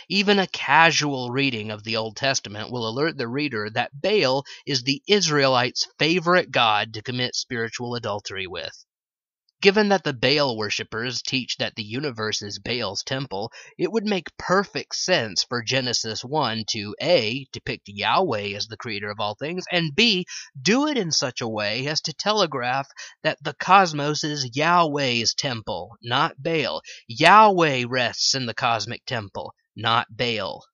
[0.10, 4.82] Even a casual reading of the Old Testament will alert the reader that Baal is
[4.82, 8.86] the Israelites' favorite god to commit spiritual adultery with.
[9.64, 14.36] Given that the Baal worshippers teach that the universe is Baal's temple, it would make
[14.36, 17.45] perfect sense for Genesis 1 to A.
[17.53, 20.26] depict Yahweh as the creator of all things, and B.
[20.61, 22.88] do it in such a way as to telegraph
[23.22, 26.82] that the cosmos is Yahweh's temple, not Baal.
[27.07, 30.66] Yahweh rests in the cosmic temple, not Baal.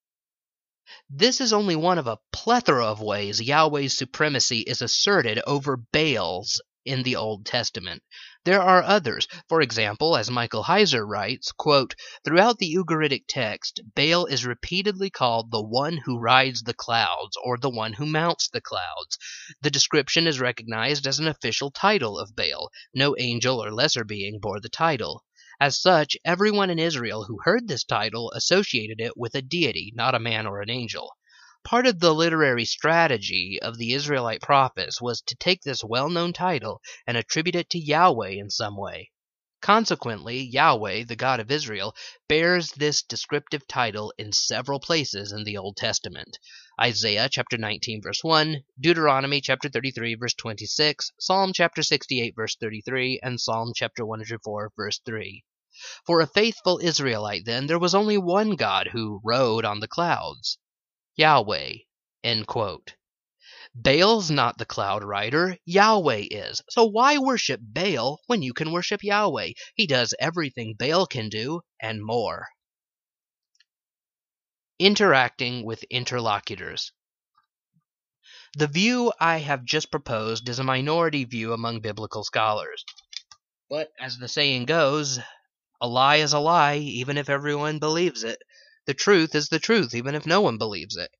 [1.09, 6.59] This is only one of a plethora of ways Yahweh's supremacy is asserted over Baal's
[6.85, 8.01] in the Old Testament.
[8.45, 9.27] There are others.
[9.47, 11.93] For example, as Michael Heiser writes, quote,
[12.23, 17.59] Throughout the Ugaritic text, Baal is repeatedly called the one who rides the clouds or
[17.59, 19.19] the one who mounts the clouds.
[19.61, 22.71] The description is recognized as an official title of Baal.
[22.95, 25.23] No angel or lesser being bore the title.
[25.61, 30.15] As such, everyone in Israel who heard this title associated it with a deity, not
[30.15, 31.11] a man or an angel.
[31.65, 36.31] Part of the literary strategy of the Israelite prophets was to take this well known
[36.31, 39.11] title and attribute it to Yahweh in some way.
[39.61, 41.94] Consequently, Yahweh, the God of Israel,
[42.30, 46.40] bears this descriptive title in several places in the Old Testament.
[46.80, 53.19] Isaiah chapter 19 verse 1, Deuteronomy chapter 33 verse 26, Psalm chapter 68 verse 33,
[53.22, 55.44] and Psalm chapter 104 verse 3.
[56.06, 60.57] For a faithful Israelite, then, there was only one God who rode on the clouds.
[61.15, 61.73] Yahweh.
[63.76, 66.61] Baal's not the cloud rider, Yahweh is.
[66.69, 69.51] So why worship Baal when you can worship Yahweh?
[69.76, 72.47] He does everything Baal can do and more.
[74.80, 76.91] Interacting with interlocutors.
[78.56, 82.84] The view I have just proposed is a minority view among biblical scholars.
[83.69, 85.19] But as the saying goes,
[85.81, 88.41] a lie is a lie, even if everyone believes it.
[88.85, 91.11] The truth is the truth, even if no one believes it.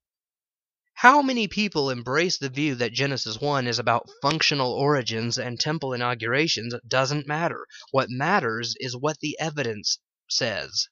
[0.94, 5.94] How many people embrace the view that Genesis 1 is about functional origins and temple
[5.94, 7.66] inaugurations doesn't matter.
[7.90, 10.88] What matters is what the evidence says.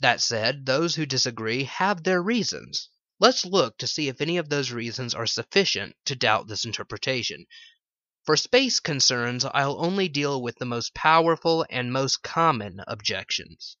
[0.00, 2.90] That said, those who disagree have their reasons.
[3.18, 7.46] Let's look to see if any of those reasons are sufficient to doubt this interpretation.
[8.28, 13.78] For space concerns, I'll only deal with the most powerful and most common objections.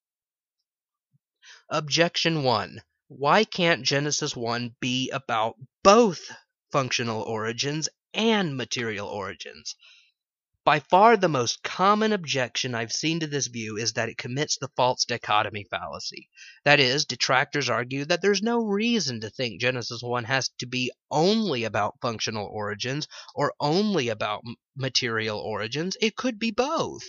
[1.68, 2.80] Objection 1.
[3.08, 6.30] Why can't Genesis 1 be about both
[6.72, 9.76] functional origins and material origins?
[10.68, 14.58] By far the most common objection I've seen to this view is that it commits
[14.58, 16.28] the false dichotomy fallacy.
[16.66, 20.92] That is, detractors argue that there's no reason to think Genesis 1 has to be
[21.10, 24.42] only about functional origins or only about
[24.76, 25.96] material origins.
[26.02, 27.08] It could be both.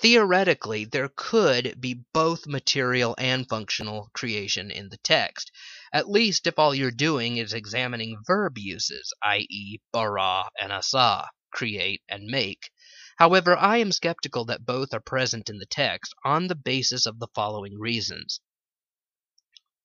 [0.00, 5.50] Theoretically, there could be both material and functional creation in the text,
[5.92, 12.02] at least if all you're doing is examining verb uses, i.e., bara and asa, create
[12.06, 12.70] and make.
[13.16, 17.18] However, I am skeptical that both are present in the text on the basis of
[17.18, 18.40] the following reasons.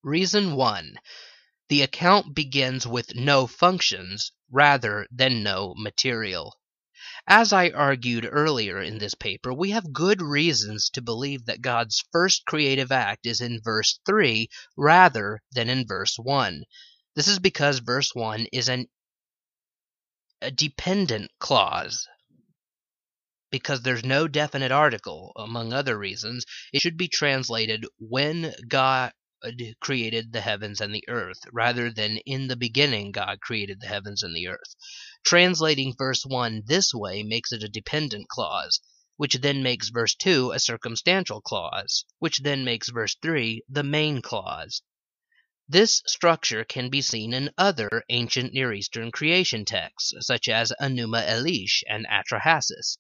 [0.03, 0.95] Reason 1.
[1.69, 6.60] The account begins with no functions rather than no material.
[7.26, 12.03] As I argued earlier in this paper, we have good reasons to believe that God's
[12.11, 16.65] first creative act is in verse 3 rather than in verse 1.
[17.15, 18.88] This is because verse 1 is an,
[20.41, 22.07] a dependent clause.
[23.51, 29.11] Because there's no definite article, among other reasons, it should be translated when God
[29.81, 34.23] created the heavens and the earth, rather than in the beginning God created the heavens
[34.23, 34.76] and the earth.
[35.26, 38.80] Translating verse 1 this way makes it a dependent clause,
[39.18, 44.22] which then makes verse 2 a circumstantial clause, which then makes verse 3 the main
[44.22, 44.81] clause.
[45.72, 51.26] This structure can be seen in other ancient Near Eastern creation texts, such as Enuma
[51.26, 52.98] Elish and Atrahasis.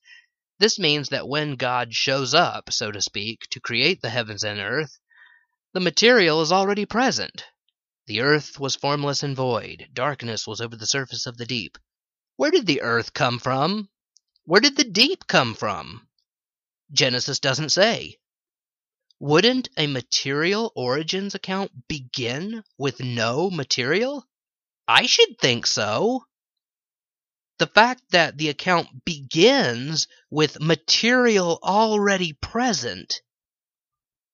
[0.57, 4.61] This means that when God shows up, so to speak, to create the heavens and
[4.61, 4.97] earth,
[5.73, 7.43] the material is already present.
[8.07, 11.77] The earth was formless and void, darkness was over the surface of the deep.
[12.37, 13.89] Where did the earth come from?
[14.45, 16.07] Where did the deep come from?
[16.89, 18.20] Genesis doesn't say.
[19.23, 24.27] Wouldn't a material origins account begin with no material?
[24.87, 26.25] I should think so.
[27.59, 33.21] The fact that the account begins with material already present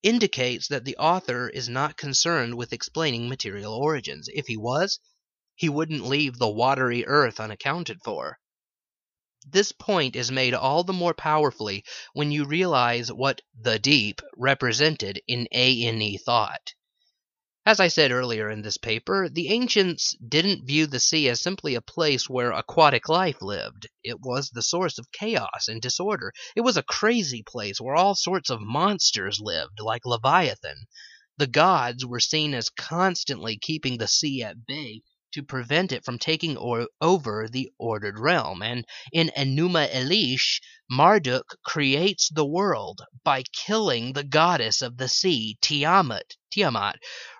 [0.03, 4.29] indicates that the author is not concerned with explaining material origins.
[4.33, 5.01] If he was,
[5.55, 8.39] he wouldn't leave the watery earth unaccounted for.
[9.49, 15.21] This point is made all the more powerfully when you realize what the deep represented
[15.25, 16.73] in ANE thought.
[17.65, 21.75] As I said earlier in this paper, the ancients didn't view the sea as simply
[21.75, 23.87] a place where aquatic life lived.
[24.03, 26.33] It was the source of chaos and disorder.
[26.53, 30.87] It was a crazy place where all sorts of monsters lived, like Leviathan.
[31.37, 35.03] The gods were seen as constantly keeping the sea at bay
[35.37, 38.63] to prevent it from taking or- over the ordered realm.
[38.63, 40.59] And in Enuma Elish,
[40.89, 46.95] Marduk creates the world by killing the goddess of the sea, Tiamat, Tiamat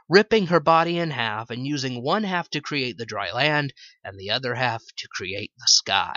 [0.08, 4.20] ripping her body in half and using one half to create the dry land and
[4.20, 6.16] the other half to create the sky.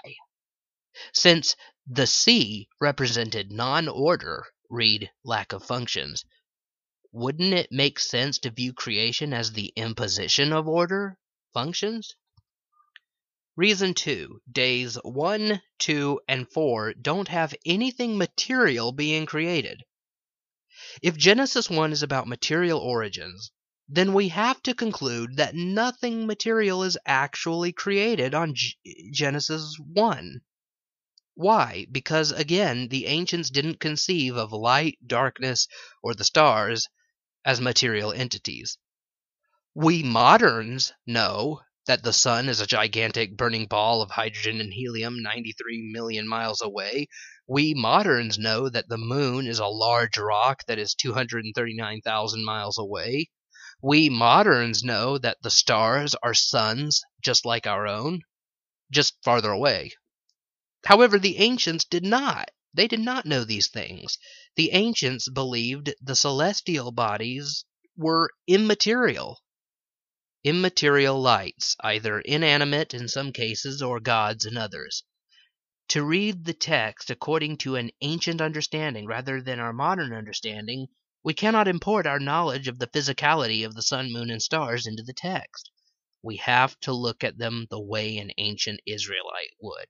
[1.15, 6.27] Since the sea represented non order, read lack of functions,
[7.11, 11.17] wouldn't it make sense to view creation as the imposition of order
[11.53, 12.17] functions?
[13.57, 14.41] Reason 2.
[14.51, 19.83] Days 1, 2, and 4 don't have anything material being created.
[21.03, 23.51] If Genesis 1 is about material origins,
[23.89, 28.79] then we have to conclude that nothing material is actually created on G-
[29.13, 30.41] Genesis 1.
[31.35, 31.87] Why?
[31.91, 35.69] Because, again, the ancients didn't conceive of light, darkness,
[36.03, 36.89] or the stars
[37.45, 38.79] as material entities.
[39.83, 45.23] We moderns know that the sun is a gigantic burning ball of hydrogen and helium
[45.23, 47.07] 93 million miles away.
[47.47, 53.31] We moderns know that the moon is a large rock that is 239,000 miles away.
[53.81, 58.21] We moderns know that the stars are suns just like our own,
[58.91, 59.93] just farther away.
[60.85, 62.51] However, the ancients did not.
[62.75, 64.19] They did not know these things.
[64.57, 67.65] The ancients believed the celestial bodies
[67.97, 69.39] were immaterial.
[70.43, 75.05] Immaterial lights, either inanimate in some cases or gods in others.
[75.89, 80.89] To read the text according to an ancient understanding rather than our modern understanding
[81.23, 85.03] we cannot import our knowledge of the physicality of the sun, moon, and stars into
[85.03, 85.71] the text.
[86.23, 89.89] We have to look at them the way an ancient Israelite would.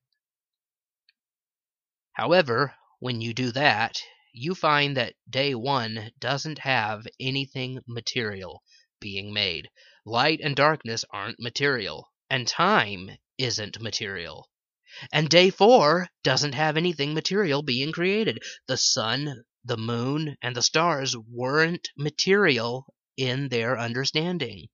[2.15, 4.03] However, when you do that,
[4.33, 8.65] you find that day one doesn't have anything material
[8.99, 9.71] being made.
[10.07, 14.49] Light and darkness aren't material, and time isn't material.
[15.13, 18.43] And day four doesn't have anything material being created.
[18.67, 22.87] The sun, the moon and the stars weren't material
[23.17, 24.69] in their understanding.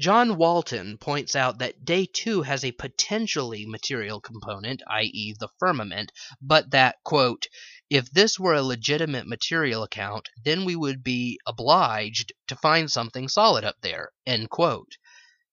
[0.00, 6.10] John Walton points out that day two has a potentially material component, i.e., the firmament,
[6.40, 7.48] but that, quote,
[7.90, 13.28] if this were a legitimate material account, then we would be obliged to find something
[13.28, 14.96] solid up there, end quote.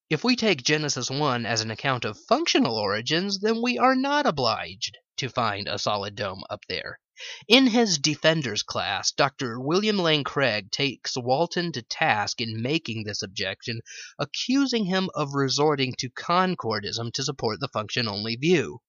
[0.10, 4.26] If we take Genesis 1 as an account of functional origins, then we are not
[4.26, 7.00] obliged to find a solid dome up there.
[7.48, 9.60] In his Defenders class, Dr.
[9.60, 13.82] William Lane Craig takes Walton to task in making this objection,
[14.20, 18.82] accusing him of resorting to concordism to support the function only view.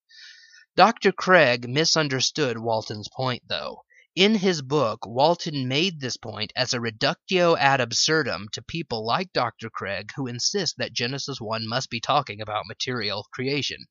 [0.76, 1.10] Dr.
[1.10, 3.84] Craig misunderstood Walton's point, though.
[4.14, 9.32] In his book, Walton made this point as a reductio ad absurdum to people like
[9.32, 9.70] Dr.
[9.70, 13.86] Craig who insist that Genesis 1 must be talking about material creation.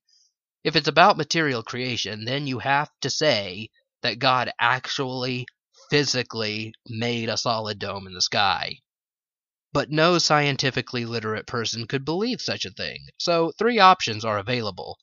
[0.63, 3.69] If it's about material creation, then you have to say
[4.01, 5.45] that God actually
[5.89, 8.79] physically made a solid dome in the sky.
[9.73, 14.97] But no scientifically literate person could believe such a thing, so three options are available.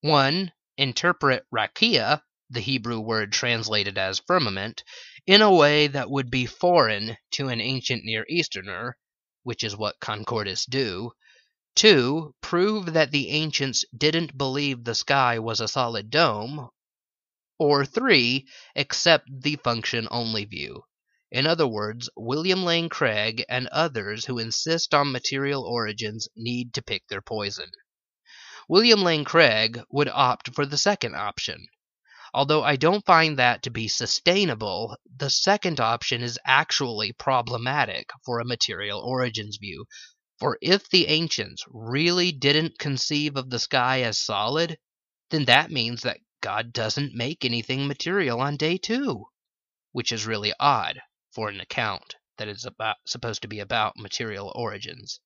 [0.00, 4.84] One, interpret rakia, the Hebrew word translated as firmament,
[5.26, 8.96] in a way that would be foreign to an ancient Near Easterner,
[9.42, 11.12] which is what concordists do.
[11.74, 16.70] Two, prove that the ancients didn't believe the sky was a solid dome.
[17.58, 20.84] Or three, accept the function only view.
[21.30, 26.82] In other words, William Lane Craig and others who insist on material origins need to
[26.82, 27.70] pick their poison.
[28.68, 31.66] William Lane Craig would opt for the second option.
[32.34, 38.38] Although I don't find that to be sustainable, the second option is actually problematic for
[38.38, 39.86] a material origins view.
[40.38, 44.78] For if the ancients really didn't conceive of the sky as solid,
[45.30, 49.26] then that means that God doesn't make anything material on day two,
[49.92, 51.00] which is really odd
[51.32, 55.20] for an account that is about, supposed to be about material origins.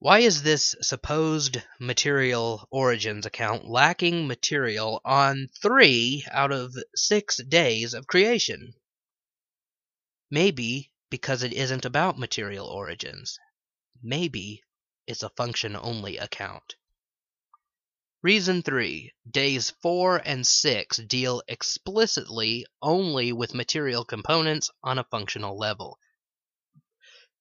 [0.00, 7.94] Why is this supposed material origins account lacking material on three out of six days
[7.94, 8.74] of creation?
[10.30, 13.38] Maybe because it isn't about material origins.
[14.02, 14.62] Maybe
[15.06, 16.74] it's a function only account.
[18.24, 19.12] Reason 3.
[19.30, 25.98] Days 4 and 6 deal explicitly only with material components on a functional level.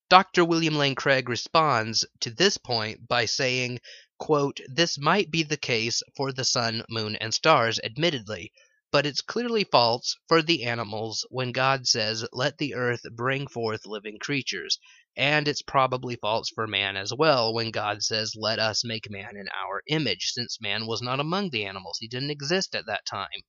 [0.10, 0.43] Dr.
[0.43, 3.80] William Lane Craig responds to this point by saying,
[4.18, 8.51] quote, This might be the case for the sun, moon, and stars, admittedly,
[8.91, 13.85] but it's clearly false for the animals when God says, Let the earth bring forth
[13.85, 14.80] living creatures.
[15.15, 19.38] And it's probably false for man as well when God says, Let us make man
[19.38, 21.99] in our image, since man was not among the animals.
[21.99, 23.44] He didn't exist at that time,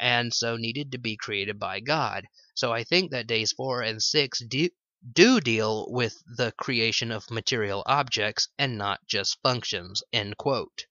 [0.00, 2.26] and so needed to be created by God.
[2.56, 4.68] So I think that days 4 and 6 do,
[5.12, 10.02] do deal with the creation of material objects and not just functions.
[10.12, 10.86] End quote.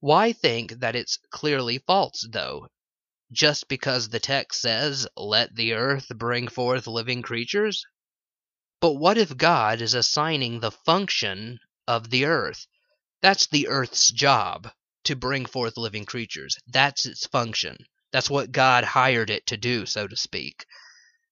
[0.00, 2.68] Why think that it's clearly false, though?
[3.32, 7.86] Just because the text says, Let the earth bring forth living creatures?
[8.80, 12.66] But what if God is assigning the function of the earth?
[13.22, 14.70] That's the earth's job,
[15.04, 16.58] to bring forth living creatures.
[16.66, 17.86] That's its function.
[18.12, 20.66] That's what God hired it to do, so to speak.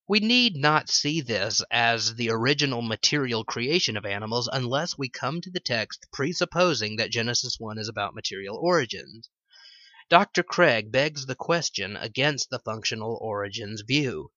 [0.08, 5.40] We need not see this as the original material creation of animals unless we come
[5.40, 9.30] to the text presupposing that Genesis 1 is about material origins.
[10.10, 10.42] Dr.
[10.42, 14.32] Craig begs the question against the functional origins view.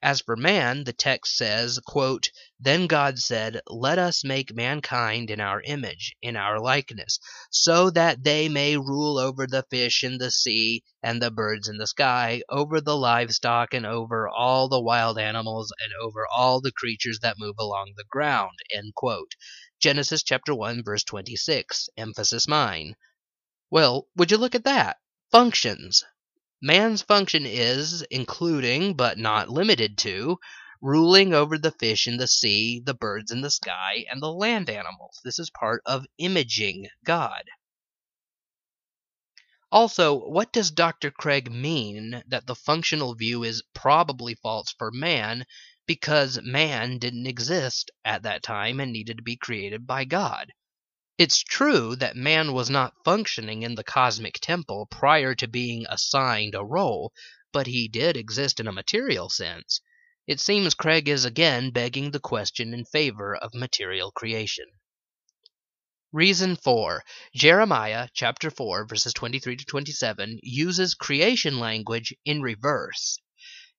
[0.00, 2.30] As for man, the text says, quote,
[2.60, 7.18] Then God said, Let us make mankind in our image, in our likeness,
[7.50, 11.78] so that they may rule over the fish in the sea and the birds in
[11.78, 16.70] the sky, over the livestock and over all the wild animals and over all the
[16.70, 18.58] creatures that move along the ground.
[18.72, 19.34] End quote.
[19.80, 21.88] Genesis chapter 1 verse 26.
[21.96, 22.94] Emphasis mine.
[23.68, 24.98] Well, would you look at that?
[25.32, 26.04] Functions.
[26.60, 30.38] Man's function is, including but not limited to,
[30.80, 34.68] ruling over the fish in the sea, the birds in the sky, and the land
[34.68, 35.20] animals.
[35.22, 37.44] This is part of imaging God.
[39.70, 41.10] Also, what does Dr.
[41.10, 45.44] Craig mean that the functional view is probably false for man
[45.86, 50.52] because man didn't exist at that time and needed to be created by God?
[51.18, 56.54] It's true that man was not functioning in the cosmic temple prior to being assigned
[56.54, 57.12] a role,
[57.52, 59.80] but he did exist in a material sense.
[60.28, 64.66] It seems Craig is again begging the question in favor of material creation.
[66.12, 67.02] Reason 4.
[67.34, 73.18] Jeremiah chapter 4 verses 23 to 27 uses creation language in reverse.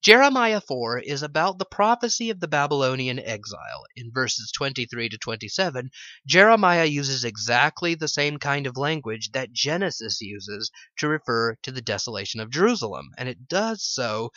[0.01, 3.84] Jeremiah 4 is about the prophecy of the Babylonian exile.
[3.97, 5.91] In verses 23 to 27,
[6.26, 11.81] Jeremiah uses exactly the same kind of language that Genesis uses to refer to the
[11.81, 14.31] desolation of Jerusalem, and it does so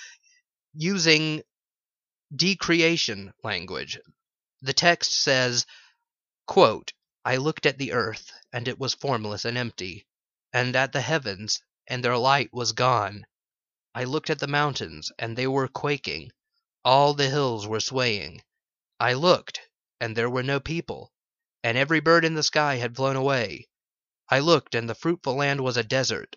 [0.74, 1.42] using
[2.34, 4.00] decreation language.
[4.62, 5.64] The text says,
[6.46, 6.92] quote,
[7.24, 10.08] I looked at the earth, and it was formless and empty,
[10.52, 13.26] and at the heavens, and their light was gone
[13.94, 16.32] I looked at the mountains, and they were quaking;
[16.82, 18.42] all the hills were swaying.
[18.98, 19.60] I looked,
[20.00, 21.12] and there were no people,
[21.62, 23.68] and every bird in the sky had flown away.
[24.30, 26.36] I looked, and the fruitful land was a desert;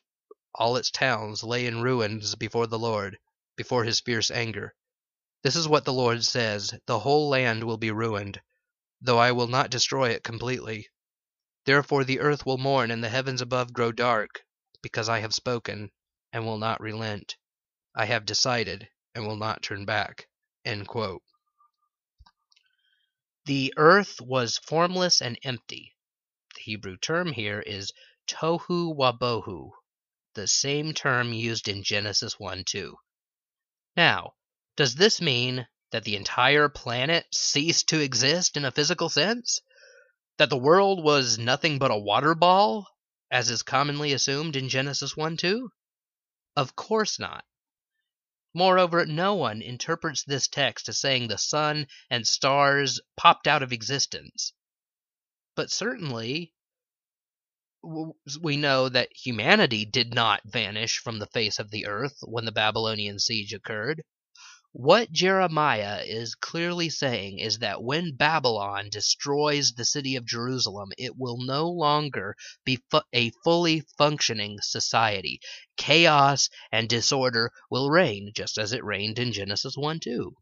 [0.54, 3.18] all its towns lay in ruins before the Lord,
[3.56, 4.76] before his fierce anger.
[5.42, 8.42] This is what the Lord says: The whole land will be ruined,
[9.00, 10.90] though I will not destroy it completely.
[11.64, 14.44] Therefore the earth will mourn and the heavens above grow dark,
[14.82, 15.90] because I have spoken,
[16.34, 17.38] and will not relent.
[17.98, 20.28] I have decided and will not turn back.
[23.46, 25.96] The earth was formless and empty.
[26.56, 27.94] The Hebrew term here is
[28.28, 29.72] tohu wabohu,
[30.34, 32.98] the same term used in Genesis 1 2.
[33.96, 34.34] Now,
[34.76, 39.62] does this mean that the entire planet ceased to exist in a physical sense?
[40.38, 42.88] That the world was nothing but a water ball,
[43.32, 45.70] as is commonly assumed in Genesis 1 2?
[46.58, 47.46] Of course not.
[48.58, 53.74] Moreover, no one interprets this text as saying the sun and stars popped out of
[53.74, 54.54] existence.
[55.56, 56.54] But certainly,
[58.42, 62.54] we know that humanity did not vanish from the face of the earth when the
[62.54, 64.02] Babylonian siege occurred.
[64.78, 71.16] What Jeremiah is clearly saying is that when Babylon destroys the city of Jerusalem, it
[71.16, 72.36] will no longer
[72.66, 75.40] be fu- a fully functioning society.
[75.78, 80.36] Chaos and disorder will reign, just as it reigned in Genesis 1 2.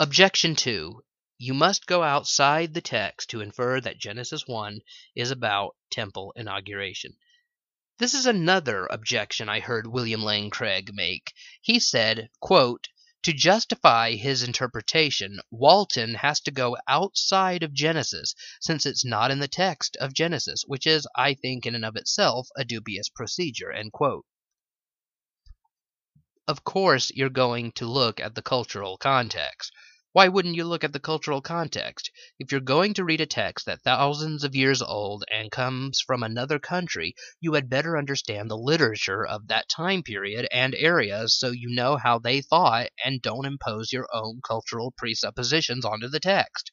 [0.00, 1.04] Objection 2.
[1.36, 4.80] You must go outside the text to infer that Genesis 1
[5.14, 7.18] is about temple inauguration.
[7.98, 11.32] This is another objection I heard William Lane Craig make.
[11.60, 12.86] He said, quote,
[13.24, 19.40] to justify his interpretation, Walton has to go outside of Genesis, since it's not in
[19.40, 23.74] the text of Genesis, which is, I think, in and of itself, a dubious procedure.
[26.46, 29.72] Of course, you're going to look at the cultural context.
[30.12, 32.10] Why wouldn't you look at the cultural context?
[32.38, 36.22] If you're going to read a text that thousands of years old and comes from
[36.22, 41.50] another country, you had better understand the literature of that time period and area so
[41.50, 46.72] you know how they thought and don't impose your own cultural presuppositions onto the text.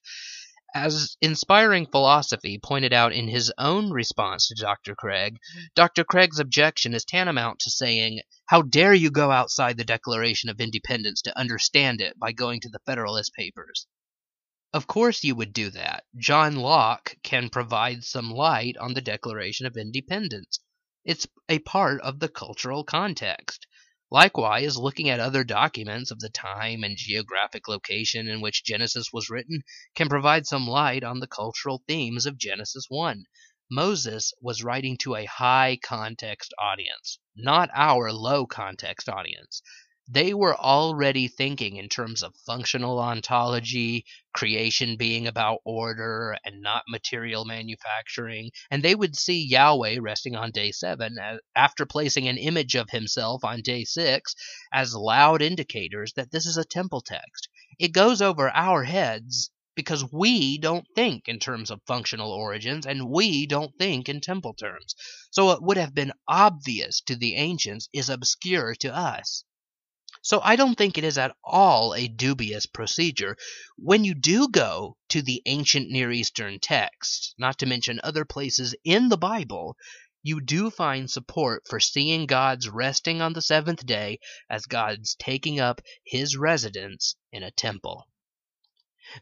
[0.77, 4.93] As Inspiring Philosophy pointed out in his own response to Dr.
[4.93, 5.39] Craig,
[5.73, 6.03] Dr.
[6.03, 11.21] Craig's objection is tantamount to saying, How dare you go outside the Declaration of Independence
[11.21, 13.87] to understand it by going to the Federalist Papers?
[14.73, 16.03] Of course you would do that.
[16.17, 20.59] John Locke can provide some light on the Declaration of Independence.
[21.05, 23.65] It's a part of the cultural context.
[24.15, 29.29] Likewise, looking at other documents of the time and geographic location in which Genesis was
[29.29, 29.61] written
[29.93, 33.25] can provide some light on the cultural themes of Genesis 1.
[33.69, 39.61] Moses was writing to a high context audience, not our low context audience
[40.07, 46.83] they were already thinking in terms of functional ontology, creation being about order and not
[46.87, 51.17] material manufacturing, and they would see Yahweh resting on day 7
[51.55, 54.35] after placing an image of himself on day 6
[54.71, 57.49] as loud indicators that this is a temple text.
[57.79, 63.09] It goes over our heads because we don't think in terms of functional origins and
[63.09, 64.95] we don't think in temple terms.
[65.31, 69.43] So what would have been obvious to the ancients is obscure to us.
[70.25, 73.37] So I don't think it is at all a dubious procedure
[73.77, 78.73] when you do go to the ancient Near Eastern texts, not to mention other places
[78.83, 79.77] in the Bible,
[80.23, 84.17] you do find support for seeing God's resting on the seventh day
[84.49, 88.07] as God's taking up his residence in a temple.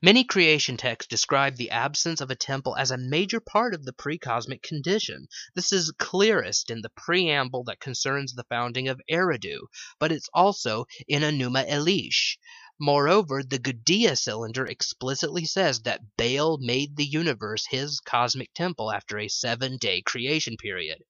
[0.02, 3.92] Many creation texts describe the absence of a temple as a major part of the
[3.92, 5.28] pre-cosmic condition.
[5.56, 9.68] This is clearest in the preamble that concerns the founding of Eridu,
[10.00, 12.38] but it's also in Enuma Elish.
[12.80, 19.20] Moreover, the Gudea cylinder explicitly says that Baal made the universe his cosmic temple after
[19.20, 21.04] a seven day creation period.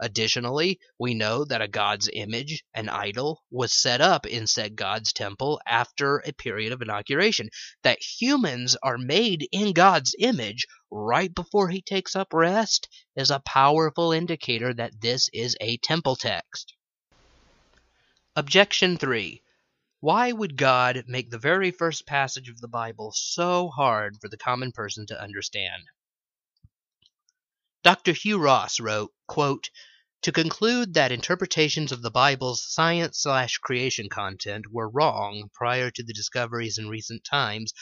[0.00, 5.12] Additionally, we know that a god's image, an idol, was set up in said god's
[5.12, 7.48] temple after a period of inauguration.
[7.82, 13.40] That humans are made in God's image right before he takes up rest is a
[13.40, 16.74] powerful indicator that this is a temple text.
[18.36, 19.42] Objection 3.
[20.00, 24.36] Why would God make the very first passage of the Bible so hard for the
[24.36, 25.82] common person to understand?
[27.88, 28.12] Dr.
[28.12, 29.70] Hugh Ross wrote, quote,
[30.20, 36.02] to conclude that interpretations of the Bible's science slash creation content were wrong prior to
[36.02, 37.72] the discoveries in recent times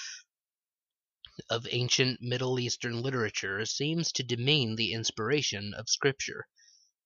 [1.51, 6.47] of ancient Middle Eastern literature seems to demean the inspiration of Scripture.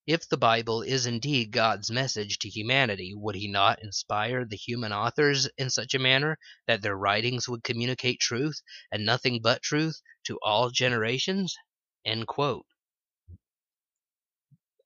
[0.07, 4.93] If the Bible is indeed God's message to humanity, would he not inspire the human
[4.93, 6.37] authors in such a manner
[6.67, 8.61] that their writings would communicate truth,
[8.93, 11.57] and nothing but truth, to all generations?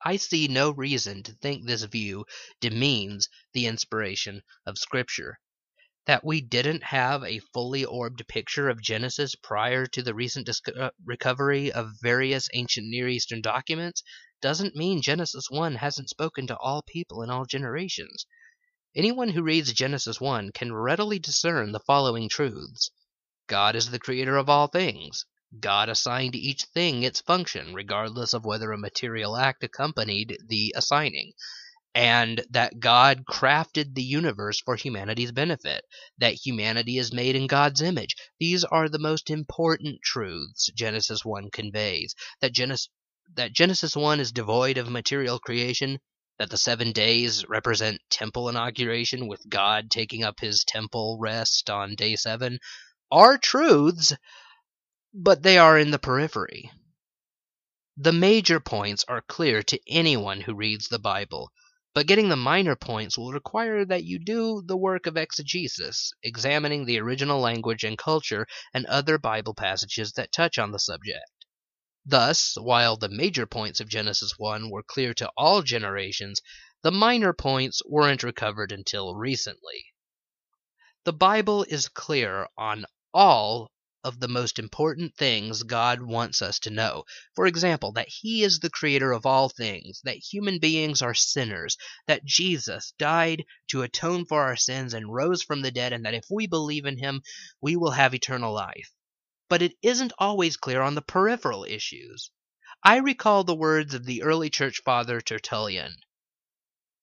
[0.06, 2.26] I see no reason to think this view
[2.60, 5.38] demeans the inspiration of Scripture.
[6.04, 10.90] That we didn't have a fully orbed picture of Genesis prior to the recent uh,
[11.02, 14.02] recovery of various ancient Near Eastern documents
[14.42, 18.26] doesn't mean Genesis 1 hasn't spoken to all people in all generations.
[18.94, 22.90] Anyone who reads Genesis 1 can readily discern the following truths
[23.46, 25.24] God is the creator of all things.
[25.60, 31.32] God assigned each thing its function, regardless of whether a material act accompanied the assigning.
[31.94, 35.84] and that God crafted the universe for humanity's benefit,
[36.18, 38.16] that humanity is made in God's image.
[38.40, 42.16] These are the most important truths Genesis 1 conveys.
[42.40, 42.90] That Genesis,
[43.36, 46.00] that Genesis 1 is devoid of material creation,
[46.40, 51.94] that the seven days represent temple inauguration with God taking up his temple rest on
[51.96, 52.58] day seven,
[53.12, 54.14] are truths,
[55.16, 56.72] but they are in the periphery.
[57.96, 61.52] The major points are clear to anyone who reads the Bible.
[61.94, 66.84] But getting the minor points will require that you do the work of exegesis, examining
[66.84, 71.30] the original language and culture and other Bible passages that touch on the subject.
[72.04, 76.42] Thus, while the major points of Genesis 1 were clear to all generations,
[76.82, 79.92] the minor points weren't recovered until recently.
[81.04, 83.70] The Bible is clear on all
[84.04, 87.04] of the most important things God wants us to know.
[87.34, 91.78] For example, that He is the creator of all things, that human beings are sinners,
[92.06, 96.12] that Jesus died to atone for our sins and rose from the dead, and that
[96.12, 97.22] if we believe in Him,
[97.62, 98.92] we will have eternal life.
[99.48, 102.30] But it isn't always clear on the peripheral issues.
[102.82, 105.96] I recall the words of the early church father Tertullian.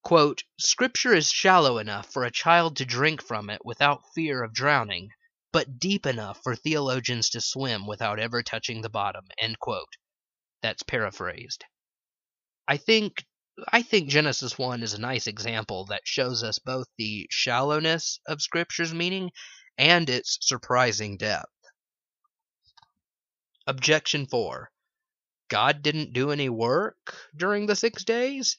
[0.03, 4.53] Quote, Scripture is shallow enough for a child to drink from it without fear of
[4.53, 5.09] drowning
[5.51, 9.25] but deep enough for theologians to swim without ever touching the bottom.
[9.37, 9.95] End quote.
[10.61, 11.65] That's paraphrased.
[12.67, 13.25] I think
[13.67, 18.41] I think Genesis 1 is a nice example that shows us both the shallowness of
[18.41, 19.31] Scripture's meaning
[19.77, 21.51] and its surprising depth.
[23.67, 24.71] Objection 4.
[25.49, 28.57] God didn't do any work during the six days?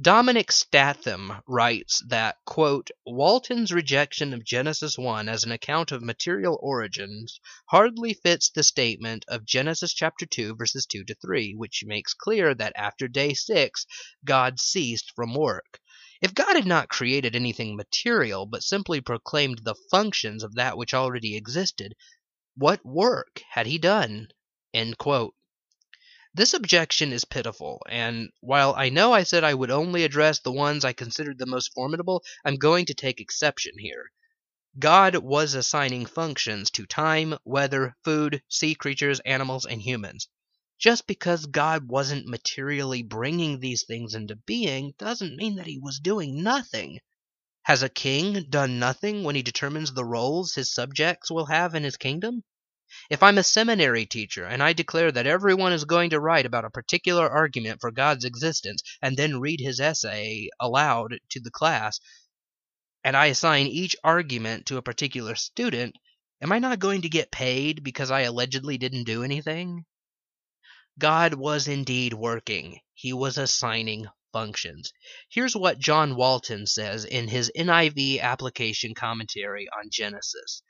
[0.00, 6.58] Dominic Statham writes that, quote, Walton's rejection of Genesis 1 as an account of material
[6.60, 12.14] origins hardly fits the statement of Genesis chapter 2 verses 2 to 3, which makes
[12.14, 13.86] clear that after day 6
[14.24, 15.78] God ceased from work.
[16.20, 20.94] If God had not created anything material, but simply proclaimed the functions of that which
[20.94, 21.94] already existed,
[22.56, 24.28] what work had he done?
[26.32, 30.52] This objection is pitiful, and while I know I said I would only address the
[30.52, 34.12] ones I considered the most formidable, I'm going to take exception here.
[34.78, 40.28] God was assigning functions to time, weather, food, sea creatures, animals, and humans.
[40.78, 45.98] Just because God wasn't materially bringing these things into being doesn't mean that he was
[45.98, 47.00] doing nothing.
[47.62, 51.82] Has a king done nothing when he determines the roles his subjects will have in
[51.82, 52.44] his kingdom?
[53.08, 56.64] If I'm a seminary teacher and I declare that everyone is going to write about
[56.64, 62.00] a particular argument for God's existence and then read his essay aloud to the class,
[63.04, 65.96] and I assign each argument to a particular student,
[66.42, 69.84] am I not going to get paid because I allegedly didn't do anything?
[70.98, 72.80] God was indeed working.
[72.94, 74.92] He was assigning functions.
[75.28, 80.62] Here's what John Walton says in his NIV application commentary on Genesis.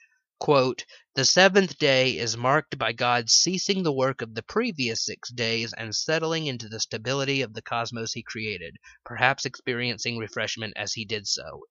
[0.46, 5.74] The seventh day is marked by God ceasing the work of the previous six days
[5.74, 11.04] and settling into the stability of the cosmos he created, perhaps experiencing refreshment as he
[11.04, 11.64] did so.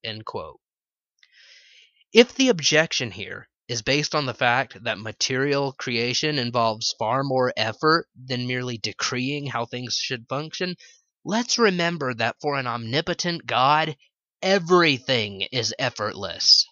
[2.13, 7.51] If the objection here is based on the fact that material creation involves far more
[7.57, 10.75] effort than merely decreeing how things should function,
[11.25, 13.97] let's remember that for an omnipotent God,
[14.43, 16.65] everything is effortless.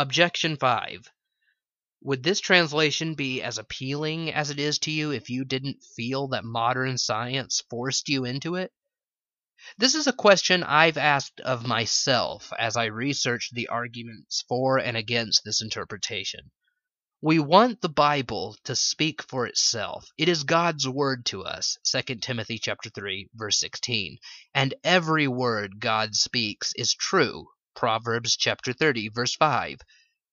[0.00, 1.12] Objection 5.
[2.00, 6.28] Would this translation be as appealing as it is to you if you didn't feel
[6.28, 8.72] that modern science forced you into it?
[9.76, 14.96] This is a question I've asked of myself as I researched the arguments for and
[14.96, 16.50] against this interpretation.
[17.20, 20.08] We want the Bible to speak for itself.
[20.16, 24.16] It is God's word to us, 2 Timothy chapter 3, verse 16.
[24.54, 29.80] And every word God speaks is true, Proverbs chapter 30, verse 5.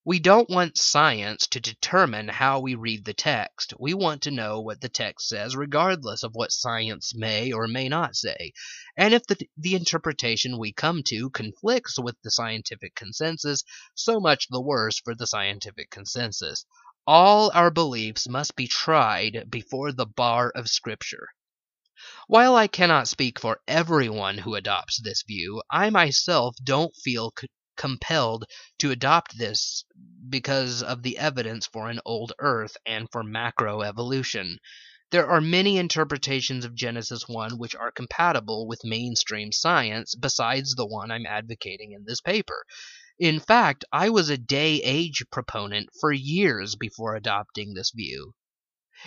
[0.05, 3.73] We don't want science to determine how we read the text.
[3.77, 7.89] We want to know what the text says, regardless of what science may or may
[7.89, 8.53] not say.
[8.95, 13.65] And if the, the interpretation we come to conflicts with the scientific consensus,
[13.95, 16.65] so much the worse for the scientific consensus.
[17.05, 21.27] All our beliefs must be tried before the bar of Scripture.
[22.27, 27.33] While I cannot speak for everyone who adopts this view, I myself don't feel
[27.75, 28.45] compelled
[28.77, 29.83] to adopt this
[30.29, 34.57] because of the evidence for an old Earth and for macroevolution.
[35.09, 40.85] There are many interpretations of Genesis 1 which are compatible with mainstream science besides the
[40.85, 42.65] one I'm advocating in this paper.
[43.17, 48.33] In fact, I was a day age proponent for years before adopting this view.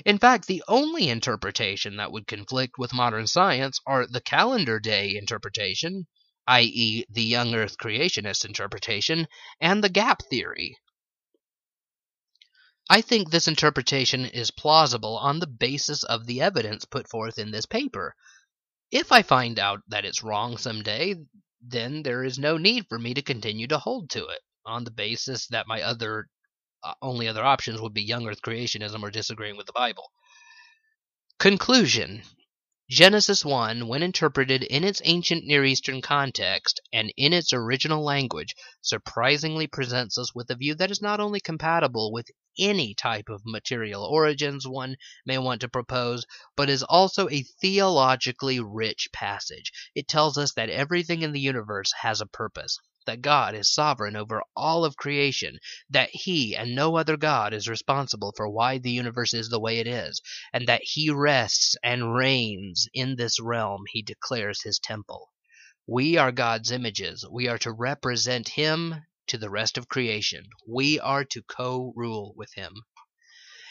[0.06, 5.14] In fact, the only interpretation that would conflict with modern science are the calendar day
[5.16, 6.06] interpretation,
[6.46, 9.28] i.e., the young Earth creationist interpretation,
[9.60, 10.76] and the gap theory.
[12.88, 17.50] I think this interpretation is plausible on the basis of the evidence put forth in
[17.50, 18.16] this paper.
[18.90, 21.14] If I find out that it's wrong someday,
[21.60, 24.90] then there is no need for me to continue to hold to it on the
[24.90, 26.28] basis that my other
[26.82, 30.10] uh, only other options would be young earth creationism or disagreeing with the Bible.
[31.38, 32.22] Conclusion
[32.90, 38.56] Genesis 1, when interpreted in its ancient Near Eastern context and in its original language,
[38.82, 42.26] surprisingly presents us with a view that is not only compatible with
[42.58, 46.26] any type of material origins one may want to propose,
[46.56, 49.70] but is also a theologically rich passage.
[49.94, 54.16] It tells us that everything in the universe has a purpose, that God is sovereign
[54.16, 55.58] over all of creation,
[55.88, 59.78] that He and no other God is responsible for why the universe is the way
[59.78, 60.20] it is,
[60.52, 65.30] and that He rests and reigns in this realm He declares His temple.
[65.86, 67.26] We are God's images.
[67.30, 70.44] We are to represent Him to the rest of creation.
[70.68, 72.74] We are to co rule with Him.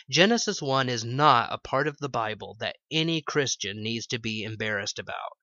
[0.10, 4.42] Genesis 1 is not a part of the Bible that any Christian needs to be
[4.42, 5.38] embarrassed about.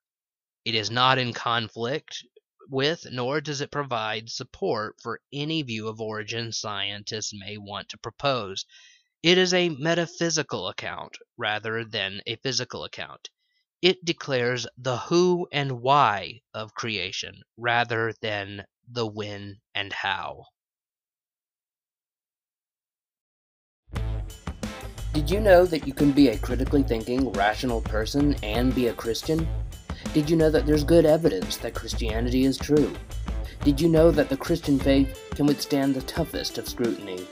[0.64, 2.24] It is not in conflict
[2.70, 7.98] with nor does it provide support for any view of origin scientists may want to
[7.98, 8.64] propose.
[9.22, 13.28] It is a metaphysical account rather than a physical account.
[13.82, 20.46] It declares the who and why of creation rather than the when and how.
[25.12, 28.92] Did you know that you can be a critically thinking, rational person and be a
[28.92, 29.48] Christian?
[30.12, 32.92] Did you know that there's good evidence that Christianity is true?
[33.64, 37.26] Did you know that the Christian faith can withstand the toughest of scrutiny?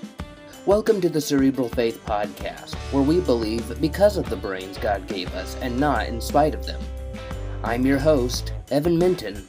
[0.67, 5.33] Welcome to the Cerebral Faith Podcast, where we believe because of the brains God gave
[5.35, 6.83] us and not in spite of them.
[7.63, 9.49] I'm your host, Evan Minton,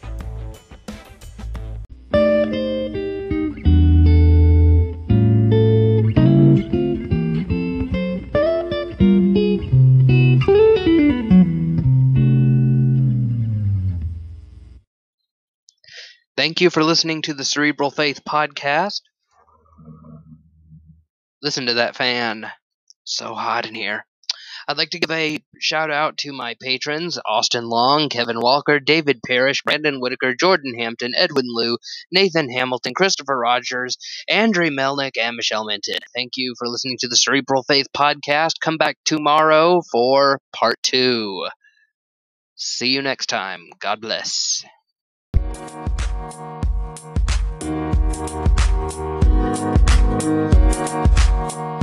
[16.46, 19.02] Thank you for listening to the Cerebral Faith podcast.
[21.42, 22.46] Listen to that fan.
[23.04, 24.06] So hot in here.
[24.68, 29.22] I'd like to give a shout out to my patrons Austin Long, Kevin Walker, David
[29.26, 31.80] Parrish, Brandon Whitaker, Jordan Hampton, Edwin Liu,
[32.12, 33.98] Nathan Hamilton, Christopher Rogers,
[34.30, 35.98] Andre Melnick, and Michelle Minton.
[36.14, 38.60] Thank you for listening to the Cerebral Faith podcast.
[38.62, 41.48] Come back tomorrow for part two.
[42.54, 43.70] See you next time.
[43.80, 44.64] God bless.
[46.28, 46.40] Thank
[51.56, 51.75] you.